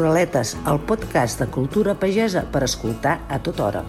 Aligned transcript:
Ruraletes, 0.00 0.56
el 0.66 0.78
podcast 0.88 1.42
de 1.42 1.46
cultura 1.52 1.92
pagesa 1.92 2.46
per 2.48 2.62
escoltar 2.64 3.18
a 3.28 3.36
tota 3.44 3.66
hora. 3.66 3.84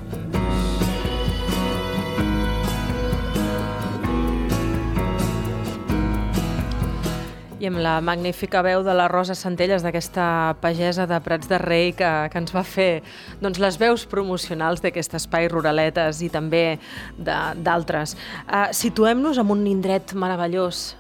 i 7.62 7.68
amb 7.70 7.78
la 7.78 8.00
magnífica 8.02 8.64
veu 8.66 8.82
de 8.82 8.94
la 8.98 9.06
Rosa 9.06 9.36
Centelles, 9.38 9.84
d'aquesta 9.86 10.58
pagesa 10.64 11.06
de 11.06 11.20
Prats 11.22 11.48
de 11.48 11.60
Rei 11.62 11.92
que, 11.94 12.10
que 12.34 12.40
ens 12.42 12.52
va 12.56 12.64
fer 12.66 13.04
doncs, 13.38 13.62
les 13.62 13.78
veus 13.78 14.08
promocionals 14.10 14.82
d'aquest 14.82 15.14
espai 15.20 15.46
Ruraletes 15.48 16.24
i 16.26 16.32
també 16.34 16.80
d'altres. 17.22 18.18
Uh, 18.48 18.74
Situem-nos 18.74 19.38
en 19.38 19.54
un 19.54 19.68
indret 19.70 20.16
meravellós. 20.18 20.96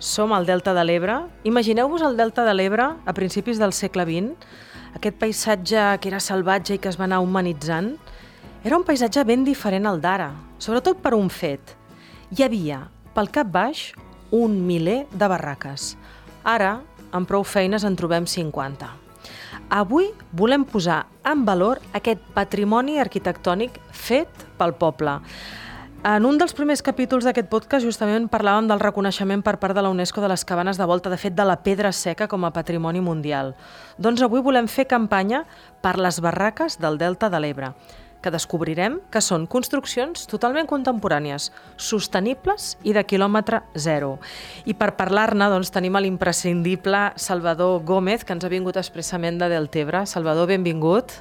Som 0.00 0.32
al 0.32 0.48
Delta 0.48 0.72
de 0.76 0.88
l'Ebre. 0.88 1.20
Imagineu-vos 1.44 2.00
el 2.04 2.16
Delta 2.16 2.48
de 2.48 2.56
l'Ebre 2.56 2.94
a 3.04 3.12
principis 3.16 3.60
del 3.60 3.76
segle 3.76 4.08
XX, 4.08 4.56
aquest 4.96 5.18
paisatge 5.20 5.84
que 6.00 6.08
era 6.08 6.20
salvatge 6.24 6.76
i 6.76 6.80
que 6.80 6.88
es 6.88 6.96
va 6.96 7.04
anar 7.04 7.20
humanitzant. 7.24 7.94
Era 8.64 8.78
un 8.78 8.84
paisatge 8.88 9.22
ben 9.28 9.44
diferent 9.44 9.86
al 9.86 10.00
d'ara, 10.00 10.30
sobretot 10.58 11.02
per 11.04 11.14
un 11.14 11.28
fet. 11.30 11.74
Hi 12.32 12.46
havia, 12.46 12.80
pel 13.14 13.28
cap 13.32 13.50
baix, 13.52 13.90
un 14.34 14.56
miler 14.66 15.04
de 15.12 15.28
barraques. 15.28 15.94
Ara, 16.44 16.78
amb 17.12 17.28
prou 17.28 17.44
feines, 17.44 17.84
en 17.84 17.96
trobem 17.98 18.26
50. 18.26 18.88
Avui 19.76 20.08
volem 20.32 20.64
posar 20.64 21.04
en 21.26 21.44
valor 21.44 21.80
aquest 21.94 22.22
patrimoni 22.34 23.00
arquitectònic 23.02 23.78
fet 23.92 24.46
pel 24.58 24.74
poble. 24.78 25.18
En 26.06 26.22
un 26.22 26.36
dels 26.38 26.52
primers 26.54 26.84
capítols 26.86 27.24
d'aquest 27.26 27.48
podcast 27.50 27.82
justament 27.82 28.28
parlàvem 28.30 28.68
del 28.70 28.78
reconeixement 28.78 29.40
per 29.42 29.56
part 29.58 29.74
de 29.74 29.82
la 29.82 29.90
UNESCO 29.90 30.22
de 30.22 30.28
les 30.30 30.44
cabanes 30.46 30.78
de 30.78 30.86
volta, 30.86 31.10
de 31.10 31.18
fet 31.18 31.34
de 31.34 31.42
la 31.42 31.56
pedra 31.64 31.90
seca 31.90 32.28
com 32.30 32.46
a 32.46 32.52
patrimoni 32.54 33.02
mundial. 33.02 33.56
Doncs 33.98 34.22
avui 34.22 34.38
volem 34.38 34.68
fer 34.70 34.86
campanya 34.86 35.42
per 35.82 35.96
les 35.98 36.20
barraques 36.22 36.78
del 36.78 37.00
Delta 37.02 37.26
de 37.26 37.42
l'Ebre 37.42 37.72
que 38.22 38.30
descobrirem 38.30 39.00
que 39.10 39.20
són 39.22 39.48
construccions 39.50 40.28
totalment 40.30 40.70
contemporànies, 40.70 41.50
sostenibles 41.76 42.76
i 42.86 42.94
de 42.94 43.02
quilòmetre 43.02 43.64
zero. 43.74 44.16
I 44.64 44.78
per 44.78 44.94
parlar-ne 44.94 45.50
doncs, 45.50 45.74
tenim 45.74 45.98
l'imprescindible 45.98 47.16
Salvador 47.18 47.82
Gómez, 47.82 48.22
que 48.22 48.34
ens 48.34 48.46
ha 48.46 48.50
vingut 48.50 48.78
expressament 48.78 49.42
de 49.42 49.50
Deltebre. 49.50 50.06
Salvador, 50.06 50.46
benvingut. 50.54 51.18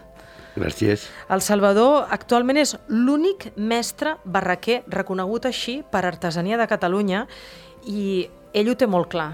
Gràcies. 0.56 1.10
El 1.30 1.44
Salvador 1.44 2.08
actualment 2.16 2.60
és 2.62 2.76
l'únic 2.88 3.50
mestre 3.56 4.16
barraquer 4.24 4.84
reconegut 4.88 5.50
així 5.50 5.82
per 5.92 6.06
Artesania 6.08 6.60
de 6.62 6.70
Catalunya 6.72 7.26
i 7.92 8.28
ell 8.56 8.72
ho 8.72 8.78
té 8.80 8.88
molt 8.88 9.12
clar 9.12 9.34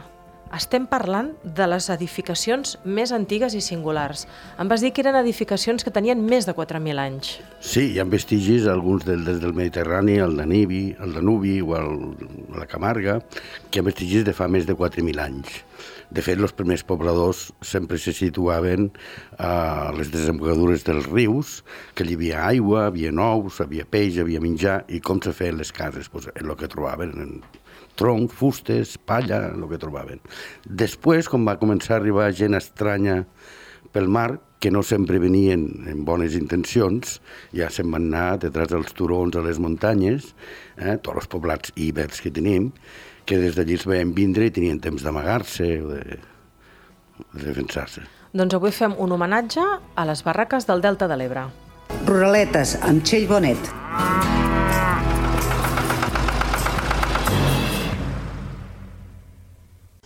estem 0.51 0.85
parlant 0.89 1.31
de 1.43 1.65
les 1.69 1.87
edificacions 1.93 2.75
més 2.83 3.13
antigues 3.15 3.55
i 3.55 3.61
singulars. 3.63 4.25
Em 4.59 4.67
vas 4.67 4.83
dir 4.83 4.91
que 4.91 5.03
eren 5.03 5.15
edificacions 5.21 5.85
que 5.85 5.93
tenien 5.95 6.19
més 6.27 6.47
de 6.47 6.55
4.000 6.57 6.99
anys. 6.99 7.37
Sí, 7.63 7.87
hi 7.93 8.01
ha 8.01 8.05
vestigis, 8.07 8.67
alguns 8.67 9.05
del, 9.07 9.23
des 9.27 9.39
del 9.43 9.55
Mediterrani, 9.55 10.17
el 10.19 10.35
Danubi, 10.37 10.83
el 10.99 11.15
Danubi 11.15 11.59
o 11.61 11.77
el, 11.79 11.95
la 12.57 12.67
Camarga, 12.67 13.21
que 13.69 13.79
hi 13.79 13.83
ha 13.83 13.87
vestigis 13.87 14.27
de 14.27 14.35
fa 14.35 14.49
més 14.51 14.67
de 14.67 14.75
4.000 14.75 15.23
anys. 15.23 15.61
De 16.11 16.19
fet, 16.19 16.39
els 16.43 16.51
primers 16.51 16.83
pobladors 16.83 17.45
sempre 17.63 17.95
se 18.01 18.11
situaven 18.11 18.89
a 19.39 19.91
les 19.95 20.11
desembocadures 20.11 20.83
dels 20.83 21.07
rius, 21.07 21.61
que 21.95 22.03
hi 22.03 22.17
havia 22.17 22.41
aigua, 22.49 22.89
havia 22.89 23.13
nous, 23.15 23.61
havia 23.63 23.87
peix, 23.87 24.19
havia 24.19 24.43
menjar, 24.43 24.81
i 24.91 24.99
com 24.99 25.21
se 25.23 25.31
feien 25.31 25.61
les 25.61 25.71
cases? 25.71 26.11
Pues, 26.11 26.27
en 26.35 26.49
el 26.49 26.57
que 26.59 26.67
trobaven, 26.71 27.15
en 27.15 27.61
troncs, 27.95 28.35
fustes, 28.35 28.97
palla, 28.97 29.45
el 29.53 29.67
que 29.71 29.79
trobaven. 29.79 30.19
Després, 30.65 31.31
quan 31.31 31.47
va 31.47 31.59
començar 31.61 31.95
a 31.95 32.01
arribar 32.01 32.31
gent 32.35 32.59
estranya 32.59 33.21
pel 33.95 34.11
mar, 34.11 34.41
que 34.61 34.69
no 34.69 34.83
sempre 34.85 35.17
venien 35.17 35.63
en 35.89 36.03
bones 36.05 36.35
intencions, 36.37 37.15
ja 37.57 37.71
se'n 37.73 37.89
van 37.91 38.11
anar 38.11 38.37
detrás 38.43 38.69
dels 38.69 38.93
turons 38.93 39.35
a 39.35 39.41
les 39.41 39.57
muntanyes, 39.63 40.35
eh, 40.77 40.99
tots 41.01 41.23
els 41.23 41.31
poblats 41.31 41.73
ibers 41.81 42.21
que 42.21 42.29
tenim, 42.29 42.69
que 43.31 43.39
des 43.39 43.55
d'allí 43.55 43.77
es 43.79 43.87
veien 43.87 44.11
vindre 44.11 44.49
i 44.49 44.51
tenien 44.51 44.79
temps 44.83 45.03
d'amagar-se 45.05 45.67
o 45.79 45.93
de, 45.93 46.17
de 47.31 47.45
defensar-se. 47.45 48.03
Doncs 48.35 48.57
avui 48.57 48.75
fem 48.75 48.95
un 48.99 49.15
homenatge 49.15 49.63
a 49.95 50.07
les 50.07 50.23
barraques 50.27 50.67
del 50.67 50.83
Delta 50.83 51.07
de 51.07 51.19
l'Ebre. 51.19 51.47
Ruraletes, 52.07 52.75
amb 52.87 53.03
Txell 53.07 53.27
Bonet. 53.31 53.71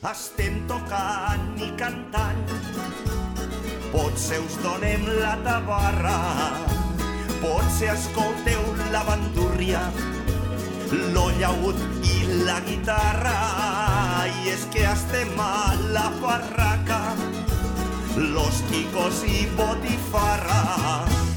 estem 0.06 0.60
tocant 0.70 1.58
i 1.66 1.72
cantant. 1.80 2.44
Potser 3.90 4.38
us 4.44 4.60
donem 4.62 5.02
la 5.18 5.34
tabarra, 5.44 6.16
potser 7.42 7.90
escolteu 7.96 8.62
la 8.94 9.02
bandúrria, 9.10 9.82
lo 11.16 11.26
llaüt 11.42 11.82
i 11.82 11.95
la 12.46 12.60
guitarra. 12.62 13.36
I 14.26 14.52
és 14.54 14.66
que 14.72 14.86
estem 14.86 15.34
a 15.42 15.74
la 15.94 16.08
barraca, 16.22 17.16
los 18.16 18.62
ticos 18.70 19.24
i 19.28 19.46
botifarra. 19.58 20.62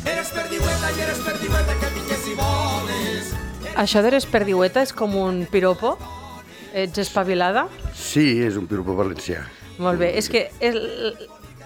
Eres 0.04 0.30
perdiueta 0.36 0.92
i 0.92 1.02
eres 1.06 1.22
perdiueta 1.24 1.76
que 1.80 1.92
vingues 1.96 2.24
si 2.24 2.36
voles. 2.38 3.32
Això 3.78 4.02
d'eres 4.04 4.28
perdiueta 4.28 4.84
és 4.84 4.92
com 4.92 5.16
un 5.16 5.44
piropo? 5.50 5.96
Ets 6.76 7.00
espavilada? 7.00 7.66
Sí, 7.96 8.42
és 8.44 8.60
un 8.60 8.68
piropo 8.68 8.96
valencià. 8.98 9.46
Molt 9.78 10.00
bé, 10.02 10.12
és 10.18 10.28
que 10.28 10.48
el, 10.60 10.78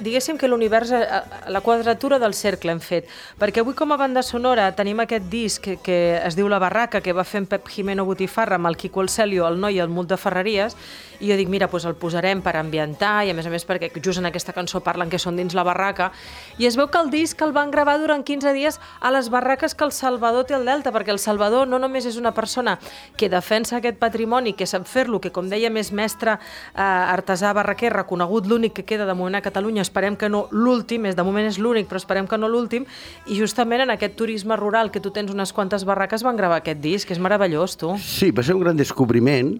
diguéssim 0.00 0.38
que 0.38 0.48
l'univers, 0.48 0.90
eh, 0.92 1.06
la 1.48 1.60
quadratura 1.60 2.18
del 2.18 2.34
cercle 2.34 2.72
hem 2.72 2.80
fet, 2.80 3.08
perquè 3.38 3.60
avui 3.60 3.74
com 3.74 3.92
a 3.92 3.98
banda 4.00 4.22
sonora 4.22 4.70
tenim 4.76 5.00
aquest 5.00 5.28
disc 5.30 5.62
que, 5.62 5.76
que 5.82 5.98
es 6.24 6.36
diu 6.36 6.48
La 6.48 6.58
Barraca, 6.58 7.00
que 7.00 7.12
va 7.12 7.24
fer 7.24 7.42
en 7.42 7.46
Pep 7.46 7.68
Jimeno 7.68 8.04
Botifarra 8.04 8.56
amb 8.56 8.70
el 8.70 8.76
Quico 8.76 9.02
El 9.02 9.08
Celio, 9.08 9.46
el 9.48 9.60
noi 9.60 9.76
i 9.76 9.82
el 9.84 9.92
Mult 9.92 10.08
de 10.08 10.16
Ferreries, 10.16 10.76
i 11.22 11.30
jo 11.30 11.36
dic, 11.38 11.48
mira, 11.48 11.68
doncs 11.70 11.86
el 11.86 11.94
posarem 11.94 12.42
per 12.42 12.56
ambientar, 12.58 13.22
i 13.26 13.30
a 13.30 13.34
més 13.34 13.46
a 13.46 13.52
més 13.52 13.64
perquè 13.66 13.92
just 14.02 14.18
en 14.18 14.26
aquesta 14.26 14.52
cançó 14.52 14.80
parlen 14.82 15.10
que 15.10 15.20
són 15.22 15.36
dins 15.38 15.54
la 15.54 15.62
barraca, 15.62 16.10
i 16.58 16.66
es 16.66 16.76
veu 16.76 16.88
que 16.90 16.98
el 16.98 17.12
disc 17.12 17.40
el 17.42 17.52
van 17.54 17.70
gravar 17.70 17.98
durant 18.02 18.24
15 18.26 18.52
dies 18.56 18.80
a 19.00 19.12
les 19.14 19.28
barraques 19.30 19.74
que 19.74 19.84
el 19.84 19.92
Salvador 19.92 20.48
té 20.48 20.56
al 20.58 20.66
Delta, 20.66 20.90
perquè 20.90 21.14
el 21.14 21.22
Salvador 21.22 21.68
no 21.68 21.78
només 21.78 22.06
és 22.10 22.18
una 22.18 22.34
persona 22.34 22.78
que 23.16 23.30
defensa 23.30 23.78
aquest 23.78 24.00
patrimoni, 24.02 24.56
que 24.58 24.66
sap 24.66 24.88
fer-lo, 24.90 25.20
que 25.20 25.30
com 25.30 25.48
deia 25.48 25.70
més 25.70 25.92
mestre 25.92 26.38
eh, 26.38 26.82
artesà 26.82 27.52
barraquer, 27.54 27.92
reconegut 27.94 28.50
l'únic 28.50 28.74
que 28.80 28.86
queda 28.88 29.06
de 29.06 29.14
moment 29.14 29.38
a 29.38 29.44
Catalunya, 29.44 29.81
esperem 29.82 30.16
que 30.16 30.30
no 30.32 30.46
l'últim, 30.50 31.06
és 31.10 31.18
de 31.18 31.26
moment 31.26 31.46
és 31.48 31.58
l'únic, 31.60 31.88
però 31.90 32.00
esperem 32.00 32.28
que 32.30 32.38
no 32.40 32.50
l'últim, 32.50 32.86
i 33.26 33.36
justament 33.38 33.84
en 33.84 33.92
aquest 33.94 34.16
turisme 34.18 34.56
rural 34.56 34.90
que 34.94 35.02
tu 35.02 35.12
tens 35.14 35.32
unes 35.34 35.52
quantes 35.52 35.84
barraques 35.88 36.24
van 36.24 36.38
gravar 36.40 36.62
aquest 36.62 36.80
disc, 36.82 37.10
és 37.10 37.20
meravellós, 37.22 37.76
tu. 37.80 37.94
Sí, 38.00 38.30
va 38.30 38.46
ser 38.46 38.56
un 38.56 38.64
gran 38.64 38.80
descobriment, 38.80 39.56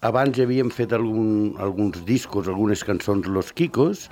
abans 0.00 0.36
ja 0.36 0.44
havíem 0.46 0.70
fet 0.74 0.92
algun, 0.96 1.54
alguns 1.62 2.04
discos, 2.06 2.48
algunes 2.48 2.84
cançons 2.86 3.26
Los 3.30 3.52
Kikos, 3.52 4.08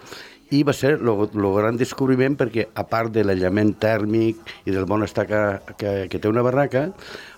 i 0.55 0.63
va 0.63 0.73
ser 0.77 0.93
el 1.01 1.47
gran 1.57 1.79
descobriment 1.79 2.37
perquè, 2.39 2.69
a 2.75 2.85
part 2.87 3.11
de 3.15 3.25
l'aïllament 3.27 3.73
tèrmic 3.83 4.39
i 4.67 4.75
del 4.75 4.87
bon 4.87 5.03
estar 5.03 5.27
que, 5.27 5.43
que, 5.79 5.95
que 6.11 6.21
té 6.23 6.31
una 6.31 6.45
barraca, 6.47 6.89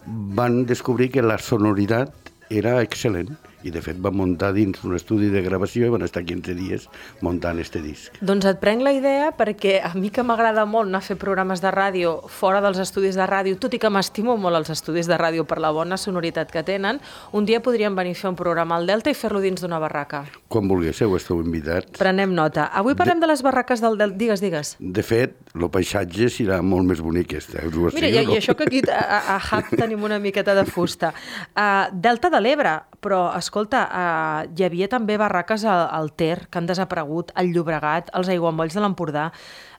van 0.07 0.65
descobrir 0.69 1.11
que 1.15 1.25
la 1.25 1.39
sonoritat 1.41 2.13
era 2.51 2.79
excel·lent 2.83 3.33
i 3.67 3.73
de 3.75 3.83
fet 3.83 3.99
van 4.03 4.17
muntar 4.17 4.53
dins 4.57 4.83
un 4.87 4.95
estudi 4.97 5.31
de 5.33 5.43
gravació 5.43 5.89
i 5.89 5.93
van 5.93 6.05
estar 6.07 6.23
15 6.27 6.55
dies 6.59 6.89
muntant 7.25 7.59
este 7.59 7.83
disc. 7.83 8.15
Doncs 8.21 8.47
et 8.51 8.61
prenc 8.63 8.85
la 8.85 8.93
idea 8.95 9.31
perquè 9.37 9.79
a 9.85 9.93
mi 9.99 10.13
que 10.15 10.25
m'agrada 10.27 10.67
molt 10.69 10.89
anar 10.89 11.03
a 11.03 11.07
fer 11.09 11.19
programes 11.19 11.63
de 11.65 11.73
ràdio 11.75 12.15
fora 12.29 12.63
dels 12.65 12.79
estudis 12.83 13.19
de 13.19 13.27
ràdio, 13.27 13.59
tot 13.59 13.75
i 13.75 13.81
que 13.83 13.91
m'estimo 13.91 14.37
molt 14.39 14.61
els 14.61 14.71
estudis 14.75 15.09
de 15.11 15.19
ràdio 15.19 15.47
per 15.49 15.61
la 15.63 15.73
bona 15.75 15.99
sonoritat 15.99 16.53
que 16.55 16.63
tenen, 16.63 17.01
un 17.33 17.49
dia 17.49 17.63
podríem 17.65 17.97
venir 17.99 18.15
a 18.17 18.21
fer 18.21 18.31
un 18.31 18.39
programa 18.39 18.79
al 18.79 18.87
Delta 18.87 19.11
i 19.11 19.17
fer-lo 19.19 19.43
dins 19.43 19.63
d'una 19.63 19.81
barraca. 19.83 20.25
Quan 20.49 20.69
vulguéssiu, 20.71 21.15
esteu 21.17 21.43
invitats. 21.43 21.99
Prenem 21.99 22.33
nota. 22.35 22.69
Avui 22.79 22.97
parlem 22.99 23.19
de, 23.19 23.27
de 23.27 23.33
les 23.33 23.43
barraques 23.45 23.83
del 23.85 23.99
Delta. 23.99 24.19
Digues, 24.19 24.43
digues. 24.45 24.75
De 24.79 25.05
fet, 25.07 25.37
el 25.55 25.69
paisatge 25.73 26.31
serà 26.33 26.61
molt 26.63 26.87
més 26.89 27.03
bonic 27.05 27.35
este. 27.39 27.61
Us 27.67 27.77
ho 27.77 27.91
Mira, 27.95 28.11
i, 28.11 28.25
no? 28.25 28.35
i 28.35 28.41
això 28.41 28.55
que 28.59 28.69
aquí 28.69 28.83
a, 28.89 29.01
a, 29.01 29.37
a 29.37 29.39
Hub 29.41 29.75
tenim 29.79 30.05
una 30.07 30.19
miqueta 30.23 30.55
de 30.59 30.65
fusta. 30.69 31.13
Uh, 31.53 31.89
Delta 31.93 32.31
de 32.33 32.41
l'Ebre, 32.43 32.79
però 33.01 33.33
escolta, 33.39 33.85
uh, 33.89 34.51
hi 34.57 34.65
havia 34.67 34.89
també 34.91 35.17
barraques 35.21 35.65
al, 35.65 35.87
al 35.95 36.13
Ter, 36.19 36.47
que 36.51 36.59
han 36.59 36.67
desaparegut, 36.67 37.33
al 37.39 37.53
Llobregat, 37.55 38.11
als 38.13 38.31
aiguamolls 38.33 38.75
de 38.75 38.85
l'Empordà. 38.85 39.31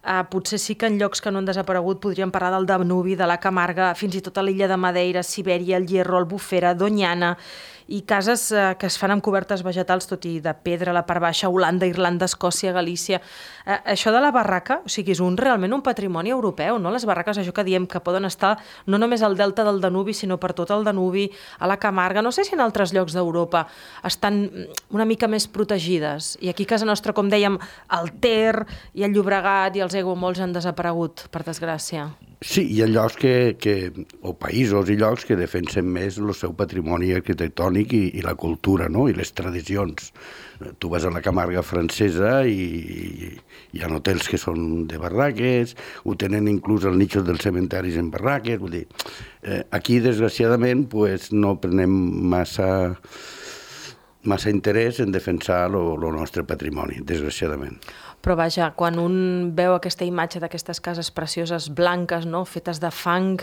eh, 0.04 0.24
potser 0.32 0.60
sí 0.60 0.76
que 0.76 0.88
en 0.88 0.98
llocs 0.98 1.20
que 1.22 1.32
no 1.32 1.40
han 1.40 1.46
desaparegut 1.46 2.00
podríem 2.00 2.32
parlar 2.32 2.54
del 2.54 2.66
Danubi, 2.66 3.16
de 3.20 3.28
la 3.28 3.40
Camarga, 3.40 3.94
fins 3.96 4.16
i 4.16 4.22
tot 4.22 4.38
a 4.38 4.44
l'illa 4.44 4.68
de 4.68 4.78
Madeira, 4.78 5.24
Sibèria, 5.24 5.78
el 5.78 5.88
Hierro, 5.88 6.18
el 6.20 6.26
Bufera, 6.26 6.74
Donyana, 6.74 7.38
i 7.90 8.04
cases 8.06 8.52
eh, 8.52 8.76
que 8.78 8.86
es 8.86 8.98
fan 9.02 9.10
amb 9.16 9.24
cobertes 9.26 9.64
vegetals, 9.66 10.06
tot 10.10 10.26
i 10.30 10.36
de 10.44 10.54
pedra, 10.54 10.94
la 10.94 11.06
part 11.10 11.24
baixa, 11.24 11.50
Holanda, 11.50 11.88
Irlanda, 11.90 12.28
Escòcia, 12.30 12.72
Galícia. 12.76 13.18
Eh, 13.66 13.80
això 13.96 14.14
de 14.14 14.22
la 14.22 14.30
barraca, 14.36 14.80
o 14.86 14.92
sigui, 14.94 15.16
és 15.16 15.22
un 15.26 15.38
realment 15.40 15.74
un 15.74 15.84
patrimoni 15.86 16.30
europeu, 16.30 16.78
no? 16.78 16.94
Les 16.94 17.08
barraques, 17.10 17.42
això 17.42 17.54
que 17.56 17.66
diem, 17.66 17.90
que 17.90 18.04
poden 18.06 18.30
estar 18.30 18.56
no 18.86 19.02
només 19.02 19.26
al 19.26 19.38
delta 19.40 19.66
del 19.66 19.82
Danubi, 19.82 20.14
sinó 20.14 20.38
per 20.38 20.54
tot 20.54 20.70
el 20.76 20.86
Danubi, 20.86 21.28
a 21.58 21.68
la 21.68 21.80
Camarga, 21.82 22.22
no 22.22 22.32
sé 22.32 22.46
si 22.46 22.54
en 22.54 22.62
altres 22.62 22.94
llocs 22.94 23.18
d'Europa 23.18 23.66
estan 24.06 24.44
una 24.94 25.10
mica 25.10 25.28
més 25.28 25.50
protegides. 25.50 26.36
I 26.46 26.54
aquí 26.54 26.70
a 26.70 26.76
casa 26.76 26.86
nostra, 26.86 27.18
com 27.18 27.30
dèiem, 27.30 27.58
el 27.98 28.14
Ter 28.22 28.68
i 28.94 29.06
el 29.08 29.18
Llobregat 29.18 29.78
i 29.78 29.86
els 29.86 29.98
Aiguamolls 29.98 30.46
han 30.46 30.54
desaparegut, 30.54 31.26
per 31.34 31.42
desgràcia. 31.48 32.12
Sí, 32.40 32.62
hi 32.72 32.78
ha 32.80 32.86
llocs 32.88 33.18
que, 33.20 33.32
que, 33.60 33.74
o 34.24 34.32
països 34.40 34.88
i 34.88 34.96
llocs 34.96 35.26
que 35.28 35.36
defensen 35.36 35.90
més 35.92 36.16
el 36.22 36.30
seu 36.32 36.54
patrimoni 36.56 37.10
arquitectònic 37.12 37.92
i, 37.98 38.00
i 38.16 38.24
la 38.24 38.38
cultura, 38.40 38.88
no? 38.88 39.10
i 39.12 39.16
les 39.18 39.34
tradicions. 39.36 40.14
Tu 40.80 40.92
vas 40.92 41.04
a 41.04 41.12
la 41.12 41.20
Camarga 41.26 41.66
francesa 41.68 42.46
i, 42.48 42.56
i 42.56 43.34
hi 43.76 43.84
ha 43.84 43.92
hotels 43.92 44.32
que 44.32 44.40
són 44.40 44.88
de 44.88 45.02
barraques, 45.04 45.76
ho 46.08 46.16
tenen 46.16 46.48
inclús 46.48 46.88
els 46.88 46.96
nichos 47.02 47.28
dels 47.28 47.44
cementaris 47.44 48.00
en 48.00 48.08
barraques, 48.14 48.62
vull 48.64 48.78
dir, 48.78 48.86
eh, 49.44 49.66
aquí 49.76 50.00
desgraciadament 50.00 50.88
pues, 50.96 51.34
no 51.36 51.58
prenem 51.60 51.92
massa 52.32 52.70
massa 54.30 54.52
interès 54.52 55.00
en 55.00 55.12
defensar 55.16 55.66
el 55.72 56.08
nostre 56.16 56.44
patrimoni, 56.44 57.00
desgraciadament. 57.08 57.80
Però 58.20 58.36
vaja, 58.36 58.74
quan 58.76 59.00
un 59.00 59.16
veu 59.56 59.78
aquesta 59.78 60.04
imatge 60.08 60.42
d'aquestes 60.44 60.82
cases 60.84 61.12
precioses 61.16 61.70
blanques, 61.72 62.28
no?, 62.28 62.44
fetes 62.46 62.82
de 62.84 62.92
fang 62.92 63.40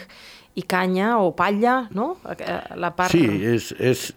i 0.57 0.65
canya 0.69 1.17
o 1.23 1.33
palla, 1.37 1.87
no?, 1.97 2.17
eh, 2.37 2.61
la 2.77 2.93
part... 2.97 3.15
Sí, 3.17 3.25
és, 3.25 3.71
és, 3.81 4.11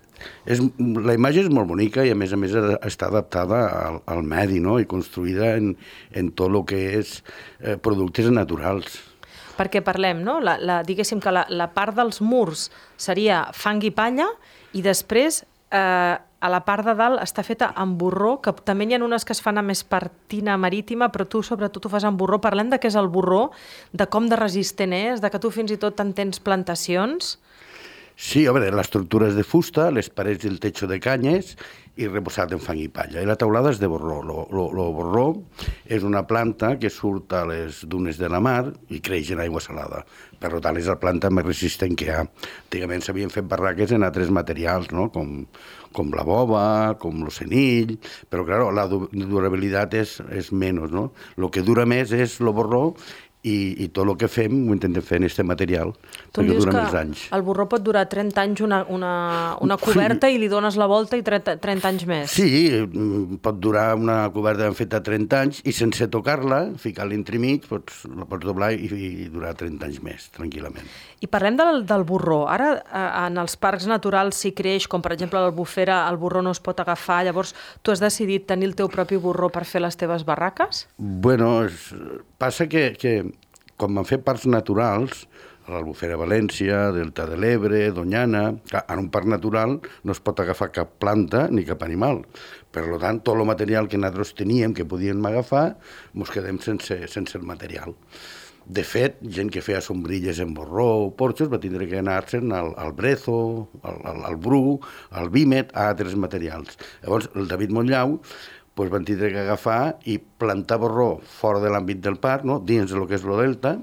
és, 0.44 0.64
la 1.00 1.16
imatge 1.16 1.46
és 1.46 1.52
molt 1.54 1.70
bonica 1.72 2.04
i 2.04 2.12
a 2.12 2.18
més 2.20 2.36
a 2.36 2.40
més 2.40 2.56
està 2.56 3.08
adaptada 3.08 3.62
al, 3.86 4.02
al 4.12 4.24
medi 4.28 4.60
no? 4.64 4.78
i 4.84 4.88
construïda 4.90 5.54
en, 5.60 5.74
en 6.12 6.32
tot 6.36 6.52
el 6.52 6.66
que 6.68 6.82
és 7.00 7.20
eh, 7.62 7.78
productes 7.80 8.28
naturals. 8.36 9.00
Perquè 9.60 9.84
parlem, 9.84 10.22
no? 10.24 10.38
La, 10.44 10.58
la, 10.60 10.82
diguéssim 10.88 11.20
que 11.24 11.32
la, 11.36 11.46
la 11.52 11.68
part 11.76 11.96
dels 11.96 12.22
murs 12.24 12.70
seria 13.00 13.46
fang 13.56 13.84
i 13.84 13.92
palla 13.96 14.28
i 14.76 14.84
després 14.84 15.42
eh, 15.72 16.16
a 16.40 16.50
la 16.50 16.62
part 16.64 16.88
de 16.88 16.96
dalt 16.96 17.20
està 17.20 17.44
feta 17.44 17.72
amb 17.76 17.98
borró, 18.00 18.38
que 18.44 18.54
també 18.66 18.88
hi 18.88 18.96
ha 18.96 19.02
unes 19.04 19.26
que 19.28 19.36
es 19.36 19.42
fan 19.44 19.60
amb 19.60 19.74
espartina 19.74 20.56
marítima, 20.58 21.10
però 21.12 21.28
tu 21.28 21.44
sobretot 21.44 21.86
ho 21.86 21.92
fas 21.92 22.08
amb 22.08 22.20
borró. 22.20 22.40
Parlem 22.40 22.72
de 22.72 22.80
què 22.80 22.88
és 22.88 22.98
el 23.00 23.12
borró, 23.12 23.50
de 23.92 24.08
com 24.08 24.30
de 24.32 24.40
resistent 24.40 24.96
és, 24.96 25.20
de 25.20 25.30
que 25.30 25.42
tu 25.44 25.52
fins 25.52 25.72
i 25.76 25.80
tot 25.82 26.00
en 26.00 26.14
tens 26.16 26.40
plantacions. 26.40 27.38
Sí, 28.20 28.42
a 28.44 28.52
veure, 28.52 28.68
l'estructura 28.76 29.30
és 29.30 29.38
de 29.38 29.46
fusta, 29.48 29.86
les 29.96 30.10
parets 30.12 30.44
i 30.44 30.50
el 30.52 30.58
techo 30.60 30.90
de 30.92 30.98
canyes 31.00 31.54
i 32.00 32.08
reposat 32.10 32.52
en 32.52 32.60
fang 32.60 32.82
i 32.84 32.90
palla. 32.92 33.22
I 33.24 33.28
la 33.28 33.38
teulada 33.40 33.72
és 33.72 33.80
de 33.80 33.88
borró. 33.88 34.18
El 34.20 34.92
borró 34.98 35.24
és 35.88 36.04
una 36.04 36.26
planta 36.28 36.74
que 36.82 36.92
surt 36.92 37.32
a 37.32 37.46
les 37.48 37.80
dunes 37.88 38.20
de 38.20 38.28
la 38.28 38.42
mar 38.44 38.74
i 38.92 39.00
creix 39.00 39.32
en 39.32 39.40
aigua 39.46 39.64
salada. 39.64 40.04
Per 40.40 40.52
tant, 40.60 40.76
és 40.76 40.92
la 40.92 41.00
planta 41.00 41.32
més 41.32 41.48
resistent 41.48 41.96
que 41.96 42.10
hi 42.10 42.14
ha. 42.18 42.26
Antigament 42.68 43.08
s'havien 43.08 43.32
fet 43.32 43.48
barraques 43.48 43.96
en 43.96 44.04
altres 44.04 44.36
materials, 44.36 44.92
no? 44.92 45.08
com 45.16 45.46
com 45.92 46.12
la 46.14 46.22
boba, 46.22 46.96
com 47.02 47.24
el 47.26 47.32
senill, 47.34 47.96
però, 48.30 48.44
claro, 48.46 48.70
la 48.76 48.86
durabilitat 48.90 49.96
és, 49.98 50.20
és 50.36 50.52
menys, 50.54 50.92
no? 50.94 51.10
El 51.38 51.50
que 51.54 51.64
dura 51.66 51.88
més 51.90 52.14
és 52.14 52.38
el 52.44 52.52
borró 52.54 52.84
i, 53.44 53.86
i 53.86 53.88
tot 53.96 54.04
el 54.04 54.18
que 54.20 54.28
fem 54.28 54.52
ho 54.68 54.76
intentem 54.76 55.04
fer 55.06 55.20
en 55.22 55.28
aquest 55.30 55.46
material 55.48 55.94
tu 56.34 56.42
perquè 56.42 56.58
dura 56.60 56.74
més 56.76 56.96
anys. 57.00 57.22
el 57.36 57.44
borró 57.48 57.70
pot 57.72 57.84
durar 57.84 58.04
30 58.12 58.42
anys 58.42 58.64
una, 58.66 58.82
una, 58.92 59.12
una 59.64 59.78
coberta 59.80 60.28
sí. 60.28 60.36
i 60.36 60.42
li 60.42 60.50
dones 60.52 60.76
la 60.80 60.90
volta 60.92 61.16
i 61.16 61.24
30, 61.24 61.56
30 61.64 61.88
anys 61.88 62.06
més. 62.10 62.34
Sí, 62.36 62.50
mm, 62.84 63.40
pot 63.44 63.62
durar 63.64 63.94
una 63.96 64.18
coberta 64.36 64.68
ben 64.68 64.76
feta 64.76 65.00
30 65.06 65.40
anys 65.40 65.62
i 65.64 65.74
sense 65.76 66.10
tocar-la, 66.12 66.66
ficar-la 66.80 67.16
entremig, 67.16 67.64
pots, 67.70 68.04
la 68.12 68.28
pots 68.28 68.44
doblar 68.44 68.74
i, 68.76 68.90
i 68.92 69.30
durar 69.32 69.54
30 69.60 69.88
anys 69.88 70.02
més, 70.04 70.28
tranquil·lament. 70.36 70.92
I 71.24 71.32
parlem 71.32 71.56
del, 71.60 71.84
del 71.88 72.04
borró. 72.08 72.42
Ara, 72.52 72.74
eh, 72.84 73.06
en 73.24 73.40
els 73.40 73.56
parcs 73.60 73.88
naturals 73.88 74.44
s'hi 74.44 74.52
creix, 74.56 74.90
com 74.92 75.04
per 75.06 75.14
exemple 75.16 75.40
el 75.40 75.56
Bufera, 75.56 76.02
el 76.12 76.20
borró 76.20 76.44
no 76.44 76.52
es 76.56 76.60
pot 76.64 76.80
agafar, 76.84 77.22
llavors 77.28 77.56
tu 77.84 77.96
has 77.96 78.04
decidit 78.04 78.50
tenir 78.52 78.68
el 78.72 78.76
teu 78.80 78.92
propi 78.92 79.20
borró 79.20 79.48
per 79.52 79.64
fer 79.68 79.84
les 79.84 79.96
teves 80.00 80.28
barraques? 80.28 80.88
Bueno, 80.98 81.64
és, 81.68 81.90
passa 82.40 82.68
que, 82.72 82.90
que 83.00 83.29
com 83.80 83.96
van 83.96 84.08
fer 84.08 84.20
parcs 84.26 84.46
naturals, 84.52 85.24
l'Albufera 85.70 86.18
València, 86.20 86.90
Delta 86.96 87.28
de 87.30 87.38
l'Ebre, 87.40 87.84
Donyana... 87.96 88.44
En 88.82 89.04
un 89.04 89.10
parc 89.14 89.30
natural 89.30 89.78
no 89.80 90.16
es 90.16 90.22
pot 90.24 90.42
agafar 90.42 90.72
cap 90.76 90.98
planta 91.02 91.46
ni 91.54 91.64
cap 91.68 91.86
animal. 91.86 92.24
Per 92.74 92.86
tant, 93.02 93.22
tot 93.24 93.38
el 93.38 93.48
material 93.48 93.88
que 93.90 94.00
nosaltres 94.02 94.36
teníem, 94.38 94.76
que 94.76 94.88
podíem 94.90 95.24
agafar, 95.30 95.72
ens 96.18 96.34
quedem 96.34 96.60
sense, 96.66 97.00
sense 97.14 97.38
el 97.38 97.48
material. 97.48 97.96
De 98.70 98.84
fet, 98.86 99.16
gent 99.34 99.50
que 99.50 99.64
feia 99.66 99.80
sombrilles 99.82 100.38
en 100.44 100.52
borró 100.54 100.86
o 101.06 101.10
porxos 101.18 101.50
va 101.50 101.58
tindre 101.62 101.88
que 101.90 101.98
anar-se'n 102.04 102.52
al, 102.54 102.76
al 102.78 102.92
brezo, 102.94 103.40
al, 103.82 103.98
al, 104.12 104.20
al 104.30 104.38
bru, 104.38 104.78
al 105.18 105.32
vímet, 105.34 105.72
a 105.74 105.88
altres 105.90 106.14
materials. 106.14 106.78
Llavors, 107.02 107.32
el 107.34 107.50
David 107.50 107.74
Montllau 107.74 108.20
pues 108.80 108.90
van 108.90 109.04
tindre 109.04 109.28
que 109.34 109.42
agafar 109.42 109.98
i 110.08 110.14
plantar 110.24 110.78
borró 110.80 111.18
fora 111.20 111.60
de 111.60 111.68
l'àmbit 111.68 112.00
del 112.00 112.16
parc, 112.16 112.46
no? 112.48 112.62
dins 112.64 112.94
del 112.94 113.10
que 113.10 113.18
és 113.18 113.26
el 113.28 113.36
delta, 113.36 113.74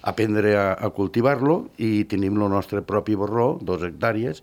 aprendre 0.00 0.54
a, 0.56 0.70
a 0.72 0.88
cultivar-lo 0.96 1.58
i 1.76 2.06
tenim 2.08 2.40
el 2.40 2.48
nostre 2.54 2.80
propi 2.80 3.18
borró, 3.20 3.58
dos 3.60 3.84
hectàrees, 3.84 4.40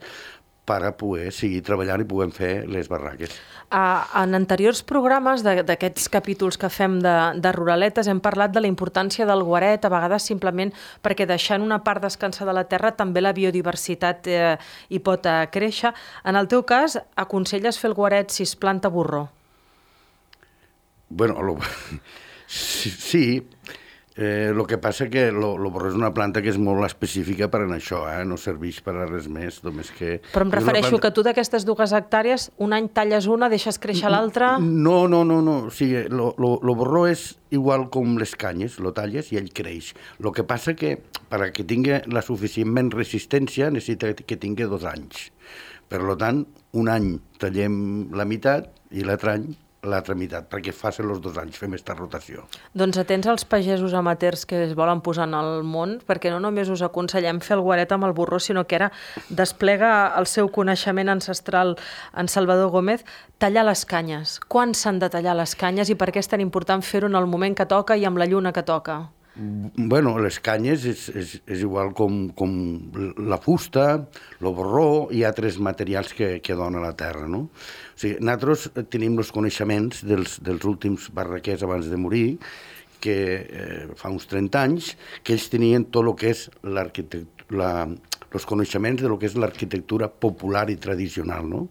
per 0.70 0.78
a 0.86 0.94
poder 0.94 1.32
seguir 1.34 1.64
treballant 1.66 2.06
i 2.06 2.08
puguem 2.08 2.30
fer 2.30 2.52
les 2.70 2.92
barraques. 2.94 3.34
Uh, 3.74 4.06
en 4.22 4.38
anteriors 4.38 4.84
programes 4.86 5.42
d'aquests 5.42 6.06
capítols 6.14 6.62
que 6.62 6.70
fem 6.70 7.02
de, 7.02 7.18
de 7.42 7.58
ruraletes 7.58 8.06
hem 8.06 8.22
parlat 8.22 8.54
de 8.54 8.62
la 8.62 8.70
importància 8.70 9.26
del 9.26 9.42
guaret, 9.42 9.82
a 9.82 9.96
vegades 9.98 10.30
simplement 10.30 10.78
perquè 11.02 11.26
deixant 11.26 11.66
una 11.66 11.82
part 11.82 12.06
descansar 12.06 12.46
de 12.46 12.54
la 12.54 12.68
terra 12.70 12.94
també 12.94 13.26
la 13.26 13.34
biodiversitat 13.34 14.30
eh, 14.30 14.58
hi 14.94 15.02
pot 15.02 15.26
eh, 15.26 15.40
créixer. 15.50 15.98
En 16.22 16.38
el 16.38 16.54
teu 16.54 16.62
cas, 16.70 17.02
aconselles 17.18 17.82
fer 17.82 17.90
el 17.90 17.98
guaret 17.98 18.30
si 18.30 18.46
es 18.46 18.54
planta 18.54 18.94
borró? 18.94 19.32
Bueno, 21.14 21.42
lo, 21.42 21.58
sí, 22.48 22.90
sí 22.90 23.26
eh, 24.16 24.52
lo 24.54 24.66
que 24.66 24.78
passa 24.78 25.10
que 25.10 25.32
lo, 25.32 25.58
lo 25.58 25.72
borró 25.72 25.90
és 25.90 25.98
una 25.98 26.12
planta 26.14 26.42
que 26.44 26.52
és 26.52 26.58
molt 26.62 26.86
específica 26.86 27.50
per 27.52 27.64
a 27.64 27.70
això, 27.74 28.04
eh? 28.12 28.22
no 28.28 28.38
serveix 28.38 28.80
per 28.86 28.96
a 28.96 29.08
res 29.10 29.28
més, 29.32 29.62
només 29.66 29.90
que... 29.94 30.20
Però 30.34 30.46
em 30.46 30.54
refereixo 30.54 30.94
planta... 30.94 31.08
que 31.08 31.14
tu 31.18 31.26
d'aquestes 31.26 31.66
dues 31.66 31.94
hectàrees, 31.98 32.50
un 32.62 32.76
any 32.78 32.90
talles 32.94 33.28
una, 33.32 33.50
deixes 33.50 33.80
créixer 33.82 34.12
l'altra... 34.14 34.56
No, 34.60 35.08
no, 35.10 35.24
no, 35.26 35.42
no, 35.46 35.58
o 35.70 35.74
sigui, 35.74 36.06
lo, 36.14 36.34
lo, 36.38 36.56
lo 36.62 36.78
borró 36.78 37.06
és 37.10 37.32
igual 37.54 37.88
com 37.94 38.18
les 38.22 38.36
canyes, 38.38 38.78
lo 38.84 38.94
talles 38.94 39.32
i 39.34 39.42
ell 39.42 39.50
creix. 39.54 39.94
El 40.22 40.32
que 40.36 40.46
passa 40.46 40.78
que 40.78 40.96
per 41.30 41.42
a 41.42 41.52
que 41.54 41.66
tingui 41.66 42.04
la 42.14 42.26
suficientment 42.26 42.94
resistència 42.94 43.72
necessita 43.74 44.14
que 44.14 44.38
tingui 44.38 44.70
dos 44.70 44.86
anys. 44.90 45.30
Per 45.90 46.02
tant, 46.18 46.46
un 46.80 46.90
any 46.90 47.12
tallem 47.42 47.76
la 48.18 48.26
meitat 48.26 48.72
i 48.94 49.04
l'altre 49.06 49.34
any 49.36 49.52
l'altra 49.84 50.16
meitat, 50.16 50.48
perquè 50.52 50.74
facin 50.76 51.10
els 51.12 51.22
dos 51.24 51.38
anys, 51.40 51.58
fem 51.60 51.74
aquesta 51.76 51.96
rotació. 51.98 52.46
Doncs 52.78 53.00
atents 53.02 53.28
als 53.32 53.46
pagesos 53.46 53.94
amateurs 53.98 54.46
que 54.50 54.64
es 54.66 54.76
volen 54.80 55.02
posar 55.06 55.28
en 55.28 55.36
el 55.38 55.64
món, 55.68 55.98
perquè 56.08 56.32
no 56.34 56.40
només 56.44 56.72
us 56.74 56.84
aconsellem 56.86 57.42
fer 57.44 57.58
el 57.58 57.64
guaret 57.66 57.92
amb 57.92 58.08
el 58.08 58.16
burro, 58.18 58.40
sinó 58.40 58.66
que 58.68 58.80
ara 58.80 58.92
desplega 59.30 60.14
el 60.20 60.28
seu 60.28 60.50
coneixement 60.52 61.12
ancestral 61.14 61.76
en 62.18 62.28
Salvador 62.28 62.72
Gómez, 62.72 63.04
tallar 63.38 63.66
les 63.68 63.86
canyes. 63.86 64.40
Quan 64.48 64.74
s'han 64.74 65.02
de 65.04 65.12
tallar 65.12 65.36
les 65.40 65.56
canyes 65.56 65.92
i 65.92 66.00
per 66.00 66.12
què 66.12 66.24
és 66.24 66.32
tan 66.32 66.44
important 66.44 66.84
fer-ho 66.84 67.12
en 67.12 67.20
el 67.20 67.28
moment 67.28 67.58
que 67.58 67.68
toca 67.68 67.98
i 67.98 68.08
amb 68.08 68.22
la 68.22 68.30
lluna 68.30 68.54
que 68.56 68.64
toca? 68.64 69.04
Bueno, 69.36 70.12
les 70.22 70.38
canyes 70.46 70.84
és, 70.86 71.08
és, 71.18 71.32
és 71.50 71.62
igual 71.66 71.90
com, 71.98 72.28
com 72.38 72.52
la 73.18 73.40
fusta, 73.42 73.86
el 74.38 74.50
borró 74.54 75.08
i 75.10 75.24
altres 75.26 75.58
materials 75.58 76.14
que, 76.14 76.36
que 76.46 76.58
dona 76.58 76.84
la 76.84 76.92
terra, 76.98 77.26
no? 77.26 77.48
O 77.48 77.98
sigui, 77.98 78.20
nosaltres 78.22 78.68
tenim 78.94 79.18
els 79.18 79.34
coneixements 79.34 80.04
dels, 80.06 80.38
dels 80.46 80.70
últims 80.70 81.10
barraquers 81.18 81.66
abans 81.66 81.90
de 81.90 81.98
morir, 81.98 82.28
que 83.04 83.18
eh, 83.42 83.82
fa 83.98 84.14
uns 84.14 84.30
30 84.30 84.62
anys, 84.62 84.94
que 85.26 85.34
ells 85.34 85.50
tenien 85.52 85.90
tot 85.90 86.06
el 86.06 86.14
que 86.20 86.30
és 86.36 86.46
l'arquitectura, 86.62 87.32
la, 87.58 87.72
els 88.40 88.48
coneixements 88.50 89.02
de 89.02 89.12
lo 89.12 89.20
que 89.20 89.30
és 89.30 89.38
l'arquitectura 89.40 90.10
popular 90.10 90.70
i 90.74 90.78
tradicional, 90.82 91.48
no? 91.50 91.68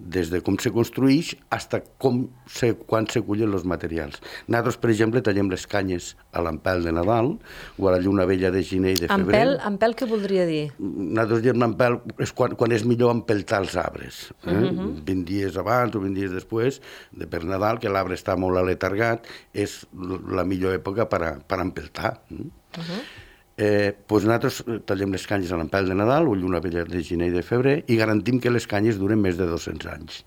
des 0.00 0.30
de 0.32 0.40
com 0.40 0.56
se 0.58 0.70
construeix 0.72 1.34
fins 1.52 1.88
com 2.00 2.22
se, 2.48 2.72
quan 2.88 3.06
se 3.10 3.20
cullen 3.24 3.52
els 3.52 3.66
materials. 3.68 4.16
Nosaltres, 4.48 4.78
per 4.80 4.90
exemple, 4.94 5.20
tallem 5.24 5.50
les 5.52 5.66
canyes 5.68 6.14
a 6.32 6.42
l'empel 6.44 6.82
de 6.86 6.94
Nadal 6.96 7.34
o 7.76 7.88
a 7.88 7.92
la 7.92 8.00
lluna 8.00 8.24
vella 8.28 8.50
de 8.54 8.62
gener 8.64 8.94
i 8.96 9.00
de 9.02 9.10
febrer. 9.10 9.42
Empel, 9.42 9.54
empel 9.68 9.96
què 9.98 10.08
voldria 10.08 10.46
dir? 10.48 10.62
Nosaltres 10.80 11.44
diem 11.44 11.66
empel 11.68 12.00
és 12.18 12.32
quan, 12.36 12.56
quan 12.56 12.72
és 12.72 12.86
millor 12.88 13.12
empeltar 13.14 13.60
els 13.66 13.76
arbres. 13.76 14.22
Eh? 14.46 14.56
Uh 14.56 14.70
-huh. 14.72 14.90
20 15.04 15.24
dies 15.28 15.56
abans 15.60 15.94
o 15.94 16.00
20 16.00 16.14
dies 16.16 16.32
després, 16.32 16.80
de 17.12 17.26
per 17.26 17.44
Nadal, 17.44 17.78
que 17.78 17.88
l'arbre 17.88 18.14
està 18.14 18.36
molt 18.36 18.56
aletargat, 18.56 19.26
és 19.52 19.86
la 19.92 20.44
millor 20.44 20.74
època 20.74 21.08
per, 21.08 21.22
a, 21.22 21.32
per 21.38 21.60
empeltar. 21.60 22.22
Uh 22.30 22.38
-huh. 22.38 23.28
Eh, 23.60 23.92
doncs 24.08 24.24
nosaltres 24.24 24.62
tallem 24.88 25.12
les 25.12 25.26
canyes 25.28 25.50
a 25.52 25.58
l'empel 25.60 25.90
de 25.90 25.96
Nadal 25.98 26.30
o 26.30 26.36
lluna 26.38 26.62
vella 26.64 26.86
de 26.88 27.02
gener 27.04 27.28
i 27.28 27.34
de 27.34 27.42
febrer 27.44 27.74
i 27.92 27.98
garantim 27.98 28.38
que 28.40 28.52
les 28.52 28.64
canyes 28.70 28.96
duren 28.96 29.20
més 29.20 29.36
de 29.36 29.44
200 29.50 29.90
anys. 29.92 30.22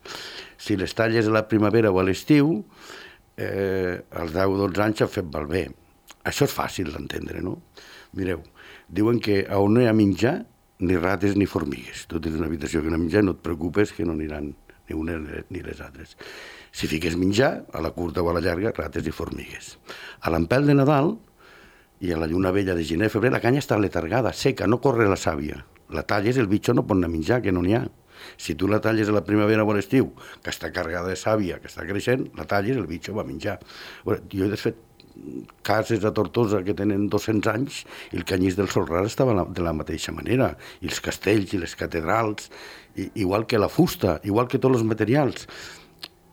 Si 0.61 0.77
les 0.77 0.93
talles 0.93 1.25
a 1.25 1.33
la 1.33 1.47
primavera 1.49 1.89
o 1.89 1.97
a 1.97 2.03
l'estiu, 2.05 2.59
eh, 3.37 4.03
als 4.13 4.35
10 4.37 4.53
o 4.53 4.59
12 4.67 4.85
anys 4.85 5.01
s'ha 5.01 5.09
fet 5.09 5.33
malbé. 5.33 5.65
Això 6.29 6.45
és 6.45 6.53
fàcil 6.53 6.93
d'entendre, 6.93 7.41
no? 7.41 7.57
Mireu, 8.13 8.43
diuen 8.87 9.17
que 9.19 9.41
on 9.57 9.73
no 9.73 9.81
hi 9.81 9.89
ha 9.89 9.97
menjar, 9.97 10.37
ni 10.83 10.97
rates 10.99 11.33
ni 11.39 11.49
formigues. 11.49 12.05
Tu 12.11 12.21
tens 12.21 12.37
una 12.37 12.51
habitació 12.51 12.83
que 12.83 12.93
no 12.93 13.01
menjar, 13.01 13.23
no 13.25 13.33
et 13.33 13.41
preocupes 13.41 13.95
que 13.97 14.05
no 14.05 14.13
aniran 14.13 14.53
ni 14.89 14.95
una 14.95 15.17
ni 15.49 15.61
les 15.63 15.81
altres. 15.81 16.17
Si 16.73 16.89
fiques 16.91 17.15
menjar, 17.17 17.65
a 17.73 17.81
la 17.81 17.93
curta 17.95 18.21
o 18.21 18.29
a 18.29 18.37
la 18.37 18.45
llarga, 18.45 18.73
rates 18.77 19.07
i 19.07 19.13
formigues. 19.15 19.77
A 20.21 20.33
l'empel 20.33 20.67
de 20.69 20.75
Nadal, 20.77 21.15
i 22.03 22.11
a 22.11 22.19
la 22.19 22.27
lluna 22.27 22.51
vella 22.51 22.75
de 22.75 22.83
gener 22.83 23.09
febrer 23.09 23.31
la 23.31 23.41
canya 23.43 23.61
està 23.63 23.79
letargada, 23.79 24.33
seca, 24.35 24.67
no 24.67 24.81
corre 24.83 25.07
la 25.07 25.19
sàvia. 25.19 25.63
La 25.95 26.03
talles, 26.03 26.37
el 26.41 26.49
bitxo 26.51 26.75
no 26.75 26.83
pot 26.87 26.99
anar 26.99 27.07
a 27.07 27.13
menjar, 27.13 27.41
que 27.41 27.53
no 27.55 27.63
n'hi 27.63 27.77
ha. 27.77 27.83
Si 28.37 28.55
tu 28.59 28.67
la 28.67 28.79
talles 28.83 29.09
a 29.09 29.15
la 29.15 29.23
primavera 29.23 29.63
o 29.63 29.71
a 29.71 29.75
l'estiu, 29.77 30.09
que 30.43 30.51
està 30.51 30.71
carregada 30.75 31.11
de 31.11 31.19
sàvia, 31.19 31.59
que 31.63 31.71
està 31.71 31.85
creixent, 31.87 32.27
la 32.37 32.47
talles, 32.49 32.79
el 32.79 32.89
bitxo 32.89 33.15
va 33.15 33.25
menjar. 33.27 33.59
Jo 34.05 34.49
he 34.49 34.59
fet 34.59 34.81
cases 35.61 36.03
a 36.03 36.11
Tortosa 36.15 36.63
que 36.65 36.73
tenen 36.73 37.05
200 37.13 37.51
anys 37.53 37.83
i 38.11 38.17
el 38.17 38.25
canyís 38.25 38.57
del 38.57 38.71
Solrar 38.73 39.03
estava 39.05 39.45
de 39.45 39.63
la 39.63 39.75
mateixa 39.77 40.11
manera, 40.15 40.53
i 40.81 40.89
els 40.89 40.99
castells 41.05 41.53
i 41.53 41.61
les 41.61 41.77
catedrals, 41.79 42.49
i, 42.97 43.09
igual 43.21 43.45
que 43.47 43.61
la 43.61 43.69
fusta, 43.69 44.19
igual 44.23 44.49
que 44.49 44.59
tots 44.59 44.81
els 44.81 44.87
materials. 44.87 45.47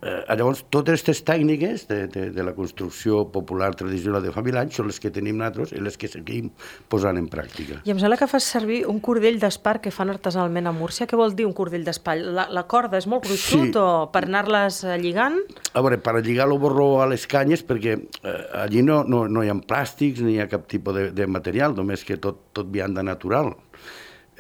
Eh, 0.00 0.34
llavors, 0.38 0.62
totes 0.72 0.94
aquestes 0.94 1.20
tècniques 1.28 1.82
de, 1.90 2.06
de, 2.08 2.22
de 2.32 2.44
la 2.44 2.54
construcció 2.56 3.26
popular 3.32 3.74
tradicional 3.76 4.22
de 4.24 4.32
fa 4.32 4.40
mil 4.44 4.56
anys 4.56 4.78
són 4.78 4.88
les 4.88 5.00
que 5.02 5.10
tenim 5.12 5.36
nosaltres 5.36 5.74
i 5.76 5.82
les 5.84 5.98
que 6.00 6.08
seguim 6.08 6.48
posant 6.88 7.20
en 7.20 7.26
pràctica. 7.28 7.82
I 7.84 7.92
em 7.92 8.00
sembla 8.00 8.16
que 8.16 8.28
fas 8.30 8.46
servir 8.48 8.80
un 8.88 9.02
cordell 9.04 9.36
d'espar 9.42 9.76
que 9.84 9.92
fan 9.92 10.12
artesanalment 10.12 10.70
a 10.70 10.72
Múrcia. 10.72 11.08
Què 11.10 11.18
vol 11.20 11.36
dir 11.36 11.44
un 11.48 11.52
cordell 11.56 11.84
d'espar? 11.84 12.16
La, 12.16 12.46
la 12.48 12.64
corda 12.70 12.96
és 12.96 13.08
molt 13.10 13.26
gruixut 13.28 13.74
sí. 13.74 13.80
o 13.80 14.08
per 14.14 14.24
anar-les 14.24 14.80
eh, 14.86 14.96
lligant? 15.02 15.36
A 15.76 15.84
veure, 15.84 16.00
per 16.00 16.16
lligar 16.24 16.48
el 16.48 16.56
borró 16.62 16.88
a 17.04 17.08
les 17.10 17.26
canyes, 17.28 17.64
perquè 17.66 17.98
eh, 17.98 18.38
allí 18.62 18.84
no, 18.86 19.02
no, 19.04 19.26
no 19.28 19.44
hi 19.44 19.52
ha 19.52 19.58
plàstics 19.60 20.24
ni 20.24 20.38
hi 20.38 20.40
ha 20.40 20.48
cap 20.48 20.64
tipus 20.70 20.96
de, 20.96 21.10
de 21.12 21.28
material, 21.28 21.76
només 21.76 22.06
que 22.08 22.16
tot, 22.16 22.46
tot 22.56 22.72
vianda 22.72 23.04
natural. 23.04 23.52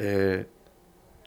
Eh, 0.00 0.40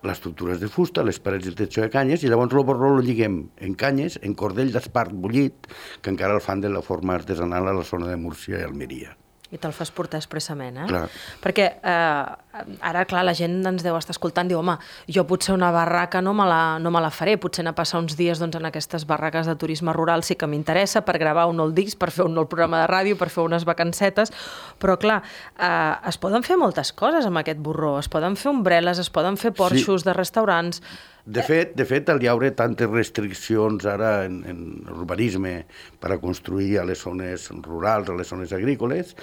l'estructura 0.03 0.55
és 0.57 0.62
de 0.62 0.69
fusta, 0.72 1.03
les 1.05 1.19
parets 1.24 1.48
i 1.48 1.51
el 1.53 1.57
techo 1.57 1.83
de 1.83 1.89
canyes, 1.93 2.24
i 2.24 2.31
llavors 2.31 2.53
el 2.53 2.65
borró 2.67 2.93
el 2.98 3.05
lliguem 3.07 3.39
en 3.63 3.75
canyes, 3.79 4.19
en 4.22 4.36
cordell 4.39 4.74
d'espart 4.74 5.13
bullit, 5.13 5.67
que 6.01 6.13
encara 6.13 6.36
el 6.36 6.43
fan 6.43 6.62
de 6.63 6.72
la 6.72 6.83
forma 6.86 7.15
artesanal 7.15 7.67
a 7.67 7.75
la 7.75 7.86
zona 7.88 8.10
de 8.12 8.17
Múrcia 8.19 8.60
i 8.60 8.67
Almeria. 8.67 9.17
I 9.53 9.60
te'l 9.62 9.75
fas 9.75 9.91
portar 9.93 10.17
expressament, 10.17 10.79
eh? 10.81 10.88
Clar. 10.89 11.05
Perquè 11.43 11.67
eh, 11.77 12.42
ara, 12.81 13.05
clar, 13.10 13.24
la 13.25 13.33
gent 13.38 13.55
ens 13.65 13.83
deu 13.86 13.95
estar 13.98 14.13
escoltant, 14.13 14.50
diu, 14.50 14.60
home, 14.62 14.75
jo 15.12 15.25
potser 15.29 15.55
una 15.55 15.72
barraca 15.74 16.22
no 16.22 16.36
me 16.38 16.45
la, 16.48 16.77
no 16.79 16.91
me 16.93 17.01
la 17.01 17.10
faré, 17.13 17.36
potser 17.41 17.63
anar 17.63 17.74
a 17.74 17.79
passar 17.81 18.01
uns 18.03 18.17
dies 18.19 18.41
doncs, 18.41 18.57
en 18.60 18.67
aquestes 18.69 19.07
barraques 19.10 19.50
de 19.50 19.55
turisme 19.60 19.93
rural 19.95 20.24
sí 20.24 20.38
que 20.38 20.50
m'interessa 20.50 21.01
per 21.05 21.17
gravar 21.22 21.48
un 21.50 21.57
nou 21.62 21.74
disc, 21.74 21.98
per 22.00 22.12
fer 22.13 22.27
un 22.27 22.38
nou 22.38 22.45
programa 22.50 22.83
de 22.83 22.91
ràdio, 22.91 23.17
per 23.17 23.31
fer 23.33 23.45
unes 23.45 23.65
vacancetes, 23.65 24.33
però 24.81 25.00
clar, 25.01 25.22
eh, 25.57 26.10
es 26.10 26.19
poden 26.22 26.45
fer 26.45 26.60
moltes 26.62 26.93
coses 26.93 27.25
amb 27.25 27.41
aquest 27.41 27.63
borró, 27.63 27.98
es 28.01 28.12
poden 28.12 28.38
fer 28.38 28.51
ombrel·les, 28.53 29.01
es 29.01 29.10
poden 29.13 29.39
fer 29.39 29.55
porxos 29.57 30.03
sí. 30.03 30.10
de 30.10 30.15
restaurants... 30.19 30.83
De 31.24 31.39
fet, 31.39 31.69
de 31.72 31.86
fet, 31.88 32.10
al 32.12 32.19
hi 32.19 32.27
haurà 32.27 32.50
tantes 32.51 32.89
restriccions 32.91 33.86
ara 33.88 34.25
en, 34.25 34.41
en 34.43 34.57
urbanisme 34.91 35.53
per 36.03 36.10
a 36.12 36.17
construir 36.19 36.81
a 36.81 36.83
les 36.83 37.00
zones 37.00 37.45
rurals, 37.63 38.12
a 38.12 38.17
les 38.19 38.27
zones 38.27 38.51
agrícoles, 38.51 39.13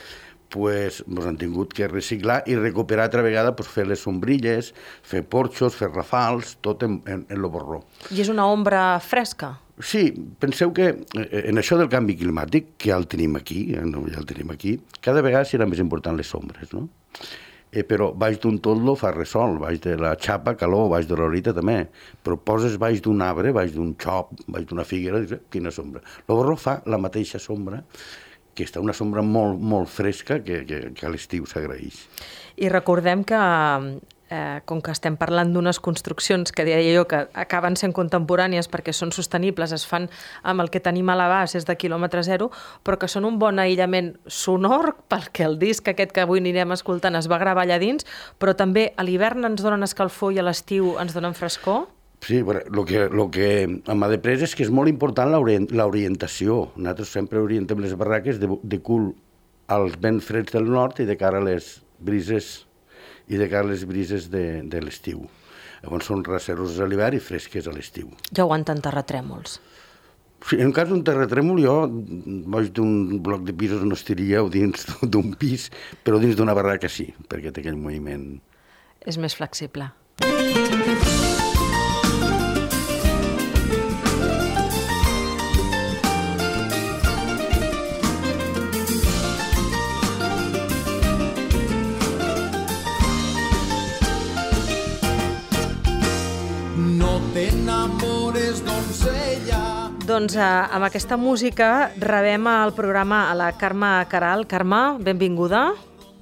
pues, 0.52 1.00
ens 1.06 1.26
han 1.26 1.38
tingut 1.40 1.74
que 1.76 1.88
reciclar 1.88 2.40
i 2.50 2.56
recuperar 2.58 3.08
altra 3.08 3.24
vegada 3.26 3.54
pues, 3.56 3.70
fer 3.72 3.86
les 3.88 4.02
sombrilles, 4.04 4.72
fer 5.06 5.24
porxos, 5.24 5.76
fer 5.78 5.90
rafals, 5.94 6.56
tot 6.64 6.84
en, 6.86 7.00
en, 7.06 7.26
en 7.28 7.42
lo 7.42 7.52
borró. 7.52 7.82
I 8.10 8.22
és 8.24 8.32
una 8.32 8.48
ombra 8.50 8.84
fresca? 9.04 9.54
Sí, 9.80 10.10
penseu 10.42 10.74
que 10.76 10.90
eh, 10.92 11.44
en 11.48 11.60
això 11.60 11.78
del 11.80 11.88
canvi 11.92 12.18
climàtic, 12.20 12.74
que 12.76 12.90
ja 12.92 12.98
el 13.00 13.08
tenim 13.08 13.38
aquí, 13.40 13.70
eh, 13.72 13.86
ja 14.12 14.18
el 14.20 14.28
tenim 14.28 14.52
aquí, 14.52 14.76
cada 15.00 15.24
vegada 15.24 15.48
serà 15.48 15.68
més 15.70 15.80
important 15.80 16.18
les 16.18 16.34
ombres, 16.36 16.74
no? 16.76 16.88
eh, 17.72 17.84
però 17.86 18.10
baix 18.16 18.38
d'un 18.42 18.58
toldo 18.62 18.96
fa 18.98 19.12
resol, 19.14 19.58
baix 19.62 19.80
de 19.84 19.96
la 20.00 20.14
xapa 20.20 20.56
calor, 20.58 20.88
baix 20.92 21.06
de 21.08 21.18
l'orita 21.18 21.54
també, 21.56 21.84
però 22.24 22.38
poses 22.50 22.76
baix 22.82 23.02
d'un 23.04 23.22
arbre, 23.24 23.54
baix 23.56 23.72
d'un 23.76 23.94
xop, 24.00 24.34
baix 24.50 24.66
d'una 24.66 24.86
figuera, 24.86 25.22
eh, 25.22 25.40
quina 25.50 25.72
sombra. 25.74 26.02
El 26.26 26.34
borró 26.34 26.56
fa 26.58 26.80
la 26.86 26.98
mateixa 26.98 27.38
sombra, 27.42 27.82
que 28.54 28.66
està 28.66 28.82
una 28.82 28.94
sombra 28.96 29.22
molt, 29.22 29.60
molt 29.60 29.90
fresca 29.90 30.40
que, 30.44 30.62
que, 30.68 30.80
que 30.96 31.06
a 31.06 31.12
l'estiu 31.12 31.46
s'agraeix. 31.48 32.04
I 32.60 32.68
recordem 32.72 33.24
que 33.24 33.40
eh, 34.30 34.60
com 34.64 34.80
que 34.80 34.94
estem 34.94 35.16
parlant 35.20 35.52
d'unes 35.52 35.80
construccions 35.82 36.54
que 36.54 36.64
deia 36.64 36.80
jo 36.94 37.04
que 37.10 37.26
acaben 37.34 37.76
sent 37.76 37.92
contemporànies 37.96 38.70
perquè 38.70 38.94
són 38.96 39.12
sostenibles, 39.12 39.74
es 39.76 39.84
fan 39.86 40.08
amb 40.42 40.64
el 40.64 40.70
que 40.70 40.80
tenim 40.80 41.10
a 41.10 41.18
l'abast, 41.18 41.58
és 41.58 41.66
de 41.68 41.76
quilòmetre 41.76 42.22
zero, 42.24 42.50
però 42.86 42.96
que 42.96 43.10
són 43.10 43.26
un 43.28 43.38
bon 43.42 43.58
aïllament 43.58 44.14
sonor, 44.26 44.94
perquè 45.10 45.44
el 45.48 45.58
disc 45.60 45.88
aquest 45.90 46.14
que 46.14 46.24
avui 46.24 46.40
anirem 46.40 46.72
escoltant 46.72 47.18
es 47.18 47.28
va 47.30 47.42
gravar 47.42 47.66
allà 47.66 47.80
dins, 47.82 48.06
però 48.38 48.54
també 48.56 48.90
a 48.96 49.04
l'hivern 49.04 49.44
ens 49.50 49.62
donen 49.66 49.84
escalfor 49.84 50.32
i 50.32 50.40
a 50.40 50.46
l'estiu 50.46 50.94
ens 51.02 51.16
donen 51.16 51.36
frescor? 51.36 51.88
Sí, 52.20 52.36
el 52.36 52.84
que, 52.86 53.08
lo 53.08 53.30
que 53.32 53.48
m'ha 53.66 54.08
de 54.12 54.18
pres 54.20 54.44
és 54.44 54.54
que 54.54 54.64
és 54.66 54.70
molt 54.70 54.92
important 54.92 55.32
l'orientació. 55.32 56.60
Nosaltres 56.76 57.14
sempre 57.16 57.40
orientem 57.40 57.80
les 57.80 57.96
barraques 57.96 58.38
de, 58.42 58.50
de 58.62 58.80
cul 58.84 59.14
als 59.72 59.96
vents 60.02 60.26
freds 60.26 60.52
del 60.52 60.68
nord 60.68 61.00
i 61.00 61.08
de 61.08 61.16
cara 61.16 61.40
a 61.40 61.46
les 61.46 61.78
brises 61.98 62.66
i 63.30 63.38
de 63.40 63.48
cara 63.48 63.64
a 63.68 63.72
les 63.72 63.86
brises 63.88 64.28
de, 64.30 64.60
de 64.68 64.82
l'estiu. 64.84 65.24
Llavors 65.80 66.10
són 66.10 66.24
raceroses 66.26 66.80
a 66.82 66.88
l'hivern 66.88 67.16
i 67.16 67.24
fresques 67.24 67.68
a 67.70 67.72
l'estiu. 67.72 68.10
Ja 68.36 68.44
aguanten 68.44 68.82
terratrèmols. 68.84 69.60
Sí, 70.48 70.56
en 70.60 70.72
cas 70.76 70.88
d'un 70.88 71.02
terratrèmol 71.04 71.60
jo 71.60 71.74
vaig 72.52 72.70
d'un 72.76 73.20
bloc 73.24 73.44
de 73.48 73.54
pisos 73.56 73.84
no 73.84 73.96
estiria 73.96 74.44
o 74.44 74.52
dins 74.52 74.86
d'un 75.12 75.34
pis, 75.40 75.68
però 76.04 76.20
dins 76.20 76.36
d'una 76.36 76.56
barraca 76.56 76.88
sí, 76.88 77.10
perquè 77.28 77.52
té 77.52 77.64
aquell 77.64 77.80
moviment. 77.80 78.32
És 79.08 79.20
més 79.20 79.36
flexible. 79.36 79.92
Doncs 100.10 100.34
eh, 100.34 100.42
amb 100.42 100.82
aquesta 100.88 101.14
música 101.14 101.92
rebem 102.02 102.48
al 102.50 102.72
programa 102.74 103.28
a 103.30 103.34
la 103.38 103.52
Carme 103.54 103.92
Caral. 104.10 104.42
Carme, 104.50 104.98
benvinguda. 105.06 105.68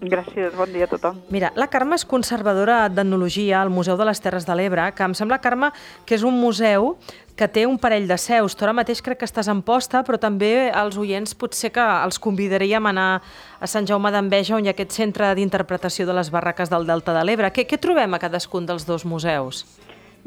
Gràcies, 0.02 0.52
bon 0.52 0.68
dia 0.74 0.84
a 0.84 0.90
tothom. 0.90 1.16
Mira, 1.32 1.54
la 1.56 1.70
Carme 1.72 1.96
és 1.96 2.04
conservadora 2.04 2.82
d'etnologia 2.92 3.62
al 3.62 3.72
Museu 3.72 3.96
de 3.96 4.04
les 4.04 4.20
Terres 4.20 4.44
de 4.44 4.58
l'Ebre, 4.60 4.90
que 4.92 5.08
em 5.08 5.16
sembla, 5.16 5.40
Carme, 5.40 5.72
que 6.04 6.18
és 6.18 6.26
un 6.28 6.36
museu 6.36 6.98
que 7.32 7.48
té 7.48 7.64
un 7.64 7.80
parell 7.80 8.04
de 8.10 8.20
seus. 8.20 8.52
Tu 8.52 8.68
ara 8.68 8.76
mateix 8.76 9.00
crec 9.00 9.22
que 9.22 9.30
estàs 9.30 9.48
en 9.48 9.64
posta, 9.64 10.04
però 10.04 10.20
també 10.20 10.68
els 10.68 11.00
oients 11.00 11.32
potser 11.32 11.72
que 11.72 11.88
els 12.04 12.20
convidaríem 12.20 12.84
a 12.84 12.92
anar 12.92 13.10
a 13.56 13.72
Sant 13.72 13.88
Jaume 13.88 14.12
d'Enveja, 14.12 14.58
on 14.58 14.68
hi 14.68 14.68
ha 14.68 14.76
aquest 14.76 15.00
centre 15.00 15.32
d'interpretació 15.32 16.04
de 16.04 16.20
les 16.20 16.28
barraques 16.28 16.68
del 16.68 16.84
Delta 16.84 17.16
de 17.16 17.24
l'Ebre. 17.24 17.54
Què, 17.56 17.64
què 17.64 17.80
trobem 17.80 18.12
a 18.12 18.20
cadascun 18.20 18.68
dels 18.68 18.84
dos 18.84 19.08
museus? 19.08 19.64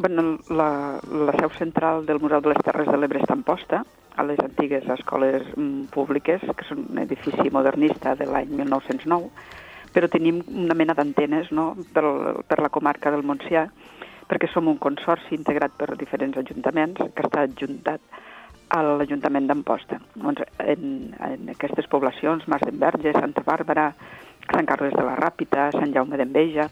Bueno, 0.02 0.40
la, 0.50 1.00
la 1.14 1.34
seu 1.38 1.52
central 1.54 2.08
del 2.08 2.20
Museu 2.20 2.42
de 2.42 2.50
les 2.50 2.62
Terres 2.66 2.88
de 2.90 2.98
l'Ebre 2.98 3.20
està 3.22 3.36
en 3.38 3.44
posta, 3.46 3.84
a 4.18 4.24
les 4.26 4.40
antigues 4.42 4.88
escoles 4.90 5.44
mm, 5.54 5.92
públiques, 5.94 6.42
que 6.42 6.66
són 6.66 6.88
un 6.90 7.04
edifici 7.04 7.52
modernista 7.54 8.16
de 8.18 8.26
l'any 8.26 8.50
1909, 8.64 9.30
però 9.94 10.10
tenim 10.10 10.42
una 10.64 10.74
mena 10.80 10.98
d'antenes 10.98 11.54
no, 11.54 11.76
per, 11.94 12.04
per 12.50 12.58
la 12.66 12.72
comarca 12.74 13.14
del 13.14 13.22
Montsià, 13.22 13.68
perquè 14.26 14.50
som 14.50 14.74
un 14.74 14.82
consorci 14.82 15.38
integrat 15.38 15.78
per 15.78 15.94
diferents 16.02 16.42
ajuntaments 16.42 17.06
que 17.14 17.30
està 17.30 17.46
adjuntat 17.46 18.02
a 18.74 18.82
l'Ajuntament 18.82 19.54
d'Amposta. 19.54 20.02
Doncs 20.18 20.42
en, 20.66 21.12
en 21.30 21.54
aquestes 21.54 21.86
poblacions, 21.94 22.50
Mas 22.50 22.66
d'Enverge, 22.66 23.14
Santa 23.22 23.46
Bàrbara, 23.46 23.92
Sant 24.50 24.66
Carles 24.66 24.98
de 24.98 25.06
la 25.06 25.18
Ràpita, 25.22 25.70
Sant 25.78 25.94
Jaume 25.94 26.18
d'Enveja, 26.18 26.72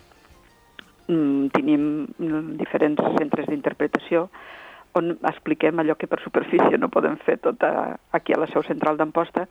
tenim 1.10 1.84
mm, 2.06 2.56
diferents 2.62 3.02
centres 3.18 3.50
d'interpretació 3.50 4.28
on 4.98 5.12
expliquem 5.30 5.80
allò 5.80 5.96
que 5.98 6.10
per 6.10 6.20
superfície 6.24 6.78
no 6.82 6.90
podem 6.90 7.18
fer 7.26 7.38
tot 7.44 7.62
a, 7.64 7.98
aquí 8.18 8.34
a 8.34 8.40
la 8.42 8.50
seu 8.50 8.64
central 8.66 8.98
d'Amposta 8.98 9.46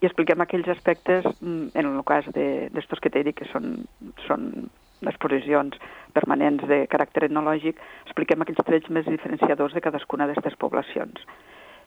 i 0.00 0.06
expliquem 0.06 0.42
aquells 0.42 0.68
aspectes, 0.68 1.26
mm, 1.40 1.74
en 1.74 1.92
el 1.92 2.02
cas 2.06 2.28
d'estos 2.34 3.00
que 3.00 3.10
t'he 3.10 3.24
dit, 3.26 3.36
que 3.36 3.48
són, 3.50 3.86
són 4.26 4.68
exposicions 5.06 5.76
permanents 6.16 6.64
de 6.68 6.84
caràcter 6.92 7.26
etnològic, 7.26 7.80
expliquem 8.06 8.42
aquells 8.42 8.64
trets 8.66 8.90
més 8.90 9.08
diferenciadors 9.08 9.74
de 9.76 9.82
cadascuna 9.84 10.26
d'aquestes 10.28 10.58
poblacions. 10.60 11.26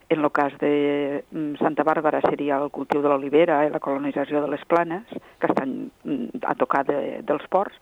En 0.09 0.23
el 0.25 0.31
cas 0.33 0.55
de 0.57 1.23
mm, 1.29 1.59
Santa 1.61 1.85
Bàrbara 1.85 2.21
seria 2.25 2.57
el 2.57 2.71
cultiu 2.73 3.03
de 3.03 3.09
l'olivera 3.11 3.61
i 3.65 3.69
la 3.69 3.81
colonització 3.83 4.41
de 4.41 4.49
les 4.49 4.65
planes, 4.65 5.05
que 5.39 5.49
estan 5.49 5.91
mm, 6.03 6.41
a 6.49 6.55
tocar 6.57 6.83
de, 6.88 7.21
dels 7.21 7.45
ports, 7.53 7.77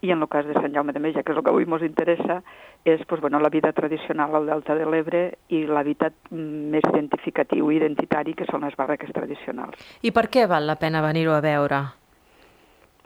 i 0.00 0.10
en 0.12 0.22
el 0.22 0.28
cas 0.28 0.46
de 0.46 0.54
Sant 0.54 0.74
Jaume 0.74 0.92
de 0.92 1.00
Meja, 1.02 1.24
que 1.26 1.32
és 1.32 1.38
el 1.38 1.44
que 1.44 1.50
avui 1.50 1.66
ens 1.66 1.82
interessa, 1.82 2.40
és 2.84 3.02
pues, 3.06 3.20
bueno, 3.20 3.40
la 3.40 3.50
vida 3.50 3.72
tradicional 3.72 4.34
al 4.36 4.46
Delta 4.46 4.76
de 4.78 4.86
l'Ebre 4.86 5.22
i 5.48 5.64
l'hàbitat 5.66 6.14
mm, 6.30 6.68
més 6.74 6.86
identificatiu 6.92 7.70
i 7.70 7.78
identitari, 7.80 8.34
que 8.38 8.46
són 8.50 8.62
les 8.66 8.76
barraques 8.78 9.10
tradicionals. 9.12 9.80
I 10.02 10.12
per 10.14 10.28
què 10.30 10.46
val 10.46 10.68
la 10.70 10.78
pena 10.78 11.02
venir-ho 11.02 11.34
a 11.34 11.42
veure? 11.42 11.82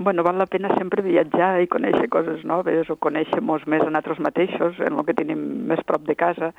Bueno, 0.02 0.24
val 0.24 0.38
la 0.38 0.48
pena 0.50 0.72
sempre 0.76 1.04
viatjar 1.04 1.60
i 1.62 1.68
conèixer 1.70 2.08
coses 2.12 2.44
noves 2.48 2.88
o 2.90 2.96
conèixer-nos 2.96 3.66
més 3.70 3.84
a 3.84 3.90
nosaltres 3.90 4.20
mateixos, 4.24 4.80
en 4.80 4.98
el 4.98 5.06
que 5.06 5.16
tenim 5.16 5.42
més 5.68 5.80
prop 5.86 6.04
de 6.04 6.16
casa, 6.16 6.52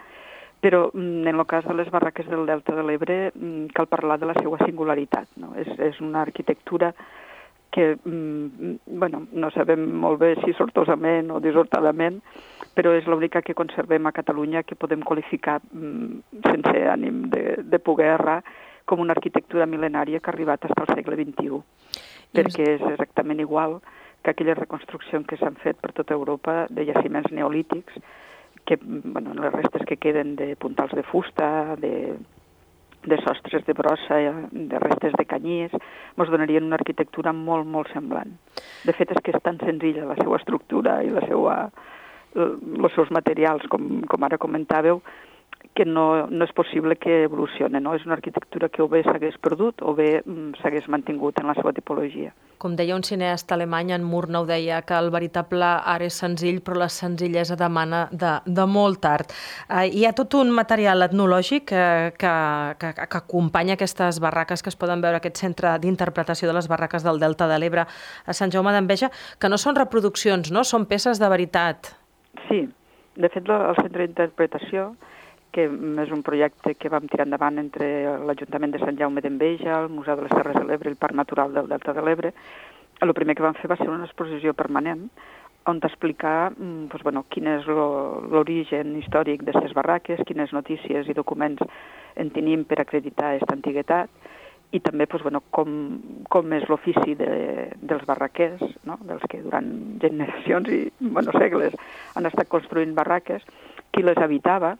però 0.63 0.87
mm, 0.93 1.27
en 1.27 1.35
el 1.35 1.45
cas 1.45 1.65
de 1.67 1.75
les 1.77 1.91
barraques 1.91 2.29
del 2.31 2.47
Delta 2.47 2.73
de 2.73 2.85
l'Ebre 2.87 3.17
mm, 3.35 3.73
cal 3.75 3.89
parlar 3.91 4.17
de 4.17 4.31
la 4.31 4.37
seva 4.39 4.57
singularitat. 4.63 5.27
No? 5.37 5.53
És, 5.59 5.69
és 5.77 5.99
una 6.01 6.23
arquitectura 6.23 6.93
que 7.73 7.97
mm, 7.97 8.75
bueno, 8.85 9.23
no 9.33 9.49
sabem 9.49 9.87
molt 9.97 10.19
bé 10.21 10.35
si 10.43 10.53
sortosament 10.53 11.31
o 11.33 11.39
dissortadament, 11.41 12.19
però 12.77 12.91
és 12.93 13.07
l'única 13.09 13.41
que 13.41 13.55
conservem 13.57 14.05
a 14.05 14.13
Catalunya 14.13 14.61
que 14.61 14.77
podem 14.77 15.01
qualificar 15.01 15.57
sense 15.73 16.83
ànim 16.93 17.23
de, 17.33 17.63
de 17.65 17.79
poder 17.81 18.11
errar 18.13 18.43
com 18.85 19.01
una 19.01 19.15
arquitectura 19.17 19.65
mil·lenària 19.65 20.21
que 20.21 20.29
ha 20.29 20.35
arribat 20.35 20.67
fins 20.67 20.83
al 20.83 20.93
segle 20.93 21.17
XXI, 21.17 21.59
perquè 22.37 22.69
és 22.75 22.85
exactament 22.91 23.41
igual 23.41 23.79
que 24.21 24.31
aquelles 24.31 24.59
reconstruccions 24.59 25.25
que 25.25 25.39
s'han 25.41 25.57
fet 25.63 25.81
per 25.81 25.95
tota 25.97 26.13
Europa 26.13 26.67
de 26.69 26.85
jaciments 26.91 27.33
neolítics, 27.33 27.97
que, 28.69 28.77
bueno, 28.85 29.33
les 29.33 29.51
restes 29.51 29.81
que 29.89 29.97
queden 29.97 30.35
de 30.37 30.53
puntals 30.55 30.93
de 30.93 31.03
fusta, 31.03 31.75
de, 31.81 32.19
de 33.05 33.17
sostres 33.23 33.65
de 33.65 33.73
brossa, 33.77 34.19
de 34.51 34.79
restes 34.79 35.15
de 35.17 35.25
canyís, 35.25 35.73
ens 35.73 36.31
donarien 36.31 36.65
una 36.67 36.79
arquitectura 36.79 37.33
molt, 37.33 37.67
molt 37.67 37.91
semblant. 37.93 38.31
De 38.85 38.95
fet, 38.95 39.11
és 39.11 39.21
que 39.23 39.33
és 39.35 39.43
tan 39.43 39.59
senzilla 39.63 40.07
la 40.09 40.17
seva 40.19 40.39
estructura 40.39 41.01
i 41.03 41.11
la 41.13 41.23
seva, 41.27 41.57
els 42.35 42.95
seus 42.95 43.11
materials, 43.11 43.65
com, 43.71 44.01
com 44.09 44.27
ara 44.27 44.41
comentàveu, 44.41 45.01
que 45.73 45.85
no, 45.85 46.27
no 46.29 46.45
és 46.45 46.53
possible 46.53 46.95
que 47.01 47.23
evolucione. 47.25 47.81
No? 47.81 47.95
És 47.97 48.05
una 48.05 48.15
arquitectura 48.17 48.69
que 48.69 48.83
o 48.83 48.87
bé 48.89 49.03
s'hagués 49.05 49.37
perdut 49.41 49.81
o 49.81 49.93
bé 49.97 50.21
mm, 50.21 50.59
s'hagués 50.61 50.89
mantingut 50.91 51.39
en 51.41 51.49
la 51.49 51.55
seva 51.57 51.73
tipologia. 51.73 52.33
Com 52.61 52.77
deia 52.79 52.95
un 52.95 53.03
cineasta 53.03 53.57
alemany, 53.57 53.91
en 53.91 54.05
Murnau 54.07 54.45
deia 54.47 54.79
que 54.87 54.95
el 54.95 55.09
veritable 55.11 55.67
art 55.67 56.05
és 56.05 56.15
senzill, 56.21 56.61
però 56.63 56.77
la 56.79 56.89
senzillesa 56.93 57.57
demana 57.59 58.05
de, 58.11 58.37
de 58.45 58.67
molt 58.69 59.03
art. 59.09 59.33
Eh, 59.67 59.89
hi 59.91 60.05
ha 60.07 60.13
tot 60.15 60.37
un 60.39 60.53
material 60.55 61.03
etnològic 61.03 61.65
que, 61.73 61.85
que, 62.21 62.35
que, 62.79 62.93
que 63.01 63.19
acompanya 63.19 63.75
aquestes 63.75 64.21
barraques 64.23 64.63
que 64.63 64.71
es 64.71 64.79
poden 64.79 65.03
veure 65.03 65.19
aquest 65.19 65.41
centre 65.43 65.73
d'interpretació 65.83 66.47
de 66.47 66.55
les 66.59 66.69
barraques 66.71 67.03
del 67.03 67.19
Delta 67.19 67.49
de 67.51 67.59
l'Ebre 67.59 67.83
a 67.83 68.37
Sant 68.37 68.53
Jaume 68.53 68.71
d'Enveja, 68.71 69.11
que 69.39 69.51
no 69.51 69.59
són 69.59 69.75
reproduccions, 69.75 70.53
no? 70.53 70.63
són 70.63 70.87
peces 70.87 71.19
de 71.19 71.29
veritat. 71.33 71.91
Sí, 72.47 72.63
de 73.19 73.29
fet 73.29 73.49
el 73.49 73.75
centre 73.81 74.07
d'interpretació 74.07 74.93
que 75.53 75.67
és 76.03 76.11
un 76.11 76.23
projecte 76.25 76.73
que 76.75 76.89
vam 76.89 77.05
tirar 77.07 77.27
endavant 77.27 77.61
entre 77.61 77.87
l'Ajuntament 78.25 78.73
de 78.73 78.81
Sant 78.81 78.97
Jaume 78.97 79.21
d'Enveja, 79.21 79.83
el 79.83 79.91
Museu 79.93 80.17
de 80.17 80.25
les 80.25 80.33
Terres 80.33 80.57
de 80.57 80.65
l'Ebre 80.65 80.89
i 80.89 80.95
el 80.95 80.99
Parc 80.99 81.15
Natural 81.15 81.53
del 81.53 81.69
Delta 81.69 81.93
de 81.93 82.03
l'Ebre. 82.05 82.33
El 83.01 83.13
primer 83.13 83.37
que 83.37 83.45
vam 83.45 83.55
fer 83.59 83.69
va 83.69 83.77
ser 83.77 83.89
una 83.91 84.07
exposició 84.09 84.55
permanent 84.57 85.07
on 85.69 85.79
t'explicar 85.79 86.51
doncs, 86.57 87.03
bueno, 87.05 87.23
quin 87.31 87.47
és 87.47 87.67
l'origen 87.69 88.97
històric 88.99 89.45
d'aquestes 89.45 89.75
barraques, 89.77 90.23
quines 90.27 90.51
notícies 90.55 91.07
i 91.07 91.15
documents 91.15 91.63
en 92.19 92.31
tenim 92.35 92.65
per 92.67 92.81
acreditar 92.81 93.31
aquesta 93.31 93.55
antiguitat, 93.55 94.09
i 94.73 94.81
també 94.81 95.05
doncs, 95.05 95.23
bueno, 95.23 95.43
com, 95.55 95.69
com 96.33 96.55
és 96.57 96.65
l'ofici 96.69 97.15
de, 97.19 97.29
dels 97.79 98.03
barraquers, 98.09 98.63
no? 98.89 98.97
dels 99.07 99.23
que 99.29 99.43
durant 99.45 99.69
generacions 100.01 100.71
i 100.73 100.81
bueno, 100.99 101.31
segles 101.37 101.77
han 102.17 102.27
estat 102.27 102.49
construint 102.49 102.95
barraques, 102.97 103.45
qui 103.93 104.03
les 104.03 104.17
habitava, 104.17 104.75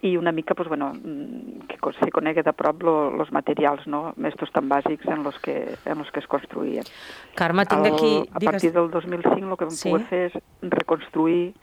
i 0.00 0.16
una 0.16 0.32
mica 0.32 0.54
pues, 0.54 0.68
bueno, 0.68 0.92
mm, 0.94 1.66
que 1.66 1.92
se 1.98 2.10
conegui 2.14 2.42
de 2.46 2.52
prop 2.54 2.84
els 2.86 3.32
materials 3.32 3.86
no? 3.86 4.14
estos 4.28 4.52
tan 4.52 4.68
bàsics 4.68 5.06
en 5.10 5.24
los 5.24 5.38
que, 5.40 5.74
en 5.84 5.98
los 5.98 6.10
que 6.12 6.20
es 6.20 6.26
construïen. 6.26 6.86
Carme, 7.34 7.66
tinc 7.66 7.86
el, 7.86 7.94
aquí... 7.94 8.12
A 8.32 8.40
partir 8.40 8.72
del 8.72 8.90
2005 8.90 9.34
el 9.38 9.56
que 9.56 9.64
vam 9.64 9.74
sí? 9.74 9.90
poder 9.90 10.06
fer 10.06 10.22
és 10.30 10.38
reconstruir 10.62 11.54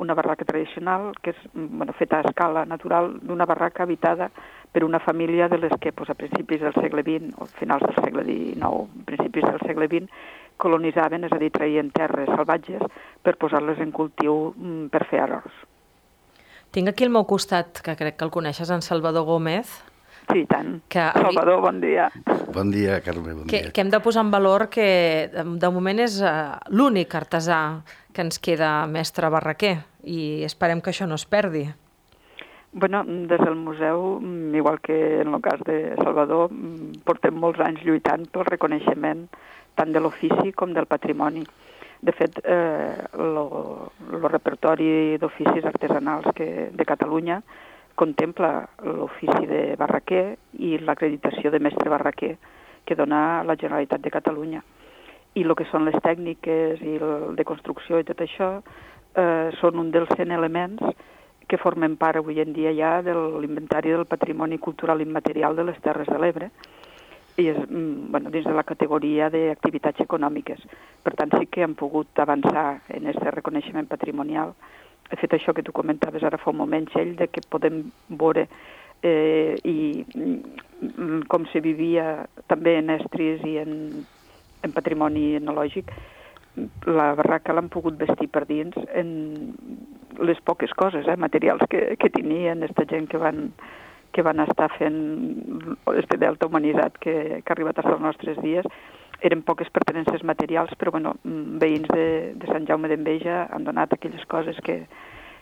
una 0.00 0.14
barraca 0.14 0.46
tradicional 0.46 1.10
que 1.20 1.34
és 1.34 1.40
bueno, 1.52 1.92
feta 1.98 2.20
a 2.20 2.28
escala 2.30 2.64
natural 2.64 3.18
d'una 3.20 3.44
barraca 3.44 3.82
habitada 3.82 4.30
per 4.72 4.84
una 4.84 5.00
família 5.00 5.48
de 5.48 5.58
les 5.58 5.74
que 5.80 5.92
pues, 5.92 6.10
a 6.10 6.14
principis 6.14 6.60
del 6.60 6.74
segle 6.74 7.02
XX 7.02 7.34
o 7.42 7.46
finals 7.58 7.82
del 7.82 7.98
segle 8.04 8.24
XIX, 8.24 8.86
principis 9.04 9.44
del 9.44 9.60
segle 9.66 9.90
XX, 9.90 10.06
colonitzaven, 10.60 11.24
és 11.26 11.34
a 11.34 11.40
dir, 11.40 11.50
traien 11.50 11.90
terres 11.90 12.30
salvatges 12.30 12.84
per 13.24 13.36
posar-les 13.40 13.80
en 13.82 13.90
cultiu 13.96 14.54
mm, 14.54 14.88
per 14.94 15.06
fer 15.10 15.24
arròs. 15.24 15.52
Tinc 16.70 16.92
aquí 16.92 17.02
al 17.02 17.10
meu 17.10 17.24
costat, 17.26 17.80
que 17.82 17.96
crec 17.98 18.14
que 18.14 18.26
el 18.26 18.30
coneixes, 18.30 18.70
en 18.70 18.82
Salvador 18.82 19.24
Gómez. 19.26 19.72
Sí, 20.30 20.44
tant. 20.46 20.76
Que... 20.86 21.02
Salvador, 21.16 21.58
bon 21.64 21.80
dia. 21.82 22.06
Bon 22.54 22.70
dia, 22.70 23.00
Carme, 23.02 23.34
bon 23.34 23.48
que, 23.50 23.64
dia. 23.64 23.72
Que 23.74 23.82
hem 23.82 23.90
de 23.90 23.98
posar 23.98 24.22
en 24.22 24.30
valor 24.30 24.68
que 24.70 24.86
de 25.34 25.70
moment 25.74 25.98
és 25.98 26.20
uh, 26.22 26.60
l'únic 26.70 27.16
artesà 27.18 27.82
que 28.14 28.22
ens 28.22 28.38
queda 28.38 28.86
mestre 28.86 29.30
barraquer 29.34 29.80
i 30.06 30.44
esperem 30.46 30.78
que 30.78 30.94
això 30.94 31.10
no 31.10 31.18
es 31.18 31.26
perdi. 31.26 31.64
Bueno, 32.72 33.02
des 33.02 33.40
del 33.42 33.56
museu, 33.58 34.20
igual 34.54 34.78
que 34.78 35.22
en 35.22 35.34
el 35.34 35.42
cas 35.42 35.58
de 35.66 35.96
Salvador, 35.98 36.54
portem 37.02 37.34
molts 37.34 37.58
anys 37.66 37.82
lluitant 37.82 38.28
pel 38.30 38.46
reconeixement 38.46 39.26
tant 39.74 39.90
de 39.90 39.98
l'ofici 39.98 40.54
com 40.54 40.70
del 40.76 40.86
patrimoni. 40.86 41.42
De 42.00 42.12
fet, 42.16 42.38
eh, 42.44 42.96
el 43.20 44.28
repertori 44.32 45.18
d'oficis 45.20 45.66
artesanals 45.68 46.30
que, 46.34 46.70
de 46.72 46.84
Catalunya 46.88 47.42
contempla 47.94 48.64
l'ofici 48.86 49.44
de 49.50 49.76
barraquer 49.76 50.38
i 50.56 50.78
l'acreditació 50.80 51.52
de 51.52 51.60
mestre 51.60 51.92
barraquer 51.92 52.36
que 52.88 52.96
dona 52.96 53.42
la 53.44 53.58
Generalitat 53.60 54.00
de 54.00 54.12
Catalunya. 54.14 54.62
I 55.36 55.44
el 55.44 55.54
que 55.54 55.68
són 55.68 55.84
les 55.84 55.98
tècniques 56.00 56.80
i 56.80 56.96
el 56.96 57.36
de 57.36 57.44
construcció 57.44 58.00
i 58.00 58.08
tot 58.08 58.24
això 58.24 58.48
eh, 59.14 59.52
són 59.60 59.78
un 59.84 59.92
dels 59.92 60.08
100 60.16 60.32
elements 60.32 60.80
que 61.50 61.58
formen 61.58 61.98
part 62.00 62.16
avui 62.16 62.40
en 62.40 62.54
dia 62.56 62.72
ja 62.72 62.96
de 63.02 63.12
l'inventari 63.12 63.92
del 63.92 64.06
patrimoni 64.06 64.58
cultural 64.58 65.02
immaterial 65.02 65.56
de 65.58 65.68
les 65.68 65.80
Terres 65.84 66.08
de 66.08 66.18
l'Ebre, 66.22 66.50
i 67.40 67.48
és, 67.50 67.58
mm, 67.58 68.10
bueno, 68.12 68.30
dins 68.30 68.46
de 68.46 68.54
la 68.54 68.64
categoria 68.64 69.30
d'activitats 69.30 70.00
econòmiques. 70.04 70.60
Per 71.02 71.14
tant, 71.14 71.32
sí 71.38 71.46
que 71.46 71.62
hem 71.62 71.74
pogut 71.74 72.18
avançar 72.18 72.82
en 72.88 73.06
aquest 73.06 73.34
reconeixement 73.34 73.88
patrimonial. 73.88 74.54
He 75.10 75.16
fet 75.16 75.32
això 75.34 75.54
que 75.54 75.62
tu 75.62 75.72
comentaves 75.72 76.22
ara 76.22 76.38
fa 76.38 76.50
un 76.50 76.60
moment, 76.60 76.86
Txell, 76.88 77.16
de 77.16 77.28
que 77.28 77.40
podem 77.48 77.90
veure 78.08 78.46
eh, 79.02 79.56
i 79.64 80.04
mm, 80.14 81.22
com 81.28 81.46
se 81.52 81.60
vivia 81.60 82.26
també 82.46 82.76
en 82.78 82.90
estris 82.90 83.42
i 83.44 83.56
en, 83.58 84.04
en 84.62 84.72
patrimoni 84.72 85.36
etnològic, 85.40 85.90
la 86.86 87.14
barraca 87.14 87.54
l'han 87.54 87.70
pogut 87.72 87.96
vestir 87.98 88.28
per 88.28 88.44
dins 88.48 88.74
en 88.94 89.54
les 90.20 90.40
poques 90.44 90.72
coses, 90.76 91.06
eh, 91.06 91.16
materials 91.16 91.62
que, 91.70 91.96
que 91.96 92.10
tenien, 92.10 92.62
aquesta 92.62 92.88
gent 92.90 93.08
que 93.08 93.20
van 93.22 93.48
que 94.12 94.22
van 94.26 94.40
estar 94.42 94.70
fent 94.76 95.76
este 95.96 96.18
delta 96.18 96.48
humanitzat 96.48 96.98
que, 96.98 97.14
que 97.44 97.52
ha 97.52 97.56
arribat 97.56 97.78
als 97.78 98.00
nostres 98.02 98.40
dies, 98.42 98.66
eren 99.20 99.42
poques 99.44 99.70
pertenences 99.70 100.24
materials, 100.24 100.72
però 100.80 100.92
bueno, 100.94 101.14
mm, 101.22 101.58
veïns 101.60 101.88
de, 101.92 102.06
de 102.40 102.46
Sant 102.48 102.66
Jaume 102.68 102.88
d'Enveja 102.88 103.46
han 103.52 103.66
donat 103.68 103.92
aquelles 103.92 104.24
coses 104.26 104.56
que, 104.64 104.80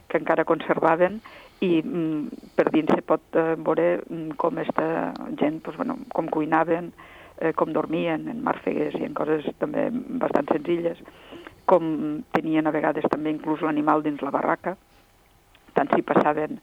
que 0.09 0.19
encara 0.19 0.47
conservaven 0.49 1.21
i 1.65 1.79
mm, 1.83 2.55
per 2.59 2.69
dins 2.75 2.91
se 2.95 3.05
pot 3.07 3.39
eh, 3.39 3.55
veure 3.55 3.89
mm, 4.03 4.35
com 4.41 4.59
esta 4.59 5.13
gent, 5.39 5.63
pues, 5.63 5.77
bueno, 5.79 5.99
com 6.15 6.29
cuinaven, 6.33 6.93
eh, 7.39 7.53
com 7.55 7.73
dormien 7.73 8.27
en 8.31 8.43
màrfegues 8.45 8.99
i 8.99 9.07
en 9.07 9.15
coses 9.15 9.47
també 9.63 9.89
bastant 9.93 10.51
senzilles, 10.51 10.99
com 11.69 12.25
tenien 12.35 12.67
a 12.67 12.75
vegades 12.75 13.07
també 13.13 13.31
inclús 13.35 13.63
l'animal 13.63 14.03
dins 14.03 14.23
la 14.25 14.35
barraca, 14.35 14.75
tant 15.77 15.91
si 15.95 16.03
passaven 16.03 16.59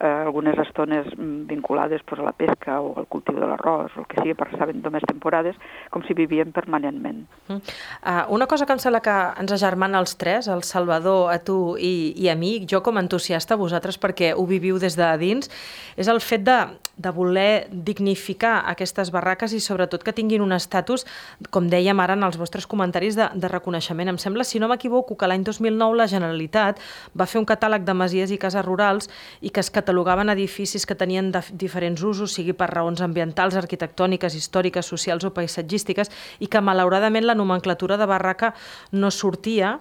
eh, 0.00 0.06
algunes 0.06 0.58
estones 0.58 1.06
mm, 1.16 1.46
vinculades 1.46 2.02
pues, 2.04 2.20
a 2.20 2.24
la 2.24 2.32
pesca 2.32 2.80
o 2.80 2.94
al 2.98 3.06
cultiu 3.06 3.34
de 3.38 3.46
l'arròs 3.46 3.94
o 3.96 4.02
el 4.02 4.06
que 4.06 4.20
sigui 4.20 4.34
per 4.38 4.50
saber 4.54 4.76
només 4.78 5.06
temporades, 5.08 5.58
com 5.90 6.04
si 6.06 6.14
vivien 6.14 6.52
permanentment. 6.54 7.24
Uh, 7.48 8.24
una 8.34 8.46
cosa 8.46 8.66
que 8.66 8.76
em 8.76 8.82
sembla 8.82 9.02
que 9.02 9.16
ens 9.40 9.52
agermana 9.52 9.98
els 9.98 10.16
tres, 10.20 10.48
el 10.48 10.62
Salvador, 10.62 11.32
a 11.32 11.38
tu 11.42 11.76
i, 11.78 12.12
i 12.16 12.28
a 12.30 12.36
mi, 12.38 12.58
jo 12.70 12.82
com 12.82 12.98
a 12.98 13.04
entusiasta, 13.04 13.58
vosaltres 13.58 13.98
perquè 13.98 14.34
ho 14.36 14.46
viviu 14.46 14.78
des 14.78 14.96
de 14.98 15.08
dins, 15.18 15.50
és 15.96 16.08
el 16.08 16.20
fet 16.22 16.44
de, 16.46 16.58
de 16.98 17.12
voler 17.14 17.66
dignificar 17.70 18.62
aquestes 18.70 19.10
barraques 19.14 19.54
i 19.54 19.60
sobretot 19.62 20.04
que 20.04 20.14
tinguin 20.14 20.42
un 20.44 20.54
estatus, 20.54 21.06
com 21.50 21.66
dèiem 21.70 21.98
ara 22.00 22.14
en 22.18 22.26
els 22.26 22.38
vostres 22.38 22.66
comentaris, 22.70 23.16
de, 23.18 23.28
de 23.34 23.50
reconeixement. 23.50 24.12
Em 24.12 24.18
sembla, 24.20 24.46
si 24.46 24.60
no 24.62 24.68
m'equivoco, 24.70 25.16
que 25.18 25.26
l'any 25.30 25.44
2009 25.46 25.98
la 25.98 26.08
Generalitat 26.10 26.82
va 27.18 27.26
fer 27.26 27.40
un 27.40 27.48
catàleg 27.48 27.86
de 27.86 27.94
masies 27.98 28.34
i 28.34 28.38
cases 28.38 28.64
rurals 28.66 29.08
i 29.40 29.50
que 29.50 29.62
es 29.62 29.70
catalogaven 29.88 30.28
edificis 30.28 30.84
que 30.84 30.92
tenien 31.00 31.30
diferents 31.56 32.02
usos, 32.04 32.34
sigui 32.36 32.52
per 32.52 32.66
raons 32.68 33.00
ambientals, 33.00 33.56
arquitectòniques, 33.56 34.34
històriques, 34.36 34.84
socials 34.84 35.24
o 35.24 35.32
paisatgístiques, 35.32 36.10
i 36.44 36.46
que 36.52 36.60
malauradament 36.60 37.24
la 37.24 37.36
nomenclatura 37.38 37.96
de 37.96 38.04
barraca 38.04 38.52
no 38.92 39.08
sortia 39.10 39.78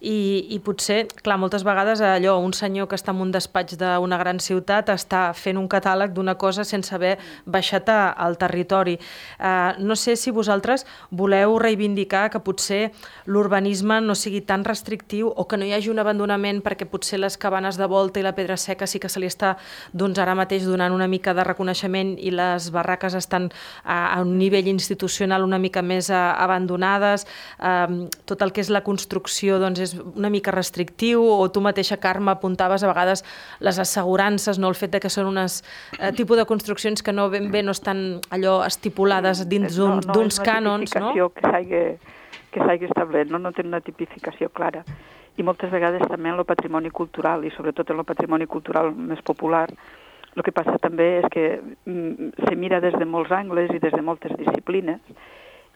i, 0.00 0.46
i 0.54 0.58
potser, 0.62 1.08
clar, 1.24 1.38
moltes 1.42 1.64
vegades 1.66 2.00
allò, 2.04 2.36
un 2.38 2.52
senyor 2.54 2.86
que 2.86 2.94
està 2.98 3.10
en 3.10 3.22
un 3.24 3.32
despatx 3.34 3.78
d'una 3.80 4.18
gran 4.20 4.38
ciutat 4.38 4.92
està 4.94 5.32
fent 5.34 5.58
un 5.58 5.66
catàleg 5.70 6.12
d'una 6.14 6.36
cosa 6.38 6.64
sense 6.64 6.94
haver 6.94 7.16
baixat 7.46 7.88
al 7.88 8.36
territori. 8.38 8.96
Uh, 9.38 9.74
no 9.82 9.96
sé 9.96 10.14
si 10.16 10.30
vosaltres 10.34 10.84
voleu 11.10 11.56
reivindicar 11.58 12.28
que 12.30 12.40
potser 12.44 12.92
l'urbanisme 13.26 14.00
no 14.04 14.14
sigui 14.14 14.42
tan 14.46 14.64
restrictiu 14.64 15.32
o 15.34 15.46
que 15.48 15.56
no 15.56 15.66
hi 15.66 15.72
hagi 15.74 15.90
un 15.90 15.98
abandonament 15.98 16.62
perquè 16.62 16.86
potser 16.86 17.18
les 17.18 17.38
cabanes 17.38 17.78
de 17.78 17.86
volta 17.90 18.20
i 18.20 18.26
la 18.26 18.34
pedra 18.36 18.56
seca 18.56 18.86
sí 18.86 19.00
que 19.00 19.08
se 19.08 19.20
li 19.20 19.26
està 19.26 19.56
doncs, 19.92 20.18
ara 20.18 20.36
mateix 20.38 20.66
donant 20.68 20.94
una 20.94 21.08
mica 21.08 21.34
de 21.34 21.46
reconeixement 21.46 22.14
i 22.18 22.30
les 22.34 22.70
barraques 22.74 23.14
estan 23.18 23.48
a, 23.84 24.14
a 24.14 24.20
un 24.22 24.36
nivell 24.38 24.68
institucional 24.68 25.46
una 25.46 25.58
mica 25.58 25.82
més 25.82 26.10
a, 26.10 26.34
abandonades, 26.38 27.26
uh, 27.58 28.06
tot 28.26 28.42
el 28.42 28.52
que 28.52 28.62
és 28.62 28.70
la 28.70 28.84
construcció 28.86 29.58
doncs, 29.62 29.80
és 29.80 29.87
és 29.88 29.96
una 30.14 30.30
mica 30.30 30.52
restrictiu 30.54 31.24
o 31.24 31.48
tu 31.50 31.62
mateixa, 31.64 31.98
Carme, 32.02 32.30
apuntaves 32.34 32.84
a 32.84 32.90
vegades 32.92 33.24
les 33.64 33.80
assegurances, 33.82 34.60
no 34.60 34.68
el 34.68 34.76
fet 34.78 34.94
de 34.94 35.00
que 35.02 35.10
són 35.12 35.30
unes 35.32 35.62
eh, 35.98 36.12
tipus 36.12 36.38
de 36.38 36.46
construccions 36.46 37.02
que 37.02 37.12
no 37.16 37.28
ben 37.32 37.50
bé 37.50 37.64
no 37.64 37.74
estan 37.74 38.20
allò 38.30 38.60
estipulades 38.66 39.46
dins 39.48 39.76
d'uns 39.76 40.06
no, 40.06 40.14
no 40.14 40.46
cànons, 40.46 40.94
no? 41.00 41.12
que 41.34 41.44
s'hagi 41.48 41.82
que 42.50 42.64
s'hagi 42.64 42.88
establert, 42.88 43.30
no? 43.30 43.38
no 43.38 43.52
té 43.52 43.64
una 43.66 43.80
tipificació 43.84 44.48
clara. 44.48 44.84
I 45.38 45.44
moltes 45.46 45.70
vegades 45.70 46.02
també 46.10 46.32
en 46.32 46.40
el 46.40 46.46
patrimoni 46.48 46.90
cultural, 46.90 47.44
i 47.44 47.52
sobretot 47.54 47.92
en 47.92 48.00
el 48.02 48.08
patrimoni 48.08 48.48
cultural 48.50 48.90
més 48.94 49.20
popular, 49.22 49.68
el 50.34 50.44
que 50.46 50.54
passa 50.54 50.76
també 50.82 51.08
és 51.20 51.28
que 51.34 51.44
mm, 51.58 52.30
se 52.46 52.56
mira 52.56 52.80
des 52.80 52.96
de 52.98 53.06
molts 53.06 53.32
angles 53.34 53.70
i 53.74 53.82
des 53.82 53.94
de 53.94 54.02
moltes 54.02 54.34
disciplines, 54.38 55.00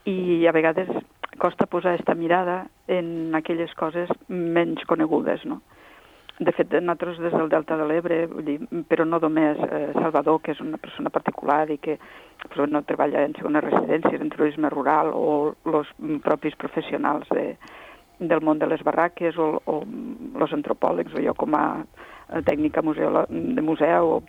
i 0.08 0.46
a 0.48 0.54
vegades 0.54 0.90
costa 1.38 1.66
posar 1.66 1.94
aquesta 1.94 2.14
mirada 2.14 2.66
en 2.88 3.34
aquelles 3.34 3.72
coses 3.74 4.10
menys 4.28 4.84
conegudes, 4.88 5.44
no? 5.46 5.62
De 6.42 6.50
fet, 6.56 6.72
nosaltres 6.80 7.18
des 7.20 7.34
del 7.34 7.50
Delta 7.52 7.76
de 7.76 7.84
l'Ebre, 7.86 8.16
però 8.88 9.04
no 9.06 9.20
només 9.22 9.58
eh, 9.62 9.92
Salvador, 9.94 10.40
que 10.42 10.54
és 10.56 10.62
una 10.64 10.80
persona 10.80 11.12
particular 11.12 11.68
i 11.70 11.76
que 11.78 11.98
pues, 12.48 12.70
no 12.72 12.82
treballa 12.88 13.22
en 13.26 13.36
segones 13.36 13.62
residències, 13.68 14.20
en 14.20 14.32
turisme 14.32 14.70
rural, 14.72 15.12
o 15.14 15.52
els 15.70 15.92
propis 16.24 16.56
professionals 16.58 17.28
de, 17.30 17.52
del 18.18 18.42
món 18.42 18.58
de 18.58 18.66
les 18.66 18.82
barraques, 18.82 19.38
o, 19.38 19.60
o 19.66 19.76
els 20.40 20.56
antropòlegs, 20.56 21.14
o 21.14 21.22
jo 21.22 21.36
com 21.38 21.54
a 21.54 21.84
tècnica 22.48 22.82
museu, 22.82 23.22
de 23.28 23.62
museu, 23.62 24.22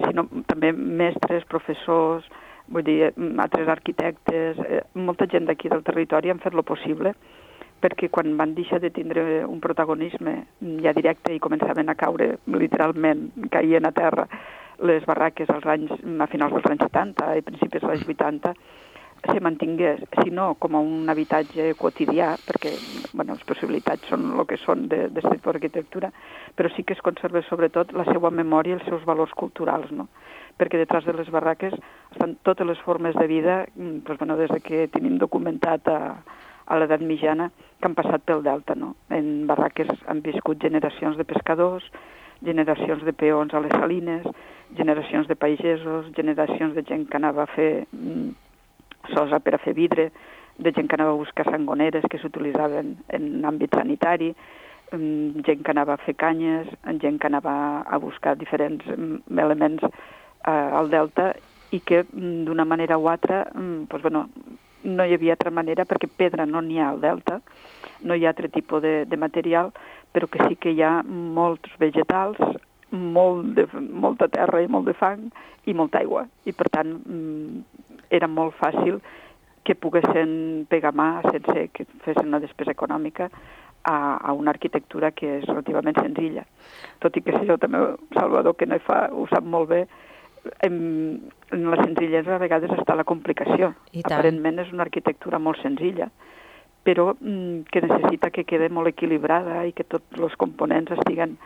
sinó 0.00 0.26
també 0.48 0.72
mestres, 0.72 1.46
professors, 1.50 2.26
vull 2.70 2.86
dir, 2.86 3.12
altres 3.42 3.68
arquitectes, 3.68 4.58
eh, 4.66 4.82
molta 4.94 5.26
gent 5.26 5.46
d'aquí 5.48 5.68
del 5.68 5.84
territori 5.86 6.30
han 6.30 6.42
fet 6.42 6.54
lo 6.54 6.62
possible 6.66 7.14
perquè 7.80 8.10
quan 8.12 8.34
van 8.36 8.52
deixar 8.54 8.78
de 8.80 8.90
tindre 8.92 9.42
un 9.48 9.60
protagonisme 9.60 10.34
ja 10.84 10.92
directe 10.92 11.32
i 11.32 11.40
començaven 11.40 11.88
a 11.88 11.96
caure, 11.96 12.34
literalment, 12.52 13.30
caien 13.50 13.88
a 13.88 13.94
terra 13.96 14.26
les 14.84 15.04
barraques 15.08 15.48
als 15.52 15.66
anys, 15.68 15.92
a 15.92 16.28
finals 16.28 16.54
dels 16.56 16.68
anys 16.70 16.86
70 16.88 17.32
i 17.36 17.44
principis 17.44 17.82
dels 17.82 17.94
anys 17.94 18.06
80, 18.08 18.54
se 19.20 19.40
mantingués, 19.44 20.00
si 20.22 20.30
no 20.32 20.54
com 20.56 20.76
a 20.76 20.80
un 20.80 21.08
habitatge 21.12 21.74
quotidià, 21.76 22.30
perquè 22.46 22.72
bueno, 23.12 23.34
les 23.36 23.44
possibilitats 23.44 24.08
són 24.08 24.30
el 24.32 24.46
que 24.48 24.56
són 24.62 24.86
d'aquest 24.88 25.28
tipus 25.28 25.52
d'arquitectura, 25.52 26.08
però 26.56 26.70
sí 26.72 26.84
que 26.84 26.96
es 26.96 27.04
conserva 27.04 27.42
sobretot 27.48 27.92
la 27.92 28.06
seva 28.08 28.32
memòria 28.32 28.76
i 28.76 28.78
els 28.78 28.88
seus 28.88 29.04
valors 29.08 29.34
culturals, 29.36 29.92
no? 29.92 30.08
Perquè 30.60 30.76
detrás 30.76 31.06
de 31.08 31.14
les 31.16 31.30
barraques 31.32 31.72
estan 32.12 32.36
totes 32.44 32.68
les 32.68 32.78
formes 32.84 33.16
de 33.16 33.26
vida, 33.26 33.64
mm, 33.74 34.04
doncs, 34.04 34.18
bueno, 34.20 34.36
des 34.36 34.52
de 34.52 34.60
que 34.60 34.88
tenim 34.92 35.16
documentat 35.18 35.88
a, 35.88 36.00
a 36.66 36.78
l'edat 36.78 37.00
mitjana, 37.00 37.48
que 37.80 37.88
han 37.88 37.96
passat 37.96 38.22
pel 38.28 38.44
delta. 38.44 38.76
No? 38.76 38.94
En 39.08 39.46
barraques 39.48 39.88
han 40.06 40.20
viscut 40.20 40.60
generacions 40.60 41.16
de 41.16 41.24
pescadors, 41.24 41.86
generacions 42.44 43.02
de 43.04 43.12
peons 43.12 43.54
a 43.54 43.60
les 43.64 43.72
salines, 43.72 44.26
generacions 44.76 45.28
de 45.28 45.36
pagesos, 45.36 46.12
generacions 46.16 46.76
de 46.76 46.84
gent 46.84 47.08
que 47.08 47.16
anava 47.16 47.44
a 47.44 47.52
fer 47.56 47.86
mm, 47.90 48.30
sosa 49.14 49.40
per 49.40 49.56
a 49.56 49.62
fer 49.64 49.74
vidre, 49.74 50.10
de 50.60 50.72
gent 50.76 50.88
que 50.88 50.96
anava 50.98 51.16
a 51.16 51.20
buscar 51.20 51.46
sangoneres 51.48 52.04
que 52.10 52.20
s'utilitzaven 52.20 52.98
en 53.16 53.28
àmbit 53.48 53.72
sanitari, 53.74 54.34
mm, 54.92 55.42
gent 55.46 55.64
que 55.64 55.72
anava 55.72 55.96
a 55.96 56.04
fer 56.04 56.14
canyes, 56.20 56.68
gent 57.00 57.18
que 57.18 57.30
anava 57.32 57.54
a 57.80 57.98
buscar 57.98 58.36
diferents 58.36 58.84
elements 59.30 59.88
eh, 60.46 60.50
al 60.50 60.90
delta 60.90 61.32
i 61.70 61.80
que 61.80 62.04
mm, 62.04 62.44
d'una 62.48 62.64
manera 62.64 62.98
o 62.98 63.08
altra 63.08 63.44
doncs, 63.54 64.02
bueno, 64.02 64.28
no 64.82 65.04
hi 65.04 65.14
havia 65.14 65.36
altra 65.36 65.52
manera 65.52 65.84
perquè 65.84 66.08
pedra 66.08 66.46
no 66.46 66.62
n'hi 66.64 66.80
ha 66.80 66.88
al 66.90 67.00
delta, 67.00 67.40
no 68.02 68.14
hi 68.14 68.24
ha 68.24 68.32
altre 68.32 68.48
tipus 68.48 68.82
de, 68.82 69.04
de 69.06 69.16
material, 69.16 69.72
però 70.12 70.26
que 70.26 70.40
sí 70.48 70.56
que 70.56 70.72
hi 70.72 70.82
ha 70.82 71.00
molts 71.04 71.76
vegetals, 71.78 72.40
molt 72.90 73.54
de, 73.54 73.66
molta 73.76 74.28
terra 74.28 74.62
i 74.62 74.68
molt 74.68 74.88
de 74.88 74.96
fang 74.96 75.28
i 75.68 75.74
molta 75.76 76.00
aigua. 76.00 76.26
I 76.48 76.56
per 76.56 76.70
tant 76.72 76.96
mm, 76.96 77.60
era 78.10 78.26
molt 78.26 78.56
fàcil 78.58 79.00
que 79.64 79.76
poguessin 79.76 80.66
pegar 80.70 80.94
mà 80.96 81.20
sense 81.28 81.68
que 81.76 81.84
fessin 82.04 82.30
una 82.32 82.40
despesa 82.40 82.72
econòmica 82.72 83.28
a, 83.84 84.16
a 84.16 84.32
una 84.32 84.50
arquitectura 84.50 85.12
que 85.12 85.36
és 85.38 85.44
relativament 85.48 86.00
senzilla. 86.00 86.46
Tot 87.00 87.16
i 87.16 87.22
que 87.24 87.36
si 87.36 87.46
jo 87.48 87.56
també, 87.60 87.80
Salvador, 88.16 88.56
que 88.56 88.66
no 88.66 88.80
hi 88.80 88.84
fa, 88.84 89.04
ho 89.12 89.26
sap 89.30 89.44
molt 89.44 89.70
bé, 89.70 89.84
en, 90.60 91.30
en 91.50 91.70
la 91.70 91.78
senzillesa 91.82 92.36
a 92.36 92.42
vegades 92.42 92.72
està 92.76 92.96
la 92.96 93.06
complicació. 93.08 93.72
Aparentment 94.04 94.60
és 94.64 94.72
una 94.74 94.86
arquitectura 94.86 95.40
molt 95.42 95.60
senzilla, 95.62 96.10
però 96.86 97.12
mm, 97.14 97.70
que 97.70 97.84
necessita 97.84 98.30
que 98.34 98.46
quede 98.48 98.70
molt 98.72 98.92
equilibrada 98.92 99.64
i 99.68 99.74
que 99.76 99.84
tots 99.84 100.20
els 100.20 100.36
components 100.40 100.96
estiguen 100.98 101.36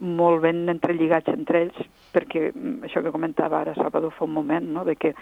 molt 0.00 0.40
ben 0.42 0.64
entrelligats 0.72 1.28
entre 1.32 1.66
ells, 1.66 1.80
perquè 2.14 2.50
mm, 2.50 2.86
això 2.88 3.04
que 3.04 3.14
comentava 3.14 3.60
ara 3.60 3.76
Salvador 3.78 4.14
fa 4.16 4.26
un 4.26 4.34
moment, 4.34 4.70
no? 4.76 4.84
de 4.84 4.96
que 4.96 5.14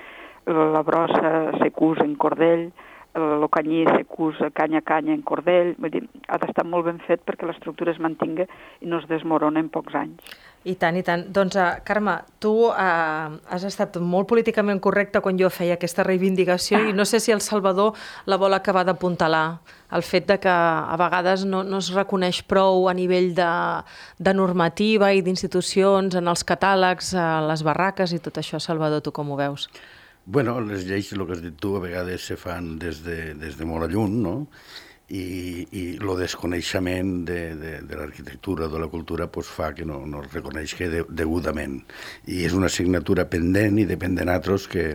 la 0.48 0.82
brossa 0.82 1.52
se 1.58 1.70
cus 1.76 1.98
en 2.00 2.14
cordell, 2.16 2.70
el 3.18 3.48
canyí 3.50 3.84
se 3.84 4.04
cus 4.04 4.36
canya 4.54 4.78
a 4.78 4.86
canya 4.86 5.12
en 5.12 5.22
cordell, 5.22 5.74
vull 5.78 5.90
dir, 5.90 6.04
ha 6.28 6.38
d'estar 6.38 6.64
molt 6.64 6.86
ben 6.86 7.00
fet 7.06 7.24
perquè 7.26 7.48
l'estructura 7.48 7.92
es 7.92 8.00
mantingui 8.00 8.46
i 8.80 8.86
no 8.86 9.00
es 9.02 9.08
desmorona 9.10 9.60
en 9.60 9.70
pocs 9.74 9.96
anys. 9.98 10.38
I 10.66 10.74
tant, 10.74 10.96
i 10.98 11.04
tant. 11.06 11.22
Doncs, 11.30 11.54
uh, 11.54 11.78
Carme, 11.86 12.16
tu 12.42 12.50
uh, 12.66 12.74
has 12.74 13.64
estat 13.64 13.94
molt 14.02 14.26
políticament 14.28 14.80
correcta 14.82 15.22
quan 15.22 15.38
jo 15.38 15.50
feia 15.54 15.76
aquesta 15.78 16.02
reivindicació 16.02 16.80
i 16.90 16.94
no 16.96 17.06
sé 17.06 17.20
si 17.22 17.32
El 17.32 17.42
Salvador 17.44 17.94
la 18.26 18.38
vol 18.40 18.56
acabar 18.56 18.82
d'apuntalar. 18.88 19.60
El 19.94 20.02
fet 20.04 20.26
de 20.28 20.36
que 20.42 20.50
a 20.50 20.96
vegades 21.00 21.46
no, 21.48 21.62
no 21.64 21.78
es 21.78 21.92
reconeix 21.94 22.42
prou 22.42 22.88
a 22.90 22.94
nivell 22.94 23.30
de, 23.38 23.52
de 24.18 24.34
normativa 24.34 25.12
i 25.14 25.22
d'institucions 25.22 26.18
en 26.18 26.28
els 26.28 26.44
catàlegs, 26.44 27.14
a 27.14 27.38
les 27.46 27.62
barraques 27.64 28.12
i 28.12 28.20
tot 28.20 28.42
això. 28.42 28.60
Salvador, 28.60 29.00
tu 29.00 29.14
com 29.14 29.30
ho 29.30 29.38
veus? 29.38 29.70
Bueno, 30.26 30.58
les 30.60 30.84
lleis, 30.84 31.08
el 31.14 31.24
que 31.24 31.38
has 31.38 31.40
dit 31.40 31.54
tu, 31.56 31.76
a 31.78 31.80
vegades 31.80 32.26
se 32.28 32.36
fan 32.36 32.74
des 32.82 33.00
de, 33.06 33.32
des 33.38 33.56
de 33.56 33.64
molt 33.64 33.88
lluny, 33.88 34.18
no? 34.26 34.34
I, 35.08 35.22
i 35.72 35.82
el 35.96 36.10
desconeixement 36.20 37.12
de, 37.28 37.38
de, 37.56 37.72
de 37.88 37.96
l'arquitectura 37.96 38.68
de 38.68 38.80
la 38.82 38.88
cultura 38.92 39.28
pues, 39.32 39.48
fa 39.48 39.70
que 39.74 39.86
no, 39.88 40.02
no 40.06 40.22
es 40.24 40.32
reconeixi 40.34 40.90
de, 40.92 41.04
degudament. 41.08 41.80
I 42.28 42.44
és 42.48 42.56
una 42.56 42.68
assignatura 42.68 43.28
pendent 43.30 43.80
i 43.80 43.88
depèn 43.88 44.18
de 44.18 44.28
nosaltres 44.28 44.68
que, 44.68 44.86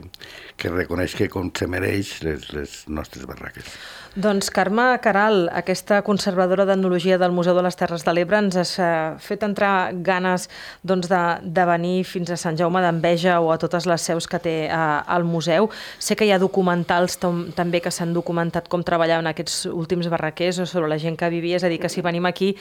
que 0.58 0.74
reconeix 0.74 1.18
que 1.18 1.30
com 1.34 1.50
se 1.58 1.68
mereix 1.68 2.20
les, 2.28 2.50
les 2.54 2.78
nostres 2.88 3.26
barraques. 3.30 3.74
Doncs 4.16 4.52
Carme 4.54 5.00
Caral, 5.02 5.48
aquesta 5.58 6.04
conservadora 6.06 6.68
d'etnologia 6.70 7.16
del 7.18 7.32
Museu 7.34 7.56
de 7.58 7.64
les 7.66 7.74
Terres 7.74 8.04
de 8.06 8.12
l'Ebre, 8.14 8.38
ens 8.44 8.76
ha 8.78 9.16
fet 9.18 9.42
entrar 9.42 9.90
ganes 10.06 10.44
doncs, 10.86 11.08
de, 11.10 11.22
de 11.42 11.64
venir 11.66 12.04
fins 12.06 12.30
a 12.30 12.38
Sant 12.38 12.60
Jaume 12.60 12.84
d'Enveja 12.86 13.40
o 13.42 13.50
a 13.50 13.58
totes 13.58 13.88
les 13.90 14.06
seus 14.06 14.28
que 14.30 14.38
té 14.38 14.54
a, 14.70 15.00
al 15.16 15.26
museu. 15.26 15.72
Sé 15.98 16.14
que 16.14 16.28
hi 16.28 16.34
ha 16.36 16.38
documentals 16.38 17.18
tom, 17.18 17.48
també 17.58 17.82
que 17.82 17.90
s'han 17.90 18.14
documentat 18.14 18.70
com 18.70 18.84
treballar 18.86 19.18
en 19.24 19.32
aquests 19.32 19.66
últims 19.72 20.12
barraquers 20.14 20.62
o 20.62 20.70
sobre 20.70 20.94
la 20.94 21.00
gent 21.02 21.18
que 21.18 21.32
vivia, 21.34 21.58
és 21.58 21.66
a 21.66 21.74
dir, 21.74 21.82
que 21.82 21.90
si 21.90 22.06
venim 22.06 22.30
aquí 22.30 22.52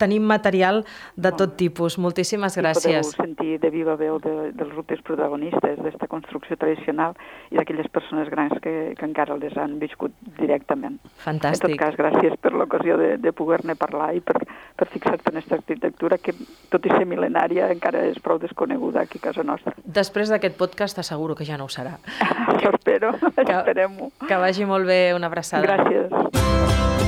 tenim 0.00 0.24
material 0.24 0.80
de 1.20 1.34
tot 1.36 1.58
tipus. 1.60 1.98
Moltíssimes 2.00 2.56
gràcies. 2.56 2.88
I 2.88 3.12
podeu 3.12 3.26
sentir 3.26 3.60
de 3.60 3.74
viva 3.76 3.98
veu 4.00 4.16
de, 4.16 4.48
dels 4.56 4.72
rutes 4.72 5.04
protagonistes 5.04 5.76
d'esta 5.84 6.08
construcció 6.08 6.56
tradicional 6.56 7.12
i 7.52 7.60
d'aquelles 7.60 7.92
persones 7.92 8.32
grans 8.32 8.56
que, 8.64 8.94
que 8.96 9.10
encara 9.12 9.36
les 9.36 9.60
han 9.60 9.76
viscut 9.76 10.16
directament. 10.40 11.01
Fantàstic. 11.22 11.70
En 11.70 11.76
tot 11.76 11.82
cas, 11.84 11.98
gràcies 11.98 12.34
per 12.42 12.52
l'ocasió 12.56 12.96
de, 12.98 13.12
de 13.22 13.32
poder-ne 13.36 13.76
parlar 13.78 14.10
i 14.16 14.22
per, 14.24 14.40
per 14.78 14.88
fixar-te 14.90 15.30
en 15.30 15.38
aquesta 15.38 15.58
arquitectura 15.60 16.18
que, 16.18 16.34
tot 16.72 16.88
i 16.88 16.94
ser 16.94 17.04
mil·lenària, 17.08 17.68
encara 17.74 18.02
és 18.10 18.18
prou 18.22 18.40
desconeguda 18.42 19.04
aquí 19.06 19.22
a 19.22 19.28
casa 19.28 19.46
nostra. 19.46 19.76
Després 19.84 20.32
d'aquest 20.34 20.58
podcast 20.58 20.98
t'asseguro 20.98 21.38
que 21.38 21.46
ja 21.48 21.60
no 21.60 21.70
ho 21.70 21.72
serà. 21.72 21.94
Això 22.56 22.74
espero, 22.74 23.14
esperem-ho. 23.36 24.10
Que 24.26 24.42
vagi 24.42 24.66
molt 24.66 24.90
bé, 24.90 25.02
una 25.14 25.30
abraçada. 25.30 25.62
Gràcies. 25.68 27.01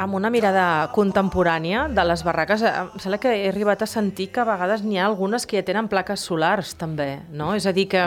Amb 0.00 0.16
una 0.16 0.30
mirada 0.32 0.64
contemporània 0.94 1.84
de 1.92 2.04
les 2.08 2.22
barraques, 2.24 2.62
em 2.64 2.92
sembla 3.02 3.18
que 3.20 3.34
he 3.36 3.48
arribat 3.50 3.84
a 3.84 3.88
sentir 3.90 4.30
que 4.32 4.40
a 4.40 4.48
vegades 4.48 4.84
n'hi 4.86 4.96
ha 5.00 5.04
algunes 5.08 5.44
que 5.46 5.60
ja 5.60 5.66
tenen 5.66 5.90
plaques 5.92 6.24
solars, 6.24 6.72
també, 6.80 7.20
no? 7.36 7.52
És 7.58 7.68
a 7.68 7.74
dir, 7.76 7.86
que, 7.92 8.04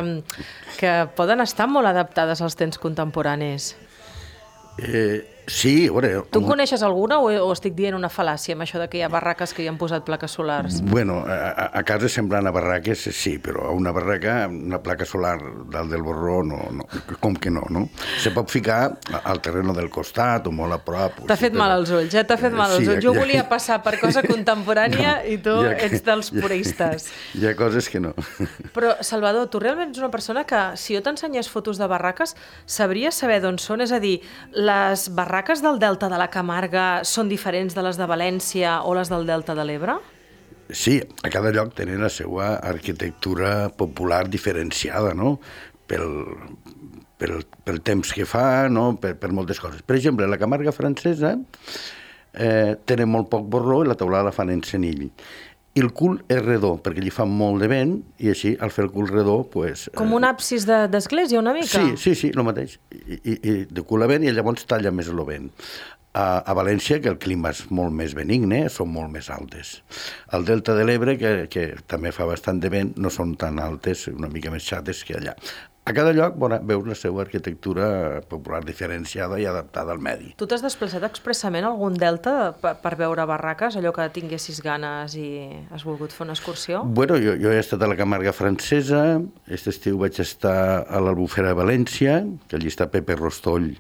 que 0.80 0.94
poden 1.18 1.44
estar 1.46 1.70
molt 1.70 1.92
adaptades 1.92 2.42
als 2.42 2.58
temps 2.58 2.82
contemporanis. 2.82 3.76
Eh, 4.82 5.22
sí, 5.48 5.88
a 5.88 5.92
veure... 5.92 6.10
Tu 6.32 6.40
en 6.40 6.46
coneixes 6.48 6.82
alguna 6.84 7.18
o, 7.20 7.28
o 7.30 7.50
estic 7.54 7.74
dient 7.76 7.96
una 7.98 8.10
fal·làcia 8.10 8.56
amb 8.56 8.64
això 8.66 8.80
de 8.82 8.88
que 8.90 8.98
hi 9.00 9.04
ha 9.04 9.10
barraques 9.12 9.54
que 9.54 9.64
hi 9.64 9.68
han 9.68 9.78
posat 9.78 10.06
plaques 10.08 10.32
solars? 10.32 10.80
Bueno, 10.88 11.20
a, 11.28 11.70
a 11.74 11.84
casa 11.84 12.08
semblant 12.10 12.48
a 12.48 12.54
barraques, 12.56 13.04
sí, 13.12 13.36
però 13.44 13.68
a 13.70 13.74
una 13.76 13.92
barraca, 13.92 14.48
una 14.48 14.80
placa 14.84 15.06
solar 15.06 15.36
dalt 15.74 15.92
del 15.92 16.02
borró, 16.06 16.40
no, 16.48 16.62
no, 16.72 16.88
com 17.20 17.36
que 17.36 17.52
no, 17.52 17.64
no? 17.70 17.90
Se 18.24 18.32
pot 18.32 18.50
ficar 18.50 18.98
al 19.24 19.42
terreno 19.44 19.74
del 19.76 19.90
costat 19.92 20.48
o 20.48 20.54
molt 20.56 20.78
a 20.78 20.80
prop. 20.86 21.24
T'ha 21.28 21.38
fet 21.40 21.58
mal 21.60 21.76
als 21.76 21.92
ulls, 21.92 22.16
eh? 22.16 22.24
T'ha 22.24 22.38
fet 22.40 22.56
mal 22.56 22.72
als 22.72 22.86
Sí, 22.86 22.90
ulls. 22.94 23.04
Jo 23.04 23.14
ja- 23.14 23.20
volia 23.20 23.44
passar 23.52 23.82
per 23.84 23.98
cosa 24.00 24.24
contemporània 24.34 25.18
No, 25.20 25.28
i 25.34 25.38
tu 25.44 25.58
ja 25.68 25.76
que- 25.76 25.90
ets 25.92 26.06
dels 26.08 26.32
ja- 26.32 26.40
puristes. 26.42 27.10
Hi 27.36 27.50
ha 27.52 27.56
coses 27.60 27.90
que 27.92 28.00
no. 28.00 28.14
Però, 28.74 28.96
Salvador, 29.04 29.50
tu 29.52 29.60
realment 29.60 29.92
ets 29.92 30.00
una 30.00 30.12
persona 30.14 30.46
que, 30.48 30.64
si 30.80 30.96
jo 30.96 31.04
t'ensenyés 31.04 31.52
fotos 31.52 31.78
de 31.82 31.88
barraques, 31.92 32.36
sabries 32.66 33.20
saber 33.20 33.42
d'on 33.44 33.60
són? 33.60 33.84
És 33.84 33.92
a 33.92 34.00
dir, 34.00 34.22
les 34.56 35.10
barraques 35.12 35.33
del 35.34 35.80
Delta 35.80 36.10
de 36.10 36.18
la 36.22 36.28
Camarga 36.30 37.02
són 37.04 37.26
diferents 37.26 37.74
de 37.74 37.82
les 37.82 37.98
de 37.98 38.06
València 38.06 38.84
o 38.86 38.94
les 38.94 39.10
del 39.10 39.26
Delta 39.26 39.56
de 39.58 39.64
l'Ebre? 39.66 39.96
Sí, 40.70 41.00
a 41.24 41.30
cada 41.34 41.50
lloc 41.50 41.74
tenen 41.74 42.04
la 42.04 42.10
seva 42.10 42.60
arquitectura 42.62 43.70
popular 43.70 44.30
diferenciada, 44.30 45.16
no? 45.18 45.40
Pel, 45.90 46.06
pel, 47.18 47.42
pel 47.66 47.82
temps 47.82 48.14
que 48.14 48.28
fa, 48.30 48.70
no? 48.70 48.92
per, 49.02 49.16
per 49.18 49.32
moltes 49.34 49.60
coses. 49.60 49.82
Per 49.82 49.98
exemple, 49.98 50.28
la 50.30 50.38
Camarga 50.38 50.72
francesa 50.72 51.34
eh, 51.34 52.78
tenen 52.86 53.10
molt 53.10 53.32
poc 53.34 53.50
borró 53.50 53.82
i 53.82 53.90
la 53.90 53.98
teulada 53.98 54.30
la 54.30 54.36
fan 54.38 54.54
en 54.54 54.62
cenill. 54.62 55.10
I 55.74 55.82
el 55.82 55.90
cul 55.98 56.20
és 56.30 56.38
redó, 56.44 56.76
perquè 56.86 57.02
li 57.02 57.10
fa 57.10 57.26
molt 57.26 57.64
de 57.64 57.68
vent, 57.72 57.94
i 58.22 58.30
així, 58.30 58.52
al 58.62 58.70
fer 58.70 58.84
el 58.86 58.92
cul 58.94 59.08
redó, 59.10 59.40
pues, 59.50 59.88
Com 59.98 60.12
un 60.14 60.24
absis 60.28 60.68
de- 60.70 60.84
d'església, 60.88 61.40
una 61.40 61.54
mica? 61.56 61.66
Sí, 61.82 61.98
sí, 61.98 62.14
sí, 62.16 62.30
el 62.36 62.44
mateix. 62.46 62.76
I, 62.94 63.18
i, 63.24 63.34
i 63.42 63.56
de 63.66 63.82
cul 63.82 64.04
a 64.06 64.08
vent 64.12 64.24
i 64.24 64.32
llavors 64.32 64.68
talla 64.70 64.92
més 64.94 65.10
el 65.10 65.24
vent. 65.26 65.50
A, 66.14 66.44
a 66.46 66.54
València, 66.54 67.00
que 67.02 67.10
el 67.10 67.18
clima 67.18 67.50
és 67.50 67.64
molt 67.74 67.90
més 67.92 68.14
benigne, 68.14 68.68
són 68.70 68.92
molt 68.94 69.10
més 69.10 69.32
altes. 69.34 69.80
Al 70.30 70.46
Delta 70.46 70.76
de 70.78 70.86
l'Ebre, 70.86 71.18
que, 71.18 71.48
que 71.50 71.64
també 71.90 72.12
fa 72.14 72.28
bastant 72.30 72.60
de 72.62 72.70
vent, 72.70 72.94
no 73.02 73.10
són 73.10 73.34
tan 73.36 73.58
altes, 73.58 74.06
una 74.14 74.30
mica 74.30 74.52
més 74.54 74.62
xates 74.70 75.02
que 75.04 75.18
allà. 75.18 75.34
A 75.84 75.92
cada 75.92 76.14
lloc 76.16 76.38
bona, 76.40 76.62
veus 76.64 76.86
la 76.88 76.96
seva 76.96 77.26
arquitectura 77.26 78.22
popular 78.32 78.62
diferenciada 78.64 79.36
i 79.42 79.44
adaptada 79.50 79.92
al 79.92 80.00
medi. 80.00 80.30
Tu 80.40 80.48
t'has 80.48 80.64
desplaçat 80.64 81.04
expressament 81.04 81.68
a 81.68 81.74
algun 81.74 81.98
delta 82.00 82.54
per, 82.62 82.78
per 82.80 82.94
veure 83.02 83.26
barraques, 83.28 83.76
allò 83.76 83.92
que 83.92 84.06
tinguessis 84.16 84.62
ganes 84.64 85.18
i 85.20 85.28
has 85.76 85.84
volgut 85.84 86.16
fer 86.16 86.24
una 86.24 86.38
excursió? 86.38 86.86
Bueno, 86.88 87.20
jo, 87.20 87.36
jo 87.36 87.52
he 87.52 87.60
estat 87.60 87.84
a 87.84 87.92
la 87.92 88.00
Camarga 88.00 88.32
francesa, 88.32 89.04
aquest 89.44 89.74
estiu 89.74 90.00
vaig 90.00 90.22
estar 90.24 90.58
a 90.88 91.04
l'Albufera 91.04 91.52
de 91.52 91.60
València, 91.60 92.22
que 92.48 92.56
allí 92.56 92.72
està 92.72 92.88
Pepe 92.94 93.20
Rostoll, 93.20 93.74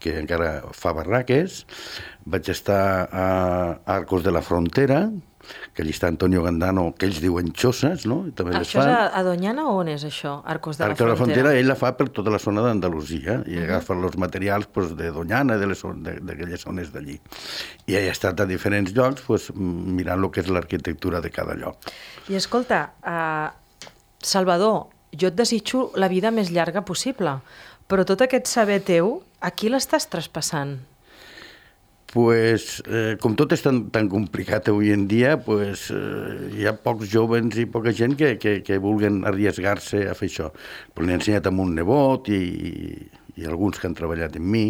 que 0.00 0.16
encara 0.16 0.62
fa 0.72 0.94
barraques. 0.96 1.66
Vaig 2.24 2.48
estar 2.48 2.84
a 3.12 3.26
Arcos 3.84 4.24
de 4.24 4.32
la 4.32 4.40
Frontera, 4.40 5.10
que 5.74 5.82
allí 5.82 5.92
està 5.94 6.08
Antonio 6.10 6.42
Gandano, 6.44 6.90
que 6.98 7.08
ells 7.08 7.20
diuen 7.22 7.50
xosses, 7.56 8.04
no? 8.10 8.22
I 8.28 8.34
també 8.36 8.54
les 8.54 8.66
Això 8.66 8.80
és 8.80 8.84
fan. 8.84 8.92
a, 8.92 9.06
a 9.18 9.22
Doñana 9.26 9.66
o 9.70 9.76
on 9.80 9.90
és 9.92 10.04
això? 10.06 10.36
Arcos 10.44 10.78
de 10.78 10.84
la 10.84 10.90
Arcos 10.90 11.04
de 11.04 11.08
la 11.10 11.16
Frontera? 11.18 11.44
Frontera, 11.44 11.54
ell 11.60 11.70
la 11.70 11.78
fa 11.78 11.92
per 11.98 12.08
tota 12.16 12.34
la 12.34 12.40
zona 12.42 12.64
d'Andalusia 12.66 13.40
i 13.50 13.58
agafa 13.64 13.96
els 13.96 14.18
materials 14.20 14.68
pues, 14.72 14.94
de 14.98 15.10
Doñana, 15.14 15.56
d'aquelles 15.60 16.66
zones 16.66 16.92
d'allí. 16.94 17.18
I 17.88 17.98
he 17.98 18.06
estat 18.10 18.40
a 18.40 18.48
diferents 18.50 18.94
llocs 18.96 19.24
pues, 19.26 19.50
mirant 19.56 20.20
el 20.20 20.30
que 20.30 20.44
és 20.44 20.52
l'arquitectura 20.52 21.22
de 21.24 21.32
cada 21.34 21.56
lloc. 21.58 21.90
I 22.28 22.38
escolta, 22.38 22.84
uh, 23.02 23.50
Salvador, 24.22 24.90
jo 25.16 25.30
et 25.30 25.36
desitjo 25.36 25.90
la 25.98 26.08
vida 26.12 26.30
més 26.30 26.52
llarga 26.54 26.84
possible, 26.86 27.38
però 27.90 28.04
tot 28.06 28.22
aquest 28.22 28.46
saber 28.46 28.80
teu, 28.86 29.18
a 29.40 29.50
qui 29.50 29.70
l'estàs 29.72 30.06
traspassant? 30.12 30.78
Pues, 32.10 32.82
eh, 32.90 33.14
com 33.22 33.36
tot 33.38 33.52
és 33.54 33.62
tan, 33.62 33.84
tan 33.94 34.08
complicat 34.10 34.66
avui 34.72 34.90
en 34.90 35.04
dia, 35.06 35.36
pues, 35.46 35.86
eh, 35.94 36.48
hi 36.58 36.66
ha 36.66 36.74
pocs 36.74 37.06
jovens 37.12 37.54
i 37.62 37.68
poca 37.70 37.92
gent 37.94 38.16
que, 38.18 38.32
que, 38.42 38.56
que 38.66 38.80
vulguen 38.82 39.22
arriesgar-se 39.30 40.02
a 40.10 40.16
fer 40.18 40.26
això. 40.32 40.48
Però 40.90 41.06
l'he 41.06 41.14
ensenyat 41.20 41.46
amb 41.46 41.62
un 41.62 41.70
nebot 41.78 42.32
i, 42.34 42.40
i, 42.40 42.74
i 43.38 43.46
alguns 43.46 43.78
que 43.78 43.86
han 43.86 43.94
treballat 43.94 44.34
amb 44.40 44.50
mi, 44.56 44.66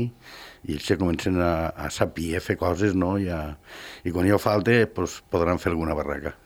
i 0.69 0.77
ells 0.77 0.93
ja 0.93 0.99
comencen 1.01 1.41
a, 1.41 1.73
a 1.73 1.89
saber 1.89 2.45
fer 2.45 2.61
coses, 2.61 2.93
no? 2.93 3.17
I, 3.17 3.33
a, 3.33 3.57
i 4.05 4.13
quan 4.13 4.29
jo 4.29 4.37
falte, 4.37 4.85
pues, 4.93 5.23
podran 5.33 5.63
fer 5.63 5.73
alguna 5.73 5.97
barraca. 5.97 6.37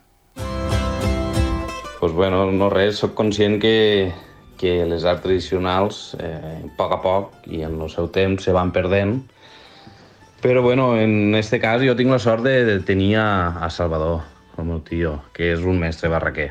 pues 2.04 2.12
bueno, 2.12 2.52
no 2.52 2.66
res, 2.68 2.98
sóc 3.00 3.14
conscient 3.16 3.54
que, 3.62 4.12
que 4.60 4.84
les 4.84 5.06
arts 5.08 5.22
tradicionals, 5.24 6.00
eh, 6.20 6.58
a 6.60 6.72
poc 6.76 6.92
a 6.92 6.98
poc 7.00 7.46
i 7.48 7.62
en 7.64 7.78
el 7.80 7.88
seu 7.88 8.10
temps, 8.12 8.44
se 8.44 8.52
van 8.52 8.74
perdent. 8.76 9.22
Però 10.44 10.60
bueno, 10.60 10.98
en 11.00 11.34
este 11.34 11.56
cas 11.56 11.80
jo 11.80 11.94
tinc 11.96 12.10
la 12.12 12.18
sort 12.20 12.44
de, 12.44 12.76
tenir 12.84 13.14
a, 13.16 13.64
Salvador, 13.72 14.26
el 14.60 14.66
meu 14.68 14.82
tio, 14.84 15.14
que 15.32 15.46
és 15.54 15.62
un 15.64 15.78
mestre 15.80 16.10
barraquer. 16.12 16.50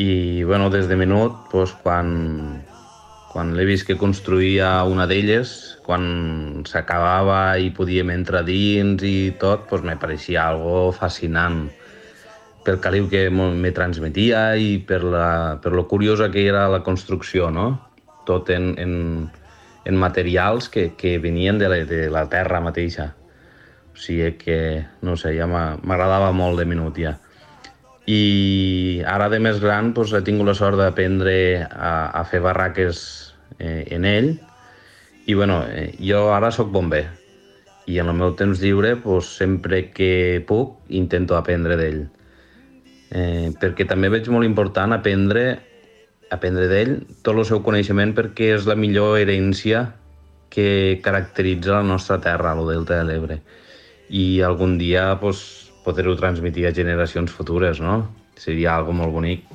I 0.00 0.40
bueno, 0.48 0.70
des 0.72 0.88
de 0.88 0.96
menut, 0.96 1.36
pues, 1.52 1.74
quan, 1.84 2.62
quan 3.34 3.52
l'he 3.58 3.68
vist 3.68 3.84
que 3.84 3.98
construïa 4.00 4.70
una 4.88 5.04
d'elles, 5.04 5.52
quan 5.84 6.64
s'acabava 6.64 7.58
i 7.60 7.68
podíem 7.76 8.14
entrar 8.16 8.46
dins 8.48 9.04
i 9.04 9.36
tot, 9.36 9.68
pues, 9.68 9.84
me 9.84 10.00
pareixia 10.00 10.48
algo 10.48 10.94
fascinant 10.96 11.66
pel 12.64 12.80
caliu 12.80 13.12
que 13.12 13.26
me 13.28 13.76
transmetia 13.76 14.46
i 14.56 14.78
per, 14.80 15.04
la, 15.04 15.60
per 15.60 15.76
lo 15.76 15.84
curiosa 15.92 16.32
que 16.32 16.48
era 16.48 16.70
la 16.72 16.80
construcció, 16.80 17.52
no? 17.52 17.74
Tot 18.24 18.48
en, 18.48 18.72
en, 18.80 18.94
en 19.86 19.96
materials 19.96 20.68
que, 20.68 20.90
que 20.98 21.18
venien 21.22 21.58
de 21.58 21.68
la, 21.70 21.78
de 21.86 22.08
la 22.10 22.26
terra 22.28 22.60
mateixa. 22.60 23.12
O 23.94 24.00
sigui 24.02 24.32
que, 24.40 24.58
no 25.06 25.14
sé, 25.16 25.32
ja 25.38 25.46
m'agradava 25.46 26.32
molt 26.34 26.58
de 26.60 26.66
minut 26.68 26.98
ja. 26.98 27.14
I 28.06 29.02
ara 29.06 29.30
de 29.30 29.38
més 29.42 29.60
gran 29.62 29.92
doncs, 29.94 30.12
he 30.14 30.22
tingut 30.26 30.50
la 30.50 30.56
sort 30.58 30.78
d'aprendre 30.78 31.36
a, 31.70 32.10
a 32.10 32.22
fer 32.26 32.42
barraques 32.42 32.98
eh, 33.58 33.86
en 33.94 34.04
ell 34.06 34.34
i 35.26 35.34
bueno, 35.34 35.62
eh, 35.66 35.94
jo 35.98 36.28
ara 36.34 36.52
sóc 36.54 36.70
bomber 36.70 37.06
i 37.86 37.98
en 38.02 38.10
el 38.10 38.18
meu 38.18 38.34
temps 38.38 38.62
lliure 38.62 38.94
doncs, 39.02 39.32
sempre 39.40 39.88
que 39.94 40.42
puc 40.46 40.76
intento 40.94 41.34
aprendre 41.38 41.78
d'ell 41.80 42.04
eh, 43.10 43.50
perquè 43.58 43.86
també 43.90 44.10
veig 44.12 44.30
molt 44.30 44.46
important 44.46 44.94
aprendre 44.94 45.48
aprendre 46.30 46.66
d'ell 46.70 46.96
tot 47.22 47.36
el 47.36 47.46
seu 47.48 47.62
coneixement 47.66 48.14
perquè 48.16 48.52
és 48.56 48.66
la 48.66 48.76
millor 48.78 49.18
herència 49.20 49.86
que 50.50 51.00
caracteritza 51.04 51.78
la 51.78 51.86
nostra 51.86 52.18
terra, 52.22 52.54
el 52.54 52.66
Delta 52.70 53.00
de 53.00 53.06
l'Ebre. 53.08 53.40
I 54.08 54.40
algun 54.46 54.76
dia 54.78 55.10
pues, 55.20 55.70
poder-ho 55.84 56.16
transmetre 56.18 56.66
a 56.68 56.74
generacions 56.74 57.32
futures, 57.32 57.80
no? 57.82 58.06
Seria 58.36 58.76
algo 58.76 58.94
molt 58.94 59.12
bonic 59.12 59.46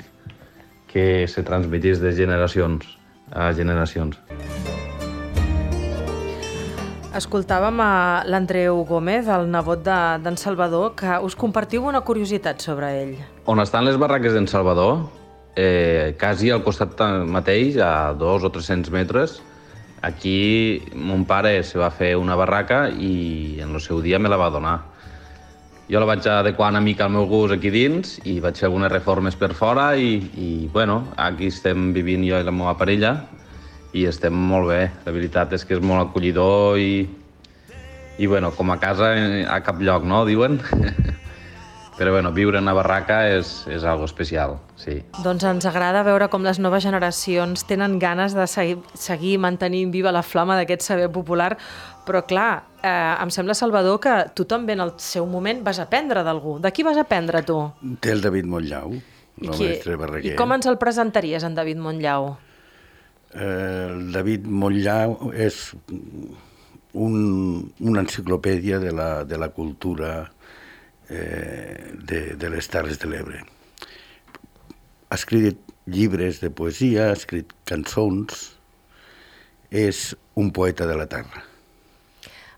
que 0.92 1.28
se 1.28 1.44
transmetís 1.48 2.02
de 2.04 2.12
generacions 2.16 2.86
a 3.32 3.54
generacions. 3.56 4.20
Escoltàvem 7.16 7.80
a 7.84 8.24
l'Andreu 8.24 8.86
Gómez, 8.88 9.28
el 9.28 9.50
nebot 9.52 9.82
d'en 9.84 10.24
de, 10.24 10.36
Salvador, 10.40 10.94
que 10.96 11.18
us 11.20 11.36
compartiu 11.36 11.84
una 11.88 12.00
curiositat 12.08 12.64
sobre 12.64 12.92
ell. 13.02 13.18
On 13.52 13.60
estan 13.60 13.84
les 13.84 14.00
barraques 14.00 14.32
d'en 14.32 14.48
Salvador, 14.48 15.02
eh, 15.56 16.16
quasi 16.20 16.52
al 16.52 16.64
costat 16.64 17.00
mateix, 17.28 17.78
a 17.78 18.14
dos 18.18 18.44
o 18.44 18.52
300 18.52 18.92
metres, 18.92 19.42
aquí 20.02 20.82
mon 20.96 21.26
pare 21.26 21.62
se 21.64 21.80
va 21.80 21.92
fer 21.92 22.16
una 22.18 22.36
barraca 22.36 22.88
i 22.90 23.60
en 23.62 23.76
el 23.76 23.82
seu 23.82 24.02
dia 24.02 24.20
me 24.20 24.30
la 24.30 24.38
va 24.38 24.50
donar. 24.50 24.80
Jo 25.92 26.00
la 26.00 26.08
vaig 26.08 26.26
adequar 26.28 26.70
una 26.72 26.80
mica 26.80 27.04
al 27.06 27.12
meu 27.12 27.26
gust 27.28 27.52
aquí 27.52 27.70
dins 27.70 28.16
i 28.24 28.40
vaig 28.40 28.56
fer 28.56 28.70
algunes 28.70 28.92
reformes 28.94 29.36
per 29.36 29.52
fora 29.54 29.92
i, 30.00 30.22
i 30.40 30.70
bueno, 30.72 31.12
aquí 31.18 31.50
estem 31.52 31.92
vivint 31.92 32.24
jo 32.24 32.40
i 32.40 32.48
la 32.48 32.54
meva 32.56 32.78
parella 32.80 33.18
i 33.92 34.06
estem 34.08 34.32
molt 34.34 34.70
bé. 34.72 34.86
La 35.06 35.12
veritat 35.12 35.52
és 35.58 35.66
que 35.68 35.76
és 35.76 35.84
molt 35.84 36.08
acollidor 36.08 36.80
i, 36.80 37.04
i 38.18 38.28
bueno, 38.28 38.54
com 38.56 38.72
a 38.72 38.80
casa 38.80 39.12
a 39.52 39.60
cap 39.66 39.84
lloc, 39.84 40.08
no?, 40.08 40.24
diuen. 40.26 40.62
Però 41.98 42.14
bueno, 42.14 42.32
viure 42.32 42.58
en 42.58 42.66
una 42.66 42.74
barraca 42.74 43.26
és, 43.30 43.66
és 43.70 43.84
algo 43.84 44.08
especial, 44.08 44.56
sí. 44.80 45.02
Doncs 45.26 45.44
ens 45.46 45.68
agrada 45.68 46.06
veure 46.08 46.30
com 46.32 46.46
les 46.46 46.58
noves 46.64 46.86
generacions 46.88 47.66
tenen 47.68 47.98
ganes 48.00 48.34
de 48.34 48.48
seguir, 48.48 48.78
seguir 48.96 49.36
mantenint 49.44 49.92
viva 49.94 50.14
la 50.16 50.24
flama 50.24 50.56
d'aquest 50.58 50.88
saber 50.88 51.10
popular, 51.12 51.52
però 52.08 52.24
clar, 52.28 52.64
eh, 52.82 52.92
em 53.22 53.34
sembla, 53.34 53.54
Salvador, 53.58 54.00
que 54.02 54.16
tu 54.34 54.48
també 54.50 54.74
en 54.74 54.86
el 54.88 54.96
seu 55.04 55.28
moment 55.30 55.62
vas 55.68 55.82
aprendre 55.84 56.24
d'algú. 56.24 56.58
De 56.64 56.72
qui 56.72 56.88
vas 56.88 56.98
aprendre 56.98 57.44
tu? 57.44 57.60
Té 58.00 58.16
el 58.16 58.24
David 58.24 58.48
Montllau, 58.50 58.96
el 58.96 59.52
qui, 59.52 59.68
mestre 59.68 60.00
barraquer. 60.00 60.34
I 60.34 60.40
com 60.40 60.56
ens 60.56 60.72
el 60.72 60.80
presentaries, 60.82 61.44
en 61.44 61.60
David 61.60 61.84
Montllau? 61.84 62.32
Eh, 63.34 63.88
el 63.92 64.12
David 64.12 64.48
Montllà 64.48 65.06
és 65.40 65.60
un, 66.94 67.16
una 67.80 68.04
enciclopèdia 68.04 68.80
de 68.80 68.92
la, 68.92 69.24
de 69.24 69.38
la 69.40 69.50
cultura 69.56 70.32
eh, 71.12 71.92
de, 71.94 72.22
de 72.40 72.50
les 72.50 72.72
Terres 72.72 73.00
de 73.02 73.12
l'Ebre. 73.12 73.44
Ha 75.12 75.20
escrit 75.20 75.60
llibres 75.92 76.40
de 76.42 76.50
poesia, 76.50 77.10
ha 77.10 77.18
escrit 77.18 77.52
cançons, 77.68 78.52
és 79.72 80.12
un 80.36 80.52
poeta 80.56 80.88
de 80.88 80.96
la 80.96 81.08
terra. 81.12 81.44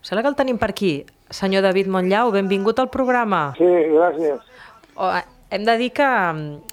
Sembla 0.04 0.24
que 0.24 0.34
el 0.34 0.40
tenim 0.40 0.58
per 0.62 0.74
aquí. 0.74 0.96
Senyor 1.34 1.64
David 1.66 1.90
Montllau, 1.90 2.34
benvingut 2.34 2.82
al 2.82 2.90
programa. 2.94 3.54
Sí, 3.58 3.70
gràcies. 3.94 4.42
Oh, 4.94 5.10
hem 5.54 5.66
de 5.66 5.78
dir 5.78 5.92
que, 5.94 6.10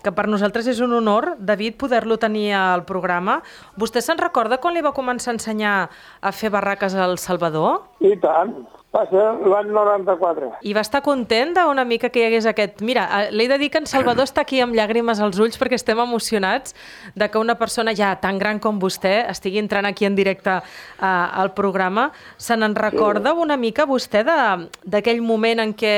que 0.01 0.13
per 0.17 0.27
nosaltres 0.29 0.69
és 0.73 0.81
un 0.85 0.93
honor, 0.97 1.35
David, 1.39 1.79
poder-lo 1.81 2.19
tenir 2.21 2.51
al 2.57 2.85
programa. 2.89 3.39
Vostè 3.81 4.03
se'n 4.05 4.21
recorda 4.21 4.59
quan 4.61 4.77
li 4.77 4.85
va 4.85 4.95
començar 4.97 5.33
a 5.33 5.37
ensenyar 5.39 5.75
a 6.21 6.33
fer 6.33 6.51
barraques 6.53 6.97
al 6.97 7.17
Salvador? 7.21 7.85
I 8.01 8.17
tant. 8.21 8.55
Va 8.91 9.05
ser 9.07 9.23
l'any 9.47 9.69
94. 9.71 10.49
I 10.67 10.73
va 10.75 10.83
estar 10.83 10.99
content 11.07 11.53
d'una 11.55 11.85
mica 11.87 12.09
que 12.11 12.23
hi 12.23 12.25
hagués 12.27 12.47
aquest... 12.51 12.81
Mira, 12.83 13.05
eh, 13.21 13.29
l'he 13.31 13.47
de 13.47 13.59
dir 13.61 13.69
que 13.71 13.79
en 13.79 13.87
Salvador 13.87 14.27
està 14.27 14.43
aquí 14.43 14.59
amb 14.65 14.75
llàgrimes 14.75 15.21
als 15.23 15.39
ulls 15.39 15.61
perquè 15.61 15.79
estem 15.79 16.01
emocionats 16.03 16.75
de 17.15 17.29
que 17.31 17.39
una 17.39 17.55
persona 17.61 17.95
ja 17.95 18.17
tan 18.19 18.41
gran 18.43 18.59
com 18.59 18.81
vostè 18.83 19.29
estigui 19.31 19.63
entrant 19.63 19.87
aquí 19.87 20.09
en 20.09 20.19
directe 20.19 20.57
uh, 20.59 21.07
al 21.07 21.53
programa. 21.55 22.09
Se 22.35 22.59
n'en 22.59 22.75
recorda 22.75 23.37
una 23.39 23.61
mica 23.61 23.87
vostè 23.87 24.25
d'aquell 24.27 25.23
moment 25.23 25.63
en 25.63 25.77
què 25.79 25.95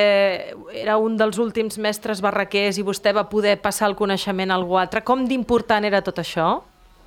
era 0.85 1.01
un 1.01 1.17
dels 1.17 1.41
últims 1.41 1.81
mestres 1.81 2.21
barraquers 2.21 2.77
i 2.77 2.85
vostè 2.85 3.17
va 3.17 3.25
poder 3.31 3.57
passar 3.63 3.89
el 3.89 3.97
coneixement 3.97 4.53
a 4.53 4.61
algú 4.61 4.77
altre? 4.77 5.01
Com 5.01 5.25
d'important 5.31 5.89
era 5.89 6.05
tot 6.05 6.21
això? 6.21 6.59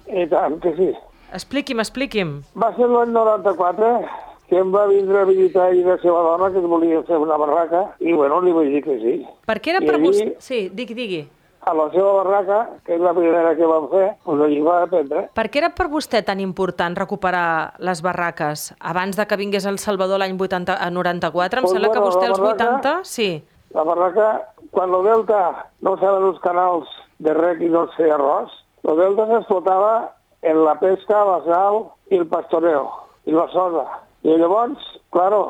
I 0.09 0.25
tant 0.33 0.57
que 0.63 0.73
sí. 0.79 0.93
Expliqui'm, 1.35 1.83
expliqui'm. 1.83 2.39
Va 2.57 2.73
ser 2.73 2.89
l'any 2.89 3.13
94 3.13 3.99
que 4.49 4.59
em 4.61 4.73
va 4.73 4.85
vindre 4.89 5.21
a 5.21 5.29
visitar 5.29 5.71
i 5.73 5.83
la 5.85 5.97
seva 6.03 6.21
dona, 6.25 6.51
que 6.53 6.61
volia 6.61 7.01
fer 7.07 7.17
una 7.21 7.37
barraca, 7.41 7.87
i 7.99 8.13
bueno, 8.13 8.41
li 8.45 8.53
vaig 8.53 8.69
dir 8.75 8.83
que 8.85 8.99
sí. 9.01 9.15
Per 9.47 9.57
què 9.61 9.73
era 9.73 9.81
per 9.85 9.97
allí, 9.97 10.09
vostè? 10.09 10.27
Sí, 10.43 10.59
digui, 10.73 10.97
digui. 10.97 11.23
A 11.65 11.73
la 11.73 11.87
seva 11.89 12.11
barraca, 12.19 12.59
que 12.85 12.93
és 12.93 13.01
la 13.01 13.15
primera 13.17 13.55
que 13.57 13.65
vam 13.65 13.87
fer, 13.89 14.05
doncs 14.27 14.43
allí 14.45 14.59
va 14.61 14.75
aprendre. 14.85 15.23
Per 15.33 15.47
què 15.49 15.63
era 15.63 15.71
per 15.73 15.87
vostè 15.89 16.21
tan 16.27 16.43
important 16.43 16.97
recuperar 16.99 17.73
les 17.81 18.03
barraques? 18.05 18.67
Abans 18.79 19.17
de 19.17 19.25
que 19.25 19.39
vingués 19.41 19.65
El 19.65 19.81
Salvador 19.81 20.21
l'any 20.21 20.37
94, 20.37 20.93
em 20.93 21.65
pues 21.65 21.73
sembla 21.73 21.89
bueno, 21.89 21.95
que 21.95 22.05
vostè 22.05 22.29
als 22.29 22.39
80... 22.39 22.95
Sí. 23.09 23.29
La 23.75 23.83
barraca, 23.83 24.29
quan 24.71 24.93
el 24.93 25.09
delta 25.09 25.39
no 25.83 25.97
saben 25.97 26.29
els 26.29 26.37
canals 26.45 26.91
de 27.25 27.33
rec 27.33 27.65
i 27.65 27.71
no 27.73 27.87
es 27.89 27.97
feia 27.97 28.13
arròs, 28.15 28.53
el 28.85 29.01
delta 29.01 29.25
s'explotava 29.31 29.93
en 30.45 30.61
la 30.63 30.77
pesca, 30.79 31.25
la 31.25 31.41
sal 31.49 31.81
i 32.13 32.21
el 32.21 32.27
pastoreo, 32.29 32.85
i 33.25 33.33
la 33.33 33.49
soda. 33.49 33.85
I 34.25 34.37
llavors, 34.41 34.81
claro, 35.13 35.41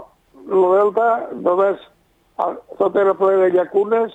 el 0.45 0.65
delta 0.73 1.07
només 1.45 1.79
tot 2.79 2.97
era 2.99 3.15
ple 3.15 3.37
de 3.39 3.51
llacunes 3.53 4.13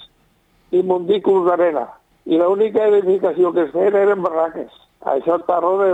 i 0.77 0.83
montículs 0.87 1.47
d'arena. 1.49 1.87
I 2.29 2.39
l'única 2.39 2.85
edificació 2.91 3.55
que 3.57 3.65
es 3.67 3.73
feien 3.73 3.97
eren 3.97 4.23
barraques. 4.23 4.71
Això 5.09 5.39
parlo 5.47 5.79
de, 5.81 5.93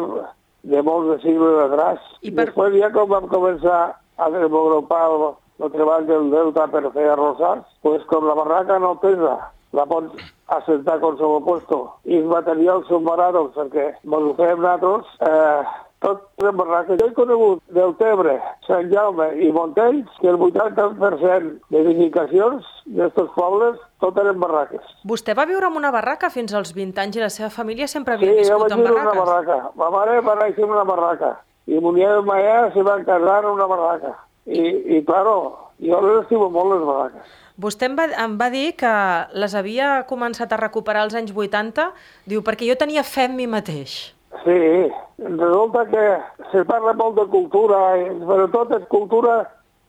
de 0.73 0.83
molts 0.83 1.13
de 1.13 1.19
sigles 1.23 1.55
d'atrás. 1.61 2.03
I 2.23 2.33
per... 2.33 2.49
Després 2.49 2.75
ja 2.81 2.91
quan 2.95 3.13
vam 3.13 3.29
començar 3.31 3.81
a 4.17 4.31
desenvolupar 4.35 5.05
el, 5.13 5.27
el 5.63 5.75
treball 5.77 6.09
del 6.11 6.33
delta 6.35 6.67
per 6.73 6.83
fer 6.91 7.07
arrossars, 7.13 7.69
pues 7.87 8.03
com 8.11 8.27
la 8.27 8.35
barraca 8.35 8.81
no 8.83 8.97
pesa, 9.01 9.39
la 9.77 9.87
pots 9.87 10.27
assentar 10.59 10.99
con 11.01 11.19
seu 11.19 11.39
puesto 11.45 11.81
i 12.05 12.21
els 12.21 12.29
materials 12.31 12.87
són 12.91 13.05
baratos 13.07 13.53
perquè 13.57 13.89
ens 13.95 14.15
ho 14.15 14.35
fem 14.39 14.63
nosaltres, 14.63 15.09
eh, 15.27 15.86
tot 16.07 16.47
en 16.47 16.57
barraques. 16.57 17.01
Jo 17.01 17.11
he 17.11 17.15
conegut 17.17 17.63
del 17.75 17.97
Tebre, 17.99 18.37
Sant 18.69 18.93
Jaume 18.93 19.33
i 19.43 19.51
Montells 19.55 20.21
que 20.23 20.31
el 20.31 20.39
80% 20.39 21.57
d'edificacions 21.75 22.71
d'aquests 22.87 23.35
pobles 23.35 23.81
tot 24.03 24.19
eren 24.23 24.39
barraques. 24.43 24.95
Vostè 25.11 25.35
va 25.35 25.49
viure 25.51 25.67
en 25.67 25.81
una 25.83 25.91
barraca 25.95 26.31
fins 26.31 26.55
als 26.55 26.71
20 26.77 27.03
anys 27.03 27.19
i 27.19 27.27
la 27.27 27.33
seva 27.33 27.51
família 27.51 27.91
sempre 27.91 28.15
havia 28.15 28.33
sí, 28.33 28.45
viscut 28.45 28.71
en 28.71 28.87
barraques? 28.87 28.87
Sí, 28.87 28.87
jo 28.87 29.03
vaig 29.03 29.19
una 29.19 29.27
barraca. 29.27 29.75
Ma 29.83 29.91
mare 29.95 30.23
va 30.23 30.39
néixer 30.45 30.65
en 30.65 30.77
una 30.79 30.87
barraca 30.87 31.35
i 31.67 31.81
Munier 31.83 32.21
i 32.21 32.25
Maia 32.25 32.71
se 32.73 32.83
van 32.83 33.05
casar 33.05 33.43
en 33.45 33.51
una 33.51 33.67
barraca. 33.67 34.15
I, 34.47 34.63
i 34.97 35.03
claro, 35.05 35.73
jo 35.83 36.01
les 36.05 36.23
estimo 36.23 36.49
molt 36.51 36.77
les 36.77 36.87
barraques. 36.87 37.35
Vostè 37.59 37.89
em 37.89 37.97
va, 37.99 38.07
em 38.23 38.37
va 38.39 38.51
dir 38.53 38.77
que 38.79 38.93
les 39.35 39.55
havia 39.57 40.05
començat 40.09 40.53
a 40.53 40.61
recuperar 40.61 41.07
als 41.07 41.17
anys 41.19 41.33
80, 41.35 41.89
diu, 42.29 42.45
perquè 42.47 42.69
jo 42.69 42.77
tenia 42.79 43.03
fe 43.03 43.27
en 43.27 43.37
mi 43.37 43.49
mateix. 43.51 44.16
Sí, 44.45 44.93
resulta 45.19 45.87
que 45.87 46.05
se 46.51 46.65
parla 46.65 46.93
molt 46.93 47.17
de 47.17 47.27
cultura, 47.33 47.79
però 48.27 48.47
tot 48.53 48.73
és 48.77 48.89
cultura 48.93 49.37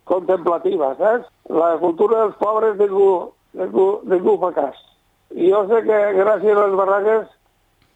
contemplativa, 0.07 0.93
saps? 0.99 1.27
La 1.49 1.75
cultura 1.81 2.23
dels 2.23 2.37
pobres 2.39 2.77
ningú, 2.79 3.09
ningú, 3.57 3.87
ningú 4.07 4.37
fa 4.43 4.51
cas. 4.55 4.79
I 5.35 5.51
jo 5.51 5.65
sé 5.67 5.81
que 5.87 5.99
gràcies 6.19 6.55
a 6.55 6.65
les 6.67 6.77
barraques 6.79 7.27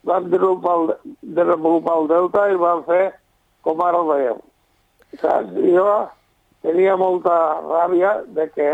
van 0.10 0.30
desenvolupar 0.30 0.76
el, 0.80 0.94
desenvolupar 1.22 1.98
el 2.02 2.10
delta 2.12 2.48
i 2.52 2.60
van 2.60 2.84
fer 2.90 3.04
com 3.64 3.84
ara 3.86 4.02
el 4.02 4.12
veiem. 4.12 4.42
Saps? 5.22 5.56
I 5.56 5.76
jo 5.78 5.88
tenia 6.66 6.98
molta 7.00 7.36
ràbia 7.70 8.18
de 8.36 8.50
que 8.56 8.72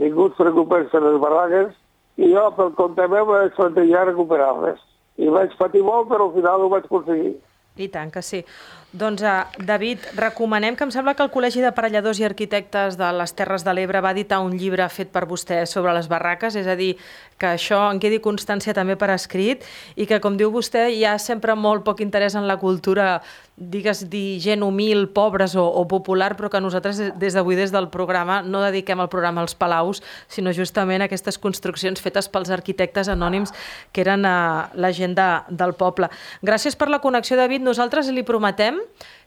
ningú 0.00 0.30
es 0.30 0.38
preocupés 0.40 0.90
de 0.92 1.04
les 1.06 1.20
barraques 1.22 1.76
i 2.16 2.34
jo, 2.34 2.48
pel 2.56 2.74
compte 2.76 3.06
meu, 3.08 3.28
vaig 3.28 3.54
plantejar 3.56 4.08
recuperar-les 4.10 4.89
i 5.18 5.28
vaig 5.28 5.56
patir 5.58 5.82
molt, 5.86 6.08
però 6.08 6.28
al 6.28 6.34
final 6.36 6.66
ho 6.66 6.68
vaig 6.72 6.86
aconseguir. 6.86 7.34
I 7.80 7.88
tant 7.88 8.10
que 8.12 8.22
sí. 8.22 8.44
Doncs, 8.92 9.22
uh, 9.22 9.46
David, 9.62 10.02
recomanem 10.16 10.74
que 10.74 10.82
em 10.82 10.90
sembla 10.90 11.12
que 11.14 11.22
el 11.22 11.30
Col·legi 11.30 11.60
d'Aparelladors 11.62 12.18
i 12.18 12.24
Arquitectes 12.26 12.96
de 12.98 13.10
les 13.14 13.32
Terres 13.38 13.62
de 13.62 13.70
l'Ebre 13.70 14.00
va 14.02 14.10
editar 14.10 14.40
un 14.42 14.56
llibre 14.58 14.88
fet 14.90 15.12
per 15.14 15.28
vostè 15.30 15.60
sobre 15.70 15.94
les 15.94 16.08
barraques, 16.10 16.56
és 16.58 16.66
a 16.66 16.74
dir, 16.74 16.96
que 17.38 17.52
això 17.54 17.84
en 17.86 18.00
quedi 18.02 18.18
constància 18.18 18.74
també 18.74 18.96
per 18.98 19.12
escrit 19.14 19.62
i 19.94 20.08
que, 20.10 20.18
com 20.18 20.34
diu 20.36 20.50
vostè, 20.50 20.88
hi 20.90 21.04
ha 21.06 21.14
sempre 21.22 21.54
molt 21.54 21.86
poc 21.86 22.02
interès 22.02 22.34
en 22.34 22.48
la 22.50 22.58
cultura, 22.58 23.20
digues 23.54 24.02
dir, 24.10 24.40
gent 24.42 24.66
humil, 24.66 25.06
pobres 25.14 25.54
o, 25.54 25.62
o 25.62 25.86
popular, 25.86 26.32
però 26.34 26.50
que 26.50 26.60
nosaltres 26.60 26.98
des 27.20 27.38
d'avui, 27.38 27.54
des 27.54 27.70
del 27.70 27.86
programa, 27.94 28.40
no 28.42 28.64
dediquem 28.66 28.98
el 28.98 29.10
programa 29.12 29.44
als 29.46 29.54
palaus, 29.54 30.02
sinó 30.26 30.50
justament 30.50 31.04
a 31.04 31.06
aquestes 31.06 31.38
construccions 31.38 32.02
fetes 32.02 32.26
pels 32.26 32.50
arquitectes 32.50 33.06
anònims 33.06 33.54
que 33.94 34.02
eren 34.02 34.26
uh, 34.26 34.66
la 34.74 34.90
gent 34.90 35.14
de, 35.14 35.30
del 35.54 35.76
poble. 35.78 36.10
Gràcies 36.42 36.74
per 36.74 36.90
la 36.90 36.98
connexió, 36.98 37.38
David. 37.38 37.62
Nosaltres 37.62 38.10
li 38.10 38.26
prometem 38.26 38.79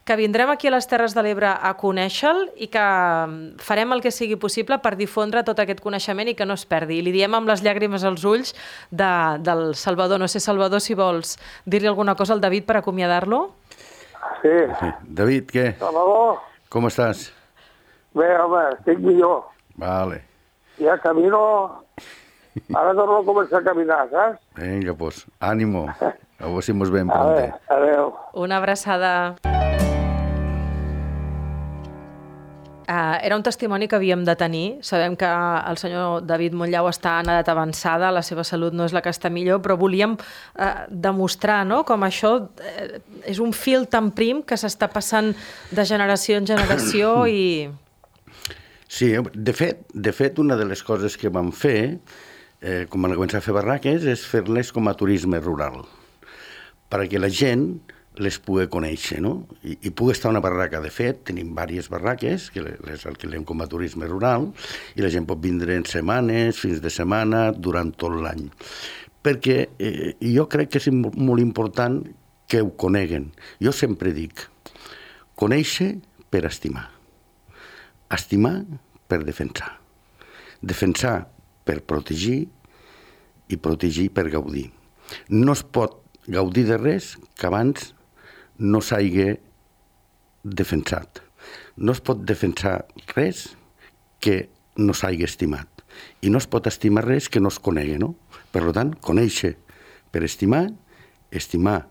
que 0.04 0.16
vindrem 0.20 0.50
aquí 0.52 0.68
a 0.68 0.74
les 0.74 0.88
Terres 0.92 1.14
de 1.16 1.24
l'Ebre 1.24 1.48
a 1.48 1.72
conèixer-lo 1.80 2.52
i 2.60 2.68
que 2.72 2.84
mm, 2.84 3.62
farem 3.64 3.94
el 3.96 4.02
que 4.04 4.12
sigui 4.12 4.36
possible 4.40 4.78
per 4.84 4.98
difondre 5.00 5.46
tot 5.48 5.62
aquest 5.64 5.80
coneixement 5.84 6.28
i 6.28 6.36
que 6.36 6.48
no 6.48 6.58
es 6.60 6.66
perdi. 6.68 7.00
I 7.00 7.06
li 7.06 7.14
diem 7.16 7.34
amb 7.38 7.48
les 7.48 7.64
llàgrimes 7.64 8.04
als 8.04 8.26
ulls 8.28 8.52
de, 8.92 9.12
del 9.46 9.72
Salvador. 9.80 10.20
No 10.20 10.28
sé, 10.28 10.44
Salvador, 10.44 10.84
si 10.84 10.98
vols 11.00 11.38
dir-li 11.64 11.88
alguna 11.88 12.18
cosa 12.20 12.36
al 12.36 12.44
David 12.44 12.68
per 12.68 12.82
acomiadar-lo. 12.82 13.46
Sí. 14.42 14.58
sí. 14.82 14.92
David, 15.08 15.48
què? 15.56 15.70
Salvador. 15.80 16.44
Com 16.74 16.90
estàs? 16.90 17.30
Bé, 18.14 18.28
home, 18.44 18.66
estic 18.76 19.00
millor. 19.00 19.48
Vale. 19.80 20.20
Ja 20.82 21.00
camino... 21.00 21.40
Ara 22.54 22.92
torno 22.94 23.16
a 23.18 23.26
començar 23.26 23.64
a 23.64 23.66
caminar, 23.66 24.04
saps? 24.12 24.38
Vinga, 24.60 24.94
pues, 24.94 25.24
ànimo. 25.42 25.88
A 26.44 26.50
veure 26.52 26.62
si 26.66 26.74
mos 26.76 26.92
veiem 26.92 27.08
pronte. 27.08 27.54
Adéu. 27.72 28.12
Una 28.36 28.58
abraçada. 28.60 29.36
Uh, 32.84 33.16
era 33.24 33.38
un 33.38 33.44
testimoni 33.48 33.88
que 33.88 33.96
havíem 33.96 34.26
de 34.28 34.36
tenir. 34.36 34.66
Sabem 34.84 35.16
que 35.16 35.26
el 35.26 35.80
senyor 35.80 36.26
David 36.28 36.58
Montllau 36.60 36.90
està 36.92 37.16
en 37.24 37.32
edat 37.32 37.48
avançada, 37.54 38.12
la 38.12 38.22
seva 38.28 38.44
salut 38.44 38.76
no 38.76 38.84
és 38.84 38.92
la 38.92 39.00
que 39.02 39.14
està 39.14 39.32
millor, 39.32 39.62
però 39.64 39.78
volíem 39.80 40.18
uh, 40.20 40.68
demostrar 40.92 41.62
no? 41.66 41.86
com 41.88 42.04
això 42.04 42.34
uh, 42.44 43.00
és 43.24 43.40
un 43.40 43.56
fil 43.56 43.88
tan 43.88 44.12
prim 44.12 44.44
que 44.44 44.60
s'està 44.60 44.92
passant 44.92 45.32
de 45.72 45.88
generació 45.88 46.44
en 46.44 46.52
generació 46.52 47.16
i... 47.32 47.72
Sí, 48.92 49.16
de 49.16 49.56
fet, 49.56 49.88
de 49.96 50.12
fet, 50.14 50.44
una 50.44 50.60
de 50.60 50.68
les 50.68 50.84
coses 50.84 51.16
que 51.18 51.32
vam 51.34 51.50
fer, 51.56 52.04
eh, 52.62 52.84
quan 52.92 53.08
vam 53.08 53.16
començar 53.16 53.40
a 53.40 53.46
fer 53.46 53.56
barraques, 53.56 54.04
és 54.06 54.22
fer-les 54.30 54.70
com 54.76 54.86
a 54.86 54.94
turisme 54.94 55.40
rural, 55.42 55.80
perquè 56.94 57.18
la 57.18 57.32
gent 57.34 57.68
les 58.22 58.38
pugui 58.38 58.68
conèixer, 58.70 59.18
no? 59.26 59.48
I, 59.66 59.74
i 59.88 59.92
pugui 59.92 60.14
estar 60.14 60.30
una 60.30 60.42
barraca. 60.44 60.82
De 60.84 60.92
fet, 60.94 61.24
tenim 61.30 61.50
diverses 61.50 61.90
barraques 61.90 62.50
que 62.54 62.62
les 62.62 63.06
alquilem 63.10 63.46
com 63.50 63.64
a 63.64 63.70
turisme 63.70 64.06
rural 64.10 64.52
i 64.94 65.02
la 65.02 65.10
gent 65.10 65.26
pot 65.30 65.42
vindre 65.42 65.74
en 65.80 65.88
setmanes, 65.90 66.60
fins 66.62 66.84
de 66.84 66.92
setmana, 66.94 67.48
durant 67.52 67.90
tot 67.98 68.14
l'any. 68.14 68.46
Perquè 69.26 69.58
eh, 69.80 70.14
jo 70.36 70.46
crec 70.52 70.76
que 70.76 70.84
és 70.84 70.92
molt 70.94 71.42
important 71.42 72.04
que 72.52 72.62
ho 72.62 72.70
coneguen. 72.78 73.32
Jo 73.64 73.74
sempre 73.74 74.14
dic, 74.14 74.46
conèixer 75.40 75.96
per 76.30 76.44
estimar. 76.52 76.86
Estimar 78.14 78.60
per 79.10 79.24
defensar. 79.26 79.72
Defensar 80.62 81.24
per 81.66 81.80
protegir 81.82 82.44
i 83.50 83.58
protegir 83.58 84.12
per 84.14 84.30
gaudir. 84.30 84.68
No 85.34 85.58
es 85.58 85.64
pot 85.66 86.03
gaudir 86.28 86.66
de 86.68 86.78
res 86.78 87.14
que 87.40 87.48
abans 87.48 87.92
no 88.60 88.82
s'hagi 88.82 89.34
defensat. 90.44 91.22
No 91.78 91.96
es 91.96 92.02
pot 92.04 92.24
defensar 92.28 92.84
res 93.16 93.50
que 94.24 94.50
no 94.78 94.96
s'hagi 94.96 95.26
estimat. 95.28 95.68
I 96.26 96.32
no 96.34 96.40
es 96.42 96.48
pot 96.50 96.68
estimar 96.70 97.06
res 97.06 97.30
que 97.30 97.42
no 97.42 97.52
es 97.54 97.60
conegui, 97.60 98.00
no? 98.02 98.14
Per 98.54 98.64
tant, 98.74 98.94
conèixer 99.02 99.56
per 100.14 100.24
estimar, 100.26 100.68
estimar 101.32 101.84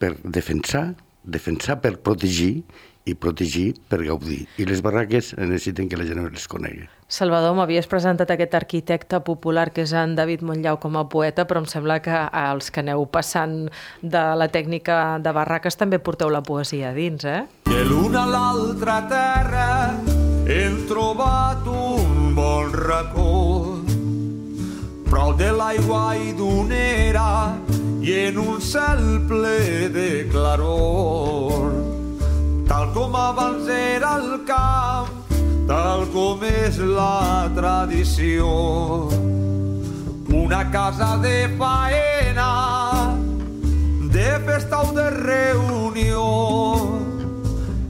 per 0.00 0.14
defensar, 0.24 0.94
defensar 1.24 1.80
per 1.80 1.98
protegir 2.00 2.62
i 3.08 3.16
protegir 3.16 3.74
per 3.88 4.02
gaudir. 4.04 4.46
I 4.60 4.68
les 4.68 4.80
barraques 4.84 5.34
necessiten 5.36 5.88
que 5.88 6.00
la 6.00 6.08
gent 6.08 6.24
les 6.24 6.48
conegui. 6.48 6.88
Salvador, 7.10 7.56
m'havies 7.58 7.88
presentat 7.90 8.30
aquest 8.30 8.52
arquitecte 8.54 9.18
popular 9.26 9.72
que 9.74 9.82
és 9.82 9.90
en 9.98 10.12
David 10.14 10.44
Montllau 10.46 10.76
com 10.78 10.94
a 10.94 11.08
poeta, 11.10 11.42
però 11.42 11.58
em 11.64 11.66
sembla 11.66 11.96
que 12.04 12.14
els 12.38 12.70
que 12.70 12.84
aneu 12.84 13.02
passant 13.10 13.64
de 13.98 14.22
la 14.38 14.46
tècnica 14.46 15.18
de 15.18 15.32
barraques 15.34 15.74
també 15.74 15.98
porteu 15.98 16.30
la 16.30 16.44
poesia 16.46 16.92
dins, 16.94 17.26
eh? 17.26 17.42
De 17.66 17.82
l'una 17.88 18.22
a 18.22 18.30
l'altra 18.30 19.00
terra 19.10 19.66
hem 20.46 20.86
trobat 20.86 21.66
un 21.66 22.30
bon 22.38 22.70
racó 22.78 23.82
prou 25.10 25.34
de 25.34 25.50
l'aigua 25.50 26.14
i 26.14 26.30
d'unera 26.38 27.30
i 28.06 28.18
en 28.28 28.38
un 28.38 28.62
cel 28.62 29.02
ple 29.26 29.88
de 29.90 30.10
claror 30.30 31.74
tal 32.70 32.92
com 32.94 33.18
abans 33.18 33.66
era 33.66 34.14
el 34.22 34.44
camp 34.46 35.19
tal 35.70 36.02
com 36.10 36.42
és 36.42 36.80
la 36.82 37.46
tradició. 37.54 38.46
Una 40.34 40.64
casa 40.72 41.16
de 41.22 41.46
faena, 41.60 43.14
de 44.10 44.30
festa 44.46 44.80
o 44.82 44.92
de 44.96 45.04
reunió, 45.14 46.24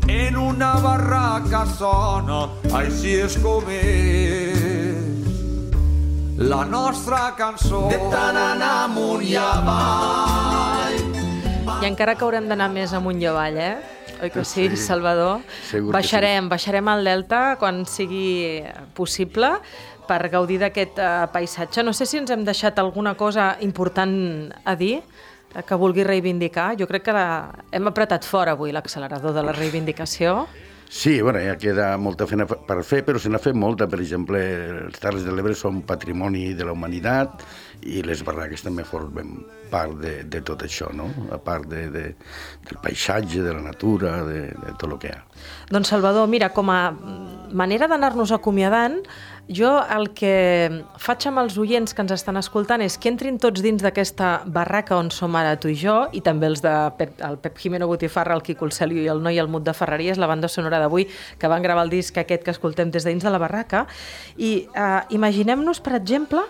en 0.09 0.37
una 0.37 0.75
barraca 0.85 1.65
sona, 1.79 2.43
així 2.83 3.17
és 3.25 3.39
com 3.41 3.71
és. 3.73 4.99
La 6.37 6.65
nostra 6.65 7.31
cançó 7.37 7.87
de 7.89 8.01
tant 8.13 8.37
anar 8.37 8.75
amunt 8.91 9.25
i 9.25 9.37
avall. 9.41 11.01
I 11.81 11.89
encara 11.89 12.17
que 12.17 12.29
haurem 12.29 12.49
d'anar 12.49 12.69
més 12.73 12.93
amunt 12.97 13.21
i 13.21 13.29
avall, 13.29 13.57
eh? 13.61 14.00
Oi 14.23 14.31
que 14.31 14.45
sí, 14.45 14.69
sí 14.69 14.77
Salvador? 14.77 15.41
Segur 15.69 15.95
baixarem, 15.95 16.45
sí. 16.47 16.53
baixarem 16.53 16.91
al 16.93 17.05
Delta 17.05 17.41
quan 17.61 17.85
sigui 17.89 18.63
possible 18.97 19.55
per 20.11 20.27
gaudir 20.33 20.59
d'aquest 20.63 20.99
uh, 20.99 21.27
paisatge. 21.33 21.85
No 21.87 21.95
sé 21.95 22.07
si 22.09 22.19
ens 22.19 22.33
hem 22.35 22.43
deixat 22.45 22.79
alguna 22.83 23.15
cosa 23.15 23.53
important 23.63 24.51
a 24.65 24.75
dir 24.75 24.99
eh, 24.99 25.63
que 25.63 25.79
vulgui 25.79 26.05
reivindicar. 26.07 26.73
Jo 26.81 26.89
crec 26.91 27.07
que 27.07 27.15
la... 27.15 27.29
hem 27.71 27.87
apretat 27.91 28.27
fora 28.27 28.57
avui 28.59 28.75
l'accelerador 28.75 29.37
de 29.37 29.47
la 29.47 29.55
reivindicació. 29.55 30.49
Sí, 30.91 31.21
bueno, 31.23 31.39
ja 31.39 31.55
queda 31.55 31.93
molta 32.03 32.27
feina 32.27 32.49
per 32.51 32.81
fer, 32.83 33.05
però 33.07 33.21
se 33.23 33.31
n'ha 33.31 33.39
fet 33.39 33.55
molta. 33.55 33.87
Per 33.87 34.01
exemple, 34.03 34.41
els 34.89 34.99
Terres 34.99 35.23
de 35.23 35.31
l'Ebre 35.31 35.55
són 35.55 35.85
patrimoni 35.87 36.49
de 36.59 36.67
la 36.67 36.75
humanitat 36.75 37.45
i 37.87 38.03
les 38.03 38.25
barraques 38.27 38.67
també 38.67 38.83
formen 38.83 39.37
part 39.71 39.95
de, 40.03 40.17
de 40.27 40.41
tot 40.43 40.65
això, 40.67 40.91
no? 40.91 41.07
a 41.31 41.39
part 41.39 41.69
de, 41.71 41.85
de, 41.95 42.03
del 42.67 42.81
paisatge, 42.83 43.39
de 43.47 43.55
la 43.55 43.63
natura, 43.63 44.17
de, 44.27 44.41
de 44.51 44.75
tot 44.75 44.89
el 44.91 44.99
que 44.99 45.13
hi 45.13 45.15
ha. 45.15 45.23
Doncs 45.71 45.95
Salvador, 45.95 46.27
mira, 46.27 46.51
com 46.51 46.75
a 46.75 46.81
manera 47.55 47.87
d'anar-nos 47.87 48.35
acomiadant, 48.35 48.99
jo 49.51 49.71
el 49.83 50.13
que 50.15 50.85
faig 51.03 51.27
amb 51.27 51.41
els 51.43 51.57
oients 51.59 51.93
que 51.95 52.03
ens 52.05 52.13
estan 52.15 52.39
escoltant 52.39 52.83
és 52.85 52.97
que 53.01 53.11
entrin 53.11 53.39
tots 53.43 53.63
dins 53.65 53.83
d'aquesta 53.83 54.45
barraca 54.47 54.95
on 54.95 55.11
som 55.11 55.35
ara 55.37 55.57
tu 55.59 55.73
i 55.73 55.77
jo, 55.79 55.97
i 56.15 56.23
també 56.23 56.47
els 56.47 56.63
de 56.63 56.75
Pep, 56.99 57.19
el 57.27 57.37
Pep 57.43 57.59
Jimeno 57.59 57.89
Botifarra, 57.91 58.37
el 58.39 58.45
Quico 58.47 58.69
el 58.69 58.73
Celio 58.77 59.03
i 59.03 59.11
el 59.11 59.23
Noi 59.25 59.43
el 59.43 59.51
Mut 59.51 59.67
de 59.67 59.75
Ferreries, 59.75 60.23
la 60.23 60.31
banda 60.31 60.49
sonora 60.49 60.79
d'avui, 60.79 61.09
que 61.39 61.51
van 61.51 61.67
gravar 61.67 61.89
el 61.89 61.91
disc 61.91 62.17
aquest 62.17 62.47
que 62.47 62.55
escoltem 62.55 62.95
des 62.95 63.05
de 63.05 63.11
dins 63.11 63.27
de 63.27 63.35
la 63.35 63.43
barraca. 63.43 63.87
I 64.39 64.69
eh, 64.71 65.03
imaginem-nos, 65.19 65.83
per 65.83 65.97
exemple, 65.99 66.47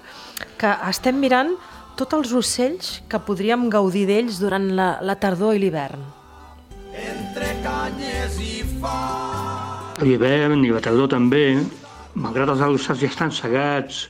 que 0.60 0.76
estem 0.90 1.16
mirant 1.20 1.56
tots 1.96 2.16
els 2.16 2.32
ocells 2.36 2.94
que 3.08 3.20
podríem 3.24 3.68
gaudir 3.72 4.06
d'ells 4.08 4.40
durant 4.40 4.70
la, 4.76 4.98
la 5.00 5.16
tardor 5.20 5.56
i 5.56 5.64
l'hivern. 5.64 6.04
Entre 6.92 7.54
canyes 7.64 8.40
i 8.44 8.64
fa... 8.80 8.96
L'hivern 10.04 10.64
i 10.64 10.72
la 10.72 10.80
tardor 10.84 11.10
també, 11.12 11.60
malgrat 12.14 12.50
els 12.50 12.60
arbres 12.64 12.88
ja 13.00 13.08
estan 13.08 13.30
segats, 13.34 14.08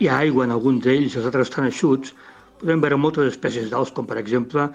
hi 0.00 0.08
ha 0.08 0.20
aigua 0.24 0.46
en 0.46 0.54
alguns 0.54 0.84
d'ells, 0.84 1.16
els 1.16 1.26
altres 1.28 1.50
estan 1.50 1.68
eixuts, 1.68 2.14
podem 2.60 2.80
veure 2.80 2.96
moltes 2.96 3.28
espècies 3.34 3.68
d'aus, 3.70 3.92
com 3.92 4.08
per 4.08 4.18
exemple 4.20 4.70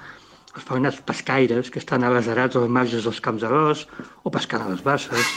els 0.56 0.64
farinats 0.64 1.02
pescaires, 1.06 1.70
que 1.70 1.82
estan 1.82 2.06
arrasarats 2.06 2.56
als 2.56 2.70
marges 2.70 3.04
dels 3.08 3.20
camps 3.22 3.44
d'arròs 3.44 3.84
o 4.24 4.32
pescant 4.32 4.64
a 4.64 4.70
les 4.70 4.84
basses. 4.86 5.34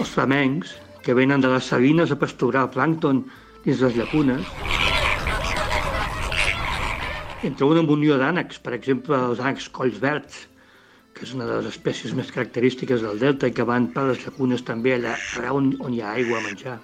Els 0.00 0.10
flamencs, 0.16 0.74
que 1.04 1.14
venen 1.14 1.44
de 1.44 1.52
les 1.52 1.68
salines 1.70 2.10
a 2.10 2.18
pasturar 2.18 2.66
plàncton 2.74 3.22
dins 3.64 3.84
les 3.84 3.94
llacunes. 4.00 4.48
Entre 7.46 7.68
una 7.68 7.84
munió 7.86 8.16
d'ànecs, 8.18 8.58
per 8.64 8.74
exemple, 8.74 9.14
els 9.30 9.38
ànecs 9.44 9.68
colls 9.70 10.00
verds, 10.02 10.46
que 11.16 11.24
és 11.24 11.32
una 11.32 11.46
de 11.48 11.54
les 11.56 11.70
espècies 11.70 12.12
més 12.16 12.28
característiques 12.32 13.00
del 13.00 13.20
delta 13.22 13.48
i 13.48 13.54
que 13.56 13.64
van 13.64 13.88
per 13.94 14.04
les 14.10 14.20
llacunes 14.20 14.64
també 14.68 14.92
allà, 14.96 15.14
on, 15.48 15.70
on 15.80 15.94
hi 15.96 16.02
ha 16.04 16.12
aigua 16.12 16.42
a 16.42 16.44
menjar. 16.44 16.76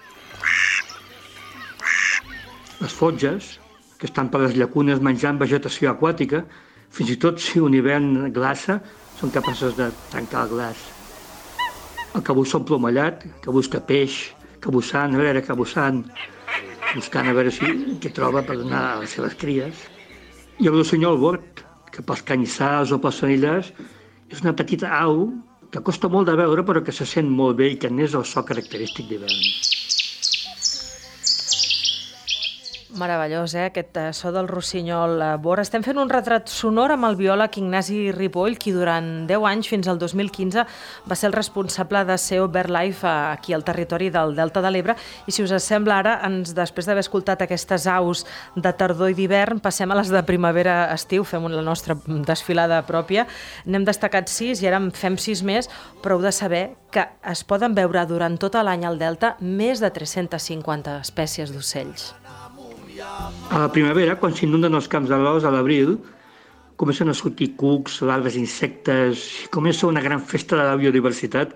Les 2.80 2.96
fotges, 2.96 3.58
que 4.00 4.08
estan 4.08 4.32
per 4.32 4.40
les 4.46 4.56
llacunes 4.56 5.04
menjant 5.04 5.38
vegetació 5.42 5.92
aquàtica, 5.92 6.42
fins 6.92 7.12
i 7.12 7.18
tot 7.20 7.44
si 7.44 7.60
un 7.60 7.76
hivern 7.76 8.32
glaça, 8.32 8.80
són 9.20 9.30
capaces 9.36 9.76
de 9.76 9.90
tancar 10.10 10.46
el 10.46 10.56
glaç. 10.56 10.80
El 12.16 12.24
cabussó 12.24 12.64
plomallat, 12.64 13.26
que 13.44 13.52
busca 13.52 13.84
peix, 13.84 14.32
cabussant, 14.64 15.14
veure, 15.20 15.44
cabussant, 15.44 16.02
buscant 16.94 17.28
a 17.28 17.36
veure 17.36 17.52
si 17.52 17.68
què 18.00 18.10
troba 18.16 18.42
per 18.48 18.56
donar 18.60 18.82
a 18.88 19.00
les 19.04 19.12
seves 19.12 19.36
cries. 19.40 19.86
I 20.60 20.68
el 20.68 20.76
rossinyol 20.78 21.20
bord, 21.20 21.62
que 21.92 22.04
pels 22.04 22.24
canyissars 22.24 22.92
o 22.96 22.98
pels 23.00 23.20
sanillars 23.20 23.72
és 24.32 24.40
una 24.44 24.54
petita 24.58 24.90
au 24.98 25.26
que 25.72 25.82
costa 25.88 26.08
molt 26.12 26.28
de 26.28 26.36
veure 26.40 26.64
però 26.68 26.82
que 26.86 26.94
se 26.96 27.06
sent 27.08 27.28
molt 27.40 27.58
bé 27.60 27.68
i 27.72 27.78
que 27.82 27.90
n'és 27.92 28.16
el 28.18 28.24
so 28.28 28.44
característic 28.48 29.08
d'hivern. 29.10 29.44
Meravellós, 32.92 33.54
eh? 33.54 33.70
aquest 33.70 33.96
eh, 33.96 34.12
so 34.12 34.28
del 34.34 34.48
rossinyol 34.48 35.14
eh, 35.24 35.28
bor. 35.40 35.60
Estem 35.62 35.80
fent 35.84 35.96
un 35.96 36.10
retrat 36.12 36.50
sonor 36.52 36.92
amb 36.92 37.06
el 37.08 37.16
biòleg 37.16 37.56
Ignasi 37.56 38.10
Ripoll, 38.12 38.58
qui 38.60 38.74
durant 38.74 39.24
10 39.30 39.46
anys, 39.48 39.70
fins 39.72 39.88
al 39.88 39.96
2015, 40.00 40.64
va 41.08 41.16
ser 41.16 41.30
el 41.30 41.36
responsable 41.36 42.02
de 42.04 42.18
SEO 42.20 42.50
BirdLife 42.52 43.08
eh, 43.08 43.32
aquí 43.32 43.56
al 43.56 43.64
territori 43.64 44.10
del 44.12 44.36
Delta 44.36 44.60
de 44.60 44.72
l'Ebre. 44.74 44.96
I 45.24 45.32
si 45.32 45.44
us 45.46 45.54
sembla 45.64 46.02
ara, 46.02 46.14
ens, 46.28 46.52
després 46.56 46.88
d'haver 46.88 47.06
escoltat 47.06 47.46
aquestes 47.46 47.88
aus 47.88 48.26
de 48.56 48.74
tardor 48.76 49.14
i 49.14 49.16
d'hivern, 49.16 49.62
passem 49.64 49.88
a 49.88 49.96
les 49.96 50.12
de 50.12 50.20
primavera-estiu, 50.28 51.24
fem 51.24 51.48
la 51.48 51.64
nostra 51.64 51.96
desfilada 52.28 52.82
pròpia. 52.84 53.24
N'hem 53.64 53.88
destacat 53.88 54.28
sis 54.28 54.60
i 54.60 54.68
ara 54.68 54.82
en 54.82 54.92
fem 54.92 55.16
sis 55.16 55.40
més, 55.40 55.70
però 56.04 56.20
heu 56.20 56.26
de 56.26 56.34
saber 56.36 56.66
que 56.92 57.08
es 57.32 57.40
poden 57.48 57.72
veure 57.72 58.04
durant 58.04 58.36
tot 58.36 58.60
l'any 58.60 58.84
al 58.84 59.00
Delta 59.00 59.38
més 59.40 59.80
de 59.80 59.88
350 59.88 61.00
espècies 61.00 61.56
d'ocells. 61.56 62.12
A 63.52 63.58
la 63.60 63.68
primavera, 63.72 64.16
quan 64.20 64.34
s'inunden 64.36 64.78
els 64.78 64.88
camps 64.88 65.10
d'arròs 65.12 65.44
a 65.44 65.52
l'abril, 65.52 65.96
comencen 66.80 67.12
a 67.12 67.14
sortir 67.14 67.52
cucs, 67.60 68.00
larves 68.02 68.34
d'insectes, 68.38 69.24
comença 69.54 69.86
una 69.86 70.02
gran 70.04 70.22
festa 70.32 70.56
de 70.56 70.64
la 70.66 70.78
biodiversitat 70.80 71.52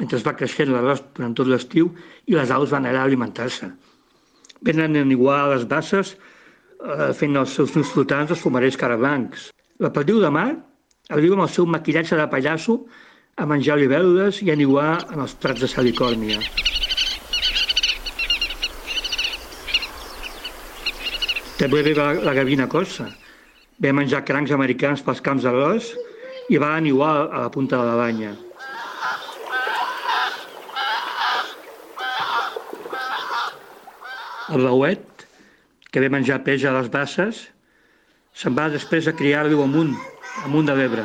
mentre 0.00 0.16
es 0.16 0.24
va 0.24 0.36
creixent 0.38 0.72
l'arròs 0.72 1.02
durant 1.16 1.34
tot 1.36 1.50
l'estiu 1.50 1.90
i 2.30 2.36
les 2.38 2.52
aus 2.54 2.72
van 2.72 2.88
allà 2.88 3.02
a 3.04 3.08
alimentar-se. 3.10 3.68
Venen 4.64 4.96
en 4.96 5.12
igual 5.12 5.42
a 5.42 5.54
les 5.54 5.66
basses 5.68 6.14
eh, 6.14 7.12
fent 7.16 7.36
els 7.36 7.52
seus 7.58 7.76
nius 7.76 7.92
flotants 7.92 8.32
els 8.32 8.42
fumarells 8.46 8.80
carablancs. 8.80 9.50
La 9.80 9.92
perdiu 9.92 10.20
de 10.24 10.32
mar 10.32 10.48
arriba 11.10 11.36
amb 11.36 11.48
el 11.48 11.54
seu 11.58 11.68
maquillatge 11.68 12.16
de 12.16 12.28
pallasso 12.32 12.80
a 13.36 13.46
menjar 13.48 13.80
libèl·lules 13.80 14.42
i 14.46 14.52
a 14.52 14.58
niguar 14.62 14.92
en 15.10 15.24
els 15.26 15.36
prats 15.44 15.64
de 15.64 15.68
salicòrnia. 15.74 16.40
També 21.60 21.82
ve 21.84 21.92
la, 21.92 22.14
la 22.24 22.32
gavina 22.32 22.64
corsa. 22.72 23.10
Ve 23.84 23.90
menjar 23.92 24.22
crancs 24.24 24.52
americans 24.56 25.02
pels 25.04 25.20
camps 25.20 25.44
d'arròs 25.44 25.90
i 26.48 26.56
va 26.56 26.70
aniuar 26.78 27.10
a 27.26 27.42
la 27.42 27.50
punta 27.52 27.76
de 27.76 27.84
la 27.84 27.98
banya. 28.00 28.30
El 34.50 34.64
blauet, 34.64 35.26
que 35.92 36.00
ve 36.00 36.08
menjar 36.08 36.40
peix 36.48 36.64
a 36.64 36.72
les 36.78 36.88
basses, 36.88 37.44
se'n 38.32 38.56
va 38.56 38.70
després 38.72 39.06
a 39.06 39.16
criar 39.20 39.44
riu 39.44 39.60
amunt, 39.60 39.92
amunt 40.48 40.72
de 40.72 40.80
l'Ebre. 40.80 41.04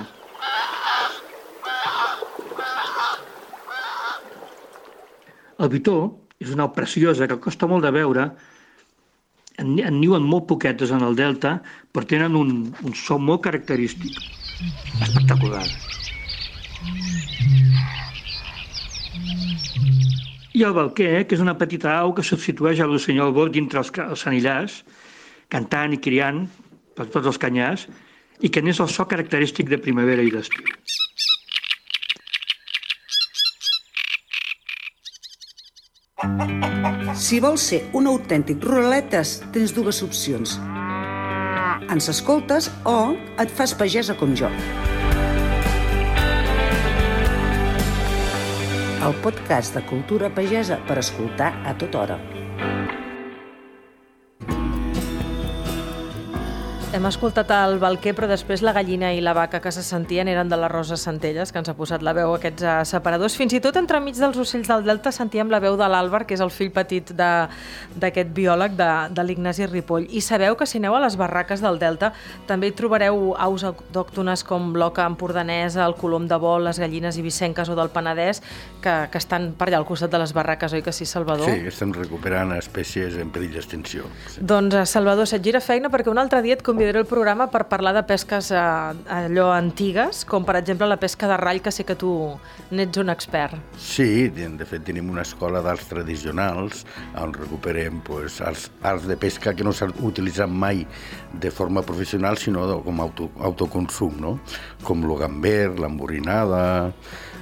El 5.59 5.75
bitó 5.75 5.99
és 6.39 6.55
una 6.55 6.71
preciosa 6.71 7.27
que 7.27 7.43
costa 7.43 7.67
molt 7.67 7.83
de 7.83 7.91
veure, 7.91 8.29
en, 9.65 9.75
en 9.81 9.99
niuen 9.99 10.23
molt 10.23 10.47
poquetes 10.51 10.93
en 10.95 11.03
el 11.05 11.17
delta, 11.17 11.57
però 11.91 12.07
tenen 12.07 12.37
un, 12.37 12.55
un 12.85 12.95
so 12.95 13.17
molt 13.19 13.43
característic. 13.47 14.21
Espectacular. 15.01 15.65
I 20.55 20.63
el 20.63 20.75
balquer, 20.75 21.25
que 21.27 21.35
és 21.35 21.43
una 21.43 21.57
petita 21.59 21.97
au 21.99 22.13
que 22.15 22.23
substitueix 22.23 22.79
a 22.79 22.87
l'ocenyol 22.87 23.33
bord 23.35 23.51
dintre 23.55 23.81
els, 23.81 23.91
els 24.05 24.23
sanillars, 24.23 24.79
cantant 25.51 25.91
i 25.91 25.99
criant 25.99 26.45
per 26.95 27.09
tots 27.11 27.27
els 27.33 27.41
canyars, 27.41 27.89
i 28.39 28.51
que 28.51 28.63
n'és 28.63 28.79
el 28.83 28.91
so 28.91 29.03
característic 29.11 29.67
de 29.71 29.81
primavera 29.83 30.23
i 30.23 30.31
d'estiu. 30.31 30.71
Si 37.15 37.39
vols 37.39 37.63
ser 37.71 37.81
un 37.95 38.09
autèntic 38.11 38.63
ruraletes, 38.63 39.37
tens 39.55 39.71
dues 39.75 40.01
opcions. 40.05 40.57
Ens 41.91 42.09
escoltes 42.11 42.69
o 42.83 43.15
et 43.41 43.51
fas 43.55 43.73
pagesa 43.77 44.17
com 44.19 44.35
jo. 44.35 44.51
El 49.05 49.13
podcast 49.21 49.77
de 49.77 49.85
Cultura 49.85 50.31
Pagesa 50.33 50.79
per 50.87 50.97
escoltar 50.97 51.53
a 51.63 51.75
tota 51.77 52.03
hora. 52.03 52.34
Hem 56.95 57.03
escoltat 57.09 57.49
el 57.51 57.73
balquer, 57.75 58.13
però 58.15 58.27
després 58.29 58.61
la 58.63 58.71
gallina 58.71 59.09
i 59.11 59.17
la 59.19 59.33
vaca 59.35 59.59
que 59.59 59.71
se 59.75 59.81
sentien 59.83 60.29
eren 60.31 60.47
de 60.47 60.55
la 60.55 60.69
Rosa 60.71 60.95
Centelles, 60.95 61.49
que 61.51 61.59
ens 61.59 61.67
ha 61.67 61.73
posat 61.75 62.03
la 62.07 62.13
veu 62.15 62.31
aquests 62.37 62.63
uh, 62.63 62.75
separadors. 62.87 63.33
Fins 63.35 63.51
i 63.51 63.59
tot 63.59 63.75
entremig 63.75 64.15
dels 64.15 64.37
ocells 64.39 64.69
del 64.71 64.85
Delta 64.87 65.11
sentíem 65.11 65.51
la 65.51 65.59
veu 65.59 65.75
de 65.75 65.89
l'Àlvar, 65.91 66.21
que 66.23 66.37
és 66.37 66.43
el 66.45 66.53
fill 66.55 66.69
petit 66.71 67.11
d'aquest 67.11 68.31
biòleg 68.37 68.77
de, 68.79 68.87
de 69.11 69.25
l'Ignasi 69.27 69.67
Ripoll. 69.67 70.05
I 70.07 70.21
sabeu 70.23 70.55
que 70.55 70.63
si 70.63 70.79
aneu 70.79 70.95
a 70.95 71.01
les 71.03 71.17
barraques 71.19 71.59
del 71.65 71.81
Delta 71.81 72.13
també 72.47 72.69
hi 72.71 72.75
trobareu 72.79 73.33
aus 73.43 73.67
autòctones 73.67 74.45
com 74.47 74.71
l'oca 74.79 75.03
empordanesa, 75.03 75.83
el 75.83 75.97
colom 75.99 76.29
de 76.31 76.39
vol, 76.39 76.63
les 76.69 76.79
gallines 76.79 77.19
ibicenques 77.19 77.67
o 77.67 77.75
del 77.75 77.91
Penedès, 77.91 78.39
que, 78.79 78.95
que 79.11 79.19
estan 79.19 79.49
per 79.59 79.67
allà 79.67 79.81
al 79.83 79.89
costat 79.91 80.15
de 80.15 80.23
les 80.23 80.31
barraques, 80.31 80.71
oi 80.71 80.85
que 80.87 80.95
sí, 80.95 81.03
Salvador? 81.03 81.51
Sí, 81.51 81.67
estem 81.75 81.91
recuperant 81.99 82.55
espècies 82.55 83.19
en 83.19 83.35
perill 83.35 83.59
d'extinció. 83.59 84.07
Sí. 84.31 84.47
Doncs, 84.47 84.79
uh, 84.79 84.87
Salvador, 84.87 85.27
se't 85.27 85.43
gira 85.43 85.59
feina 85.59 85.91
perquè 85.91 86.15
un 86.15 86.23
altre 86.23 86.39
dia 86.45 86.55
et 86.55 86.63
convidaré 86.63 86.84
el 86.93 87.07
programa 87.09 87.47
per 87.49 87.63
parlar 87.65 87.95
de 87.95 88.03
pesques 88.05 88.51
eh, 88.53 88.59
allò 88.59 89.47
antigues, 89.55 90.21
com 90.29 90.45
per 90.45 90.59
exemple 90.59 90.85
la 90.85 90.99
pesca 91.01 91.27
de 91.31 91.37
rall, 91.41 91.61
que 91.65 91.73
sé 91.73 91.85
que 91.87 91.95
tu 91.97 92.11
n'ets 92.69 93.01
un 93.01 93.09
expert. 93.09 93.57
Sí, 93.81 94.27
de 94.29 94.67
fet 94.69 94.85
tenim 94.85 95.09
una 95.09 95.23
escola 95.25 95.63
d'arts 95.65 95.89
tradicionals 95.89 96.83
on 97.17 97.33
recuperem 97.33 98.03
pues, 98.05 98.37
arts, 98.45 98.69
arts 98.85 99.09
de 99.09 99.17
pesca 99.17 99.55
que 99.57 99.65
no 99.65 99.73
s'han 99.73 99.95
utilitzat 100.05 100.51
mai 100.51 100.85
de 101.33 101.51
forma 101.51 101.81
professional, 101.81 102.37
sinó 102.37 102.67
com 102.85 103.01
auto, 103.01 103.31
autoconsum, 103.39 104.21
no? 104.21 104.37
com 104.83 105.01
lo 105.09 105.17
gamber, 105.17 105.79
l'emborinada, 105.79 106.93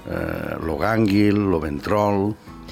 eh, 0.07 0.55
lo 0.63 0.77
gànguil, 0.79 1.43
lo 1.51 1.59
ventrol, 1.59 2.31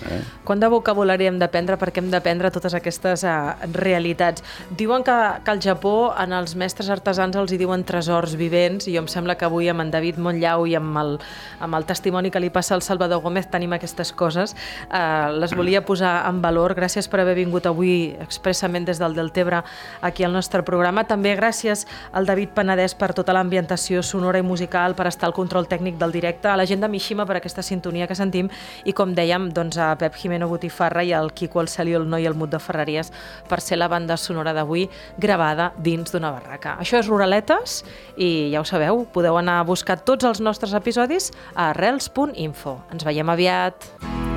Eh? 0.10 0.22
Quant 0.47 0.62
de 0.62 0.70
vocabulari 0.72 1.28
hem 1.30 1.38
d'aprendre 1.41 1.78
perquè 1.82 2.02
hem 2.02 2.10
d'aprendre 2.12 2.52
totes 2.54 2.74
aquestes 2.78 3.24
uh, 3.28 3.54
realitats? 3.76 4.43
Diuen 4.78 5.06
que, 5.06 5.16
que 5.45 5.54
al 5.54 5.62
Japó 5.62 6.12
en 6.20 6.34
els 6.34 6.56
mestres 6.60 6.89
artesans 6.93 7.38
els 7.38 7.54
hi 7.54 7.60
diuen 7.62 7.84
tresors 7.88 8.36
vivents 8.39 8.88
i 8.88 8.95
jo 8.95 9.04
em 9.04 9.10
sembla 9.12 9.38
que 9.38 9.45
avui 9.45 9.70
amb 9.72 9.84
en 9.86 9.91
David 9.93 10.20
Montllau 10.22 10.66
i 10.70 10.76
amb 10.80 10.97
el, 11.02 11.16
amb 11.62 11.78
el 11.78 11.88
testimoni 11.89 12.32
que 12.34 12.41
li 12.41 12.49
passa 12.54 12.76
al 12.76 12.86
Salvador 12.86 13.22
Gómez 13.22 13.49
tenim 13.52 13.76
aquestes 13.78 14.14
coses. 14.18 14.56
Uh, 14.89 15.32
les 15.38 15.56
volia 15.58 15.84
posar 15.86 16.22
en 16.30 16.41
valor. 16.41 16.76
Gràcies 16.78 17.10
per 17.12 17.22
haver 17.22 17.38
vingut 17.38 17.70
avui 17.70 18.16
expressament 18.22 18.88
des 18.88 18.99
del 19.02 19.16
Deltebre 19.18 19.62
aquí 20.02 20.26
al 20.26 20.34
nostre 20.34 20.64
programa. 20.66 21.06
També 21.08 21.36
gràcies 21.38 21.86
al 22.12 22.26
David 22.26 22.56
Penedès 22.58 22.95
per 22.97 23.14
tota 23.18 23.36
l'ambientació 23.36 24.02
sonora 24.04 24.41
i 24.41 24.45
musical, 24.45 24.95
per 24.95 25.08
estar 25.10 25.30
al 25.30 25.38
control 25.38 25.68
tècnic 25.70 25.97
del 26.02 26.12
directe, 26.12 26.49
a 26.49 26.58
la 26.58 26.66
gent 26.66 26.82
de 26.82 26.89
Mishima 26.91 27.26
per 27.30 27.38
aquesta 27.39 27.64
sintonia 27.66 28.08
que 28.08 28.18
sentim 28.18 28.49
i 28.86 28.93
com 28.97 29.14
dèiem, 29.16 29.49
doncs, 29.54 29.78
a 29.78 29.91
Pep 30.00 30.16
Jimeno 30.16 30.48
Botifarra 30.52 31.04
i 31.04 31.14
el 31.16 31.32
Quico, 31.34 31.62
el 31.62 31.70
Celio, 31.72 32.02
el 32.02 32.10
Noi 32.10 32.26
i 32.26 32.30
el 32.30 32.38
Mut 32.38 32.52
de 32.54 32.60
Ferreries 32.62 33.12
per 33.50 33.62
ser 33.62 33.80
la 33.80 33.89
banda 33.92 34.18
sonora 34.18 34.54
d'avui 34.58 34.88
gravada 35.20 35.72
dins 35.78 36.14
d'una 36.14 36.32
barraca. 36.32 36.78
Això 36.80 37.00
és 37.02 37.10
Ruraletes 37.12 37.82
i 38.18 38.52
ja 38.54 38.62
ho 38.62 38.68
sabeu, 38.68 39.06
podeu 39.14 39.38
anar 39.38 39.60
a 39.62 39.68
buscar 39.68 40.00
tots 40.06 40.28
els 40.28 40.42
nostres 40.42 40.76
episodis 40.78 41.32
a 41.56 41.72
arrels.info. 41.72 42.80
Ens 42.92 43.08
veiem 43.08 43.30
aviat! 43.30 44.30